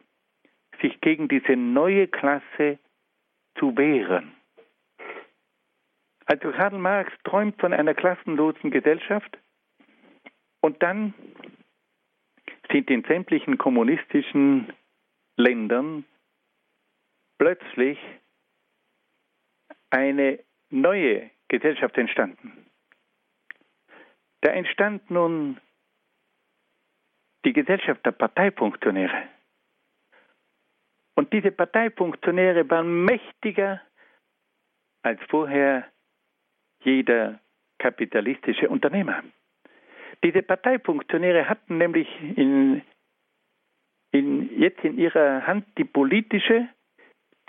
sich 0.83 1.01
gegen 1.01 1.27
diese 1.27 1.57
neue 1.57 2.07
Klasse 2.07 2.79
zu 3.59 3.75
wehren. 3.79 4.35
Also 6.27 6.53
Karl 6.53 6.77
Marx 6.77 7.11
träumt 7.25 7.59
von 7.59 7.73
einer 7.73 7.95
klassenlosen 7.95 8.71
Gesellschaft 8.71 9.39
und 10.61 10.83
dann 10.83 11.15
sind 12.71 12.91
in 12.91 13.03
sämtlichen 13.05 13.57
kommunistischen 13.57 14.71
Ländern 15.39 16.05
plötzlich 17.39 17.99
eine 19.89 20.41
neue 20.69 21.31
Gesellschaft 21.49 21.97
entstanden. 21.97 22.67
Da 24.43 24.51
entstand 24.51 25.11
nun 25.11 25.59
die 27.45 27.53
Gesellschaft 27.53 28.05
der 28.05 28.13
Parteifunktionäre. 28.13 29.29
Und 31.17 31.33
diese 31.33 31.51
Parteifunktionäre 31.53 32.69
waren 32.71 33.05
mächtiger 33.05 33.81
als 35.03 35.21
vorher 35.29 35.87
jeder 36.83 37.41
kapitalistische 37.79 38.69
Unternehmer. 38.69 39.23
Diese 40.23 40.43
Parteifunktionäre 40.43 41.49
hatten 41.49 41.79
nämlich 41.79 42.09
in, 42.37 42.83
in, 44.11 44.59
jetzt 44.59 44.83
in 44.83 44.99
ihrer 44.99 45.47
Hand 45.47 45.67
die 45.77 45.85
politische, 45.85 46.69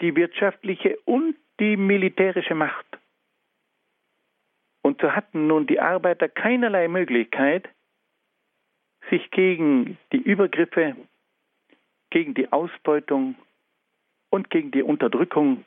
die 0.02 0.16
wirtschaftliche 0.16 0.98
und 1.06 1.38
die 1.60 1.78
militärische 1.78 2.54
Macht. 2.54 2.86
Und 4.82 5.02
so 5.02 5.14
hatten 5.14 5.48
nun 5.48 5.66
die 5.68 5.80
Arbeiter 5.80 6.28
keinerlei 6.28 6.88
Möglichkeit, 6.88 7.70
sich 9.10 9.30
gegen 9.32 9.98
die 10.12 10.22
Übergriffe, 10.22 10.96
gegen 12.10 12.34
die 12.34 12.52
Ausbeutung 12.52 13.36
und 14.30 14.50
gegen 14.50 14.72
die 14.72 14.84
Unterdrückung 14.84 15.66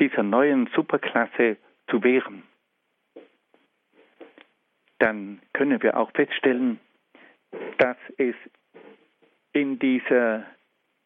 dieser 0.00 0.22
neuen 0.22 0.68
Superklasse 0.74 1.56
zu 1.88 2.02
wehren. 2.02 2.42
Dann 4.98 5.40
können 5.52 5.82
wir 5.82 5.96
auch 5.96 6.10
feststellen, 6.12 6.80
dass 7.78 7.96
es 8.16 8.34
in 9.52 9.78
dieser 9.78 10.44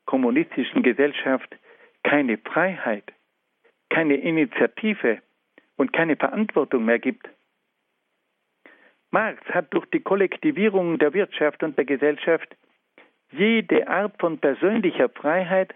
kommunistischen 0.06 0.82
Gesellschaft 0.82 1.54
keine 2.02 2.38
Freiheit, 2.38 3.04
keine 3.90 4.16
Initiative 4.16 5.20
und 5.76 5.92
keine 5.92 6.16
Verantwortung 6.16 6.84
mehr 6.84 6.98
gibt. 6.98 7.28
Marx 9.10 9.42
hat 9.48 9.72
durch 9.72 9.86
die 9.86 10.00
Kollektivierung 10.00 10.98
der 10.98 11.14
Wirtschaft 11.14 11.62
und 11.62 11.76
der 11.78 11.84
Gesellschaft 11.84 12.56
jede 13.30 13.88
Art 13.88 14.18
von 14.18 14.38
persönlicher 14.38 15.08
Freiheit 15.08 15.74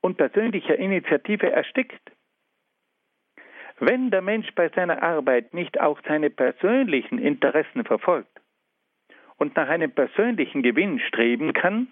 und 0.00 0.16
persönlicher 0.16 0.76
Initiative 0.76 1.50
erstickt. 1.50 2.00
Wenn 3.78 4.10
der 4.10 4.22
Mensch 4.22 4.50
bei 4.54 4.68
seiner 4.70 5.02
Arbeit 5.02 5.54
nicht 5.54 5.80
auch 5.80 6.00
seine 6.06 6.30
persönlichen 6.30 7.18
Interessen 7.18 7.84
verfolgt 7.84 8.40
und 9.36 9.56
nach 9.56 9.68
einem 9.68 9.90
persönlichen 9.90 10.62
Gewinn 10.62 11.00
streben 11.00 11.52
kann, 11.54 11.88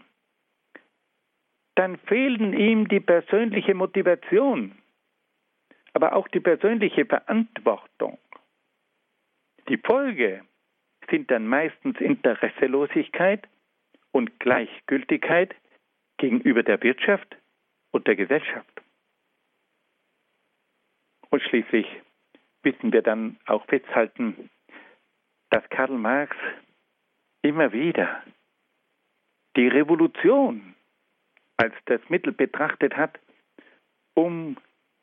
dann 1.77 1.97
fehlen 1.97 2.53
ihm 2.53 2.89
die 2.89 3.01
persönliche 3.01 3.75
Motivation, 3.75 4.77
aber 5.95 6.15
auch 6.15 6.29
die 6.29 6.41
persönliche 6.41 7.07
Verantwortung. 7.07 8.19
Die 9.69 9.79
Folge 9.79 10.43
sind 11.11 11.31
dann 11.31 11.47
meistens 11.47 12.01
Interesselosigkeit 12.01 13.47
und 14.13 14.39
Gleichgültigkeit 14.41 15.55
gegenüber 16.19 16.63
der 16.63 16.83
Wirtschaft 16.83 17.37
und 17.91 18.07
der 18.07 18.17
Gesellschaft. 18.17 18.83
Und 21.31 21.43
schließlich 21.43 21.87
müssen 22.63 22.93
wir 22.93 23.03
dann 23.03 23.39
auch 23.47 23.65
festhalten, 23.67 24.51
dass 25.51 25.69
Karl 25.71 25.97
Marx 25.97 26.37
immer 27.43 27.73
wieder 27.73 28.23
die 29.57 29.69
Revolution 29.69 30.75
als 31.57 31.75
das 31.87 32.01
Mittel 32.09 32.33
betrachtet 32.33 32.97
hat, 32.97 33.19
um 34.15 34.57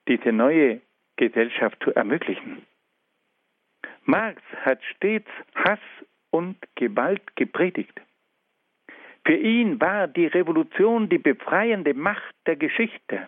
diese 0.07 0.31
neue 0.31 0.81
Gesellschaft 1.17 1.81
zu 1.83 1.93
ermöglichen. 1.93 2.65
Marx 4.05 4.41
hat 4.63 4.83
stets 4.83 5.29
Hass 5.55 5.79
und 6.29 6.57
Gewalt 6.75 7.35
gepredigt. 7.35 7.99
Für 9.25 9.35
ihn 9.35 9.81
war 9.81 10.07
die 10.07 10.27
Revolution 10.27 11.09
die 11.09 11.17
befreiende 11.17 11.93
Macht 11.95 12.35
der 12.45 12.55
Geschichte. 12.55 13.27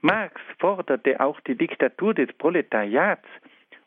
Marx 0.00 0.40
forderte 0.60 1.20
auch 1.20 1.40
die 1.40 1.56
Diktatur 1.56 2.14
des 2.14 2.32
Proletariats, 2.34 3.26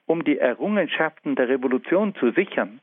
um 0.05 0.25
die 0.25 0.37
Errungenschaften 0.37 1.35
der 1.35 1.47
Revolution 1.47 2.13
zu 2.15 2.31
sichern. 2.31 2.81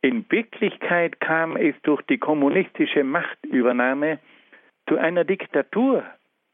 In 0.00 0.24
Wirklichkeit 0.30 1.20
kam 1.20 1.56
es 1.56 1.74
durch 1.82 2.02
die 2.02 2.18
kommunistische 2.18 3.04
Machtübernahme 3.04 4.18
zu 4.88 4.96
einer 4.96 5.24
Diktatur 5.24 6.04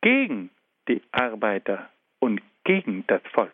gegen 0.01 0.51
die 0.89 1.03
Arbeiter 1.13 1.89
und 2.19 2.41
gegen 2.65 3.05
das 3.07 3.23
Volk. 3.33 3.53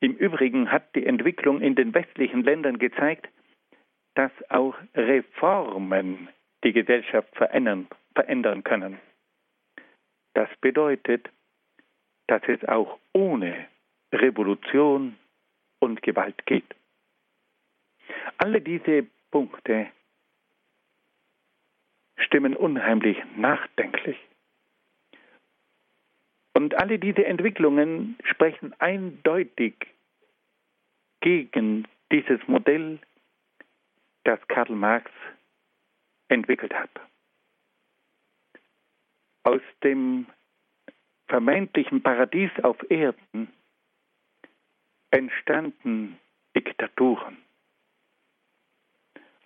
Im 0.00 0.14
Übrigen 0.16 0.70
hat 0.70 0.94
die 0.94 1.06
Entwicklung 1.06 1.60
in 1.60 1.74
den 1.74 1.94
westlichen 1.94 2.42
Ländern 2.42 2.78
gezeigt, 2.78 3.28
dass 4.14 4.32
auch 4.50 4.74
Reformen 4.94 6.28
die 6.64 6.72
Gesellschaft 6.72 7.34
verändern, 7.36 7.86
verändern 8.14 8.64
können. 8.64 8.98
Das 10.34 10.48
bedeutet, 10.60 11.30
dass 12.26 12.42
es 12.46 12.62
auch 12.64 12.98
ohne 13.12 13.66
Revolution 14.12 15.16
und 15.80 16.02
Gewalt 16.02 16.44
geht. 16.46 16.74
Alle 18.38 18.60
diese 18.60 19.06
Punkte 19.30 19.88
stimmen 22.18 22.56
unheimlich 22.56 23.18
nachdenklich. 23.36 24.18
Und 26.56 26.72
alle 26.72 26.98
diese 26.98 27.22
Entwicklungen 27.26 28.16
sprechen 28.24 28.72
eindeutig 28.80 29.74
gegen 31.20 31.86
dieses 32.10 32.40
Modell, 32.48 32.98
das 34.24 34.40
Karl 34.48 34.74
Marx 34.74 35.10
entwickelt 36.28 36.72
hat. 36.72 36.88
Aus 39.42 39.60
dem 39.84 40.28
vermeintlichen 41.28 42.02
Paradies 42.02 42.50
auf 42.62 42.78
Erden 42.90 43.52
entstanden 45.10 46.18
Diktaturen. 46.56 47.36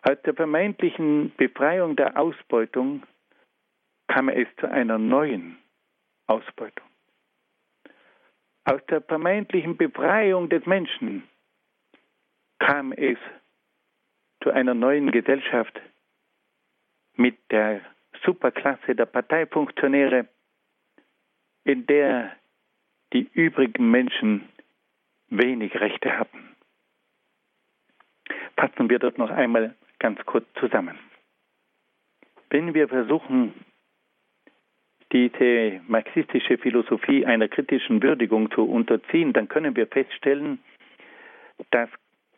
Aus 0.03 0.23
der 0.25 0.35
vermeintlichen 0.35 1.35
Befreiung 1.37 1.97
der 1.97 2.17
Ausbeutung 2.17 3.03
kam 4.07 4.29
es 4.29 4.47
zu 4.61 4.71
einer 4.71 4.97
neuen 4.97 5.59
Ausbeutung 6.29 6.90
aus 8.65 8.81
der 8.89 9.01
vermeintlichen 9.03 9.77
Befreiung 9.77 10.49
des 10.49 10.65
Menschen 10.67 11.25
kam 12.59 12.93
es 12.93 13.19
zu 14.43 14.51
einer 14.51 14.75
neuen 14.75 15.11
Gesellschaft 15.11 15.81
mit 17.15 17.37
der 17.51 17.81
Superklasse 18.25 18.95
der 18.95 19.07
Parteifunktionäre, 19.07 20.29
in 21.65 21.87
der 21.87 22.37
die 23.13 23.29
übrigen 23.33 23.91
Menschen 23.91 24.49
wenig 25.29 25.75
Rechte 25.75 26.19
hatten. 26.19 26.57
Fassen 28.57 28.91
wir 28.91 28.99
das 28.99 29.17
noch 29.17 29.31
einmal 29.31 29.75
ganz 29.99 30.25
kurz 30.27 30.47
zusammen. 30.59 30.99
Wenn 32.51 32.75
wir 32.75 32.89
versuchen, 32.89 33.55
diese 35.13 35.81
marxistische 35.89 36.59
Philosophie 36.59 37.27
einer 37.27 37.49
kritischen 37.49 38.03
Würdigung 38.03 38.51
zu 38.53 38.65
unterziehen, 38.65 39.33
dann 39.33 39.49
können 39.49 39.75
wir 39.75 39.87
feststellen, 39.87 40.61
dass 41.71 41.89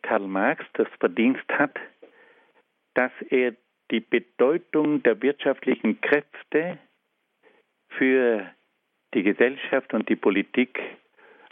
Karl 0.01 0.27
Marx 0.27 0.65
das 0.73 0.87
Verdienst 0.99 1.47
hat, 1.49 1.79
dass 2.95 3.11
er 3.29 3.53
die 3.91 3.99
Bedeutung 3.99 5.03
der 5.03 5.21
wirtschaftlichen 5.21 6.01
Kräfte 6.01 6.77
für 7.89 8.49
die 9.13 9.23
Gesellschaft 9.23 9.93
und 9.93 10.09
die 10.09 10.15
Politik, 10.15 10.79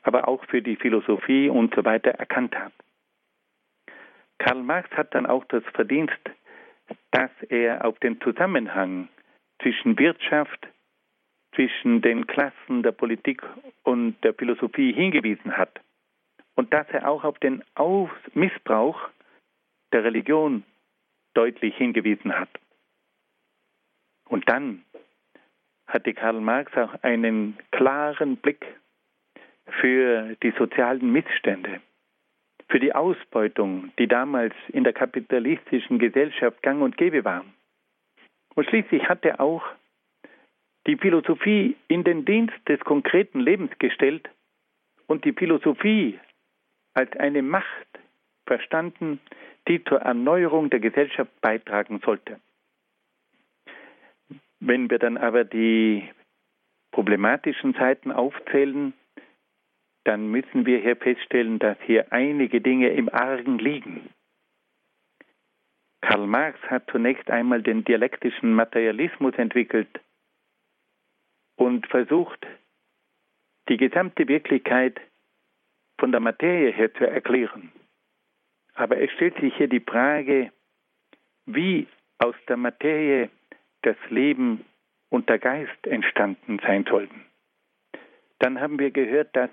aber 0.04 0.28
auch 0.28 0.44
für 0.46 0.62
die 0.62 0.76
Philosophie 0.76 1.50
und 1.50 1.74
so 1.76 1.86
weiter 1.86 2.12
erkannt 2.12 2.56
hat. 2.56 2.74
Karl 4.40 4.64
Marx 4.64 4.90
hat 4.92 5.14
dann 5.14 5.28
auch 5.28 5.46
das 5.46 5.64
Verdienst, 5.76 6.20
dass 7.12 7.30
er 7.50 7.86
auf 7.86 8.00
den 8.00 8.20
Zusammenhang 8.22 9.08
zwischen 9.62 10.00
Wirtschaft, 10.00 10.68
zwischen 11.54 12.02
den 12.02 12.28
Klassen 12.28 12.84
der 12.84 12.92
Politik 12.92 13.44
und 13.84 14.16
der 14.24 14.34
Philosophie 14.34 14.94
hingewiesen 14.94 15.58
hat 15.58 15.82
und 16.56 16.74
dass 16.74 16.88
er 16.90 17.10
auch 17.10 17.24
auf 17.24 17.38
den 17.40 17.64
Aus 17.76 18.10
Missbrauch 18.34 19.10
der 19.92 20.04
Religion 20.04 20.64
deutlich 21.34 21.76
hingewiesen 21.76 22.38
hat. 22.38 22.50
Und 24.30 24.48
dann 24.50 24.84
hatte 25.88 26.14
Karl 26.14 26.40
Marx 26.40 26.76
auch 26.78 26.94
einen 27.04 27.58
klaren 27.72 28.38
Blick 28.38 28.66
für 29.82 30.36
die 30.42 30.54
sozialen 30.58 31.12
Missstände, 31.12 31.82
für 32.70 32.80
die 32.80 32.94
Ausbeutung, 32.96 33.92
die 34.00 34.08
damals 34.08 34.54
in 34.70 34.84
der 34.84 34.94
kapitalistischen 34.94 36.00
Gesellschaft 36.00 36.62
gang 36.64 36.82
und 36.82 36.98
gäbe 36.98 37.26
war. 37.26 37.46
Und 38.56 38.68
schließlich 38.68 39.08
hat 39.08 39.26
er 39.26 39.40
auch 39.40 39.64
die 40.88 40.98
Philosophie 40.98 41.76
in 41.88 42.04
den 42.04 42.26
Dienst 42.26 42.58
des 42.68 42.80
konkreten 42.82 43.40
Lebens 43.40 43.72
gestellt 43.80 44.30
und 45.08 45.26
die 45.26 45.34
Philosophie 45.34 46.20
als 46.94 47.12
eine 47.18 47.42
Macht 47.42 47.88
verstanden, 48.46 49.20
die 49.68 49.84
zur 49.84 50.00
Erneuerung 50.02 50.70
der 50.70 50.80
Gesellschaft 50.80 51.32
beitragen 51.42 52.02
sollte. 52.04 52.40
Wenn 54.60 54.90
wir 54.90 55.00
dann 55.00 55.18
aber 55.18 55.44
die 55.44 56.08
problematischen 56.92 57.74
Seiten 57.74 58.12
aufzählen, 58.12 58.94
dann 60.04 60.30
müssen 60.30 60.66
wir 60.66 60.80
hier 60.80 60.96
feststellen, 60.96 61.60
dass 61.60 61.78
hier 61.86 62.12
einige 62.12 62.60
Dinge 62.60 62.90
im 62.90 63.08
Argen 63.10 63.60
liegen. 63.60 64.10
Karl 66.02 66.26
Marx 66.26 66.60
hat 66.64 66.90
zunächst 66.92 67.30
einmal 67.30 67.62
den 67.62 67.84
dialektischen 67.84 68.54
Materialismus 68.54 69.36
entwickelt 69.36 70.02
und 71.62 71.86
versucht, 71.86 72.48
die 73.70 73.78
gesamte 73.78 74.28
Wirklichkeit 74.28 75.00
von 76.00 76.12
der 76.12 76.20
Materie 76.20 76.72
her 76.72 76.92
zu 76.96 77.06
erklären. 77.06 77.72
Aber 78.74 79.00
es 79.00 79.12
stellt 79.12 79.40
sich 79.40 79.56
hier 79.56 79.68
die 79.68 79.80
Frage, 79.80 80.52
wie 81.46 81.86
aus 82.18 82.34
der 82.48 82.58
Materie 82.58 83.30
das 83.84 83.96
Leben 84.10 84.66
und 85.10 85.30
der 85.30 85.38
Geist 85.38 85.86
entstanden 85.86 86.60
sein 86.66 86.84
sollten. 86.90 87.26
Dann 88.40 88.60
haben 88.60 88.80
wir 88.80 88.90
gehört, 88.90 89.36
dass 89.36 89.52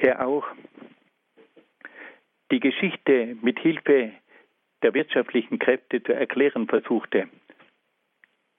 er 0.00 0.26
auch 0.26 0.48
die 2.50 2.58
Geschichte 2.58 3.36
mit 3.42 3.60
Hilfe 3.60 4.10
der 4.82 4.92
wirtschaftlichen 4.92 5.60
Kräfte 5.60 6.02
zu 6.02 6.12
erklären 6.12 6.66
versuchte. 6.66 7.28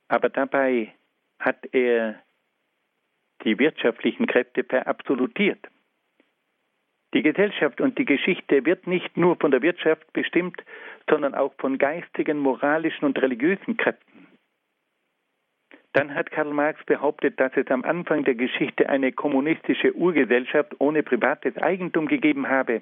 Aber 0.08 0.30
dabei 0.30 0.94
hat 1.40 1.66
er 1.74 2.24
die 3.44 3.60
wirtschaftlichen 3.60 4.28
Kräfte 4.28 4.64
verabsolutiert. 4.64 5.68
Die 7.14 7.22
Gesellschaft 7.22 7.80
und 7.80 7.98
die 8.00 8.06
Geschichte 8.06 8.66
wird 8.66 8.88
nicht 8.88 9.18
nur 9.18 9.36
von 9.36 9.52
der 9.52 9.62
Wirtschaft 9.62 10.12
bestimmt, 10.14 10.64
sondern 11.08 11.36
auch 11.36 11.54
von 11.60 11.78
geistigen, 11.78 12.40
moralischen 12.40 13.06
und 13.06 13.22
religiösen 13.22 13.78
Kräften. 13.78 14.28
Dann 15.94 16.16
hat 16.16 16.32
Karl 16.32 16.52
Marx 16.52 16.84
behauptet, 16.86 17.40
dass 17.40 17.52
es 17.56 17.68
am 17.68 17.84
Anfang 17.84 18.24
der 18.24 18.34
Geschichte 18.34 18.90
eine 18.90 19.12
kommunistische 19.12 19.94
Urgesellschaft 19.94 20.74
ohne 20.80 21.04
privates 21.04 21.56
Eigentum 21.58 22.08
gegeben 22.08 22.50
habe. 22.50 22.82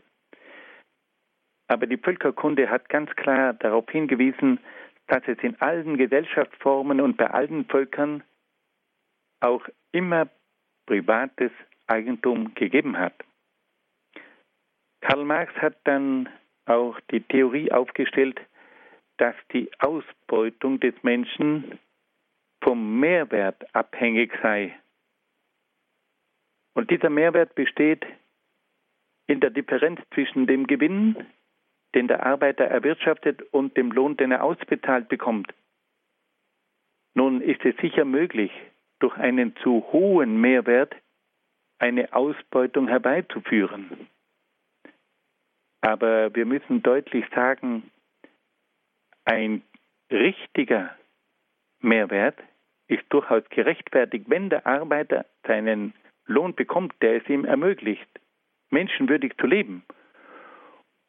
Aber 1.67 1.87
die 1.87 1.97
Völkerkunde 1.97 2.69
hat 2.69 2.87
ganz 2.87 3.13
klar 3.17 3.53
darauf 3.53 3.89
hingewiesen, 3.89 4.59
dass 5.07 5.23
es 5.27 5.37
in 5.41 5.59
allen 5.59 5.97
Gesellschaftsformen 5.97 7.01
und 7.01 7.17
bei 7.17 7.29
allen 7.29 7.65
Völkern 7.65 8.23
auch 9.41 9.67
immer 9.91 10.29
privates 10.91 11.51
Eigentum 11.87 12.53
gegeben 12.53 12.97
hat. 12.97 13.13
Karl 14.99 15.23
Marx 15.23 15.53
hat 15.53 15.77
dann 15.85 16.27
auch 16.65 16.99
die 17.11 17.21
Theorie 17.21 17.71
aufgestellt, 17.71 18.41
dass 19.15 19.35
die 19.53 19.71
Ausbeutung 19.79 20.81
des 20.81 20.93
Menschen 21.01 21.79
vom 22.61 22.99
Mehrwert 22.99 23.73
abhängig 23.73 24.33
sei. 24.43 24.77
Und 26.73 26.91
dieser 26.91 27.09
Mehrwert 27.09 27.55
besteht 27.55 28.05
in 29.27 29.39
der 29.39 29.51
Differenz 29.51 30.01
zwischen 30.13 30.45
dem 30.45 30.67
Gewinn, 30.67 31.25
den 31.95 32.09
der 32.09 32.25
Arbeiter 32.25 32.65
erwirtschaftet, 32.65 33.41
und 33.53 33.77
dem 33.77 33.93
Lohn, 33.93 34.17
den 34.17 34.33
er 34.33 34.43
ausbezahlt 34.43 35.07
bekommt. 35.07 35.53
Nun 37.13 37.39
ist 37.39 37.63
es 37.63 37.77
sicher 37.77 38.03
möglich, 38.03 38.51
durch 39.01 39.17
einen 39.17 39.55
zu 39.57 39.85
hohen 39.91 40.39
Mehrwert 40.39 40.95
eine 41.79 42.13
Ausbeutung 42.13 42.87
herbeizuführen. 42.87 44.07
Aber 45.81 46.33
wir 46.35 46.45
müssen 46.45 46.83
deutlich 46.83 47.25
sagen, 47.33 47.89
ein 49.25 49.63
richtiger 50.11 50.95
Mehrwert 51.79 52.37
ist 52.87 53.03
durchaus 53.09 53.43
gerechtfertigt, 53.49 54.25
wenn 54.27 54.49
der 54.49 54.67
Arbeiter 54.67 55.25
seinen 55.47 55.93
Lohn 56.27 56.53
bekommt, 56.53 56.93
der 57.01 57.15
es 57.15 57.29
ihm 57.29 57.45
ermöglicht, 57.45 58.07
menschenwürdig 58.69 59.33
zu 59.39 59.47
leben. 59.47 59.83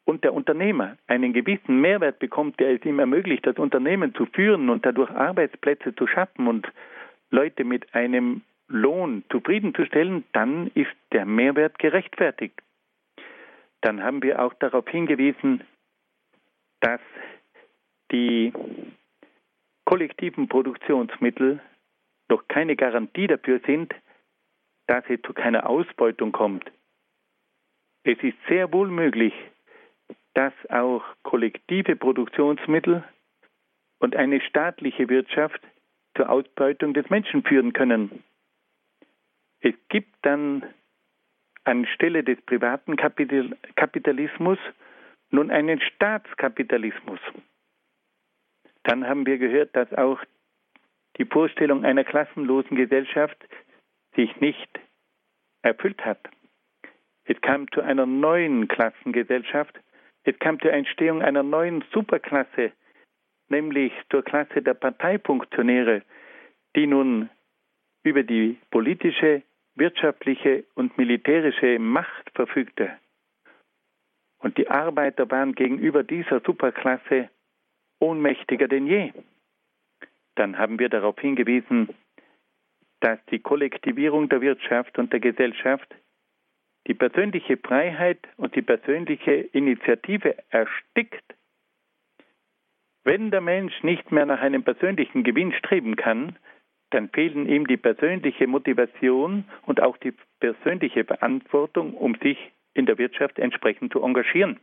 Und 0.05 0.23
der 0.23 0.33
Unternehmer 0.33 0.97
einen 1.07 1.33
gewissen 1.33 1.79
Mehrwert 1.79 2.19
bekommt, 2.19 2.59
der 2.59 2.71
es 2.71 2.83
ihm 2.83 2.99
ermöglicht, 2.99 3.45
das 3.45 3.57
Unternehmen 3.57 4.13
zu 4.15 4.25
führen 4.25 4.69
und 4.69 4.85
dadurch 4.85 5.11
Arbeitsplätze 5.11 5.95
zu 5.95 6.07
schaffen 6.07 6.47
und 6.47 6.67
Leute 7.33 7.63
mit 7.63 7.93
einem 7.93 8.41
Lohn 8.67 9.23
zufriedenzustellen, 9.29 10.23
dann 10.31 10.67
ist 10.75 10.95
der 11.11 11.25
Mehrwert 11.25 11.79
gerechtfertigt 11.79 12.61
dann 13.83 14.01
haben 14.01 14.23
wir 14.23 14.41
auch 14.41 14.53
darauf 14.55 14.87
hingewiesen, 14.87 15.61
dass 16.79 17.01
die 18.11 18.53
kollektiven 19.85 20.47
Produktionsmittel 20.47 21.61
doch 22.29 22.47
keine 22.47 22.75
Garantie 22.75 23.27
dafür 23.27 23.59
sind, 23.65 23.93
dass 24.87 25.03
es 25.09 25.21
zu 25.23 25.33
keiner 25.33 25.69
Ausbeutung 25.69 26.31
kommt. 26.31 26.71
Es 28.03 28.17
ist 28.23 28.37
sehr 28.47 28.71
wohl 28.71 28.87
möglich, 28.87 29.33
dass 30.33 30.53
auch 30.69 31.03
kollektive 31.23 31.95
Produktionsmittel 31.95 33.03
und 33.99 34.15
eine 34.15 34.41
staatliche 34.41 35.09
Wirtschaft 35.09 35.61
zur 36.15 36.29
Ausbeutung 36.29 36.93
des 36.93 37.09
Menschen 37.09 37.43
führen 37.43 37.73
können. 37.73 38.23
Es 39.61 39.73
gibt 39.89 40.13
dann 40.23 40.63
anstelle 41.63 42.23
des 42.23 42.39
privaten 42.41 42.95
Kapital 42.95 43.55
Kapitalismus 43.75 44.59
nun 45.29 45.49
einen 45.49 45.81
Staatskapitalismus. 45.81 47.19
Dann 48.83 49.07
haben 49.07 49.25
wir 49.25 49.37
gehört, 49.37 49.75
dass 49.75 49.91
auch 49.93 50.19
die 51.17 51.25
Vorstellung 51.25 51.85
einer 51.85 52.03
klassenlosen 52.03 52.75
Gesellschaft 52.75 53.37
sich 54.15 54.39
nicht 54.41 54.79
erfüllt 55.61 56.03
hat. 56.05 56.19
Es 57.25 57.39
kam 57.41 57.71
zu 57.71 57.81
einer 57.81 58.05
neuen 58.05 58.67
Klassengesellschaft. 58.67 59.79
Es 60.23 60.37
kam 60.39 60.59
zur 60.59 60.73
Entstehung 60.73 61.21
einer 61.21 61.43
neuen 61.43 61.83
Superklasse, 61.93 62.71
nämlich 63.53 63.93
zur 64.09 64.23
Klasse 64.23 64.61
der 64.61 64.73
Parteifunktionäre, 64.73 66.01
die 66.75 66.87
nun 66.87 67.29
über 68.03 68.23
die 68.23 68.57
politische, 68.71 69.43
wirtschaftliche 69.75 70.63
und 70.73 70.97
militärische 70.97 71.79
Macht 71.79 72.31
verfügte. 72.33 72.97
Und 74.39 74.57
die 74.57 74.67
Arbeiter 74.69 75.29
waren 75.31 75.53
gegenüber 75.53 76.03
dieser 76.03 76.41
Superklasse 76.41 77.29
ohnmächtiger 77.99 78.67
denn 78.67 78.87
je. 78.87 79.13
Dann 80.35 80.57
haben 80.57 80.79
wir 80.79 80.89
darauf 80.89 81.17
hingewiesen, 81.19 81.89
dass 82.99 83.19
die 83.31 83.39
Kollektivierung 83.39 84.29
der 84.29 84.41
Wirtschaft 84.41 84.97
und 84.97 85.13
der 85.13 85.19
Gesellschaft 85.19 85.93
die 86.87 86.93
persönliche 86.93 87.57
Freiheit 87.57 88.19
und 88.35 88.55
die 88.55 88.61
persönliche 88.61 89.31
Initiative 89.31 90.35
erstickt, 90.49 91.23
wenn 93.03 93.31
der 93.31 93.41
Mensch 93.41 93.83
nicht 93.83 94.11
mehr 94.11 94.25
nach 94.25 94.39
einem 94.39 94.63
persönlichen 94.63 95.23
Gewinn 95.23 95.53
streben 95.53 95.95
kann, 95.95 96.37
dann 96.91 97.09
fehlen 97.09 97.47
ihm 97.47 97.67
die 97.67 97.77
persönliche 97.77 98.47
Motivation 98.47 99.45
und 99.65 99.81
auch 99.81 99.97
die 99.97 100.13
persönliche 100.39 101.03
Verantwortung, 101.03 101.93
um 101.95 102.15
sich 102.15 102.37
in 102.73 102.85
der 102.85 102.97
Wirtschaft 102.97 103.39
entsprechend 103.39 103.91
zu 103.91 104.03
engagieren. 104.03 104.59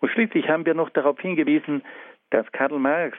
Und 0.00 0.10
schließlich 0.10 0.48
haben 0.48 0.66
wir 0.66 0.74
noch 0.74 0.90
darauf 0.90 1.18
hingewiesen, 1.20 1.82
dass 2.30 2.50
Karl 2.52 2.78
Marx 2.78 3.18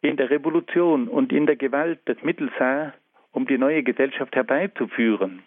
in 0.00 0.16
der 0.16 0.30
Revolution 0.30 1.08
und 1.08 1.32
in 1.32 1.46
der 1.46 1.56
Gewalt 1.56 2.00
das 2.06 2.20
Mittel 2.22 2.50
sah, 2.58 2.92
um 3.30 3.46
die 3.46 3.58
neue 3.58 3.82
Gesellschaft 3.82 4.34
herbeizuführen. 4.34 5.42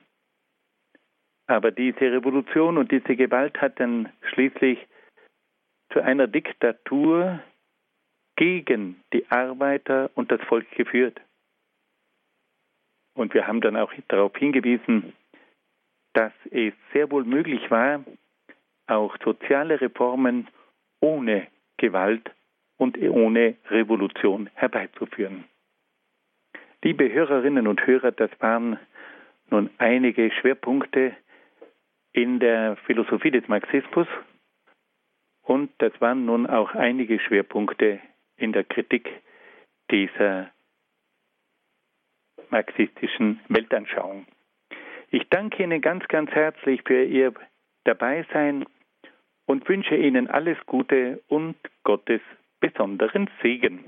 Aber 1.48 1.72
diese 1.72 2.12
Revolution 2.12 2.78
und 2.78 2.92
diese 2.92 3.16
Gewalt 3.16 3.62
hat 3.62 3.80
dann 3.80 4.10
schließlich 4.32 4.80
zu 5.92 6.02
einer 6.02 6.28
Diktatur 6.28 7.40
gegen 8.36 9.02
die 9.14 9.26
Arbeiter 9.30 10.10
und 10.16 10.32
das 10.32 10.42
Volk 10.42 10.70
geführt. 10.72 11.20
Und 13.16 13.34
wir 13.34 13.48
haben 13.48 13.62
dann 13.62 13.78
auch 13.78 13.94
darauf 14.10 14.36
hingewiesen, 14.36 15.14
dass 16.14 16.34
es 16.52 16.74
sehr 16.94 17.10
wohl 17.12 17.24
möglich 17.24 17.70
war, 17.72 18.04
auch 18.88 19.16
soziale 19.24 19.80
Reformen 19.80 20.48
ohne 21.00 21.48
Gewalt 21.78 22.32
und 22.78 22.98
ohne 22.98 23.56
Revolution 23.70 24.50
herbeizuführen. 24.54 25.46
Liebe 26.84 27.12
Hörerinnen 27.12 27.68
und 27.68 27.86
Hörer, 27.86 28.12
das 28.12 28.30
waren 28.40 28.80
nun 29.50 29.70
einige 29.78 30.32
Schwerpunkte 30.32 31.16
in 32.14 32.40
der 32.40 32.76
Philosophie 32.86 33.32
des 33.32 33.48
Marxismus 33.48 34.08
und 35.46 35.72
das 35.78 35.94
waren 36.02 36.26
nun 36.26 36.48
auch 36.48 36.74
einige 36.74 37.20
Schwerpunkte 37.20 38.00
in 38.38 38.52
der 38.52 38.64
Kritik 38.64 39.10
dieser 39.92 40.52
marxistischen 42.50 43.40
Weltanschauung. 43.48 44.26
Ich 45.12 45.24
danke 45.30 45.64
Ihnen 45.64 45.82
ganz, 45.82 46.08
ganz 46.08 46.32
herzlich 46.32 46.82
für 46.86 47.04
Ihr 47.04 47.34
Dabeisein 47.84 48.66
und 49.46 49.68
wünsche 49.70 49.96
Ihnen 49.96 50.28
alles 50.28 50.58
Gute 50.66 51.22
und 51.28 51.56
Gottes 51.84 52.22
besonderen 52.60 53.30
Segen. 53.42 53.86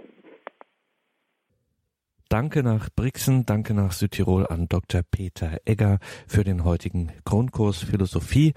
Danke 2.30 2.62
nach 2.62 2.90
Brixen, 2.94 3.46
danke 3.46 3.74
nach 3.74 3.94
Südtirol 3.94 4.46
an 4.48 4.68
Dr. 4.68 5.02
Peter 5.10 5.60
Egger 5.66 6.00
für 6.28 6.44
den 6.44 6.66
heutigen 6.66 7.12
Grundkurs 7.24 7.84
Philosophie. 7.84 8.54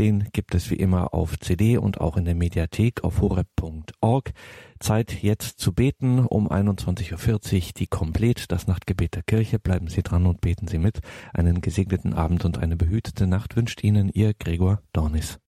Den 0.00 0.30
gibt 0.32 0.54
es 0.54 0.70
wie 0.70 0.76
immer 0.76 1.12
auf 1.12 1.38
CD 1.38 1.76
und 1.76 2.00
auch 2.00 2.16
in 2.16 2.24
der 2.24 2.34
Mediathek 2.34 3.04
auf 3.04 3.20
horeb.org. 3.20 4.32
Zeit 4.78 5.22
jetzt 5.22 5.60
zu 5.60 5.74
beten 5.74 6.20
um 6.20 6.50
21.40 6.50 7.12
Uhr 7.12 7.72
die 7.76 7.86
Komplett, 7.86 8.50
das 8.50 8.66
Nachtgebet 8.66 9.14
der 9.14 9.22
Kirche. 9.22 9.58
Bleiben 9.58 9.88
Sie 9.88 10.02
dran 10.02 10.24
und 10.24 10.40
beten 10.40 10.68
Sie 10.68 10.78
mit. 10.78 11.00
Einen 11.34 11.60
gesegneten 11.60 12.14
Abend 12.14 12.46
und 12.46 12.56
eine 12.56 12.78
behütete 12.78 13.26
Nacht 13.26 13.56
wünscht 13.56 13.84
Ihnen 13.84 14.08
Ihr 14.08 14.32
Gregor 14.32 14.80
Dornis. 14.94 15.38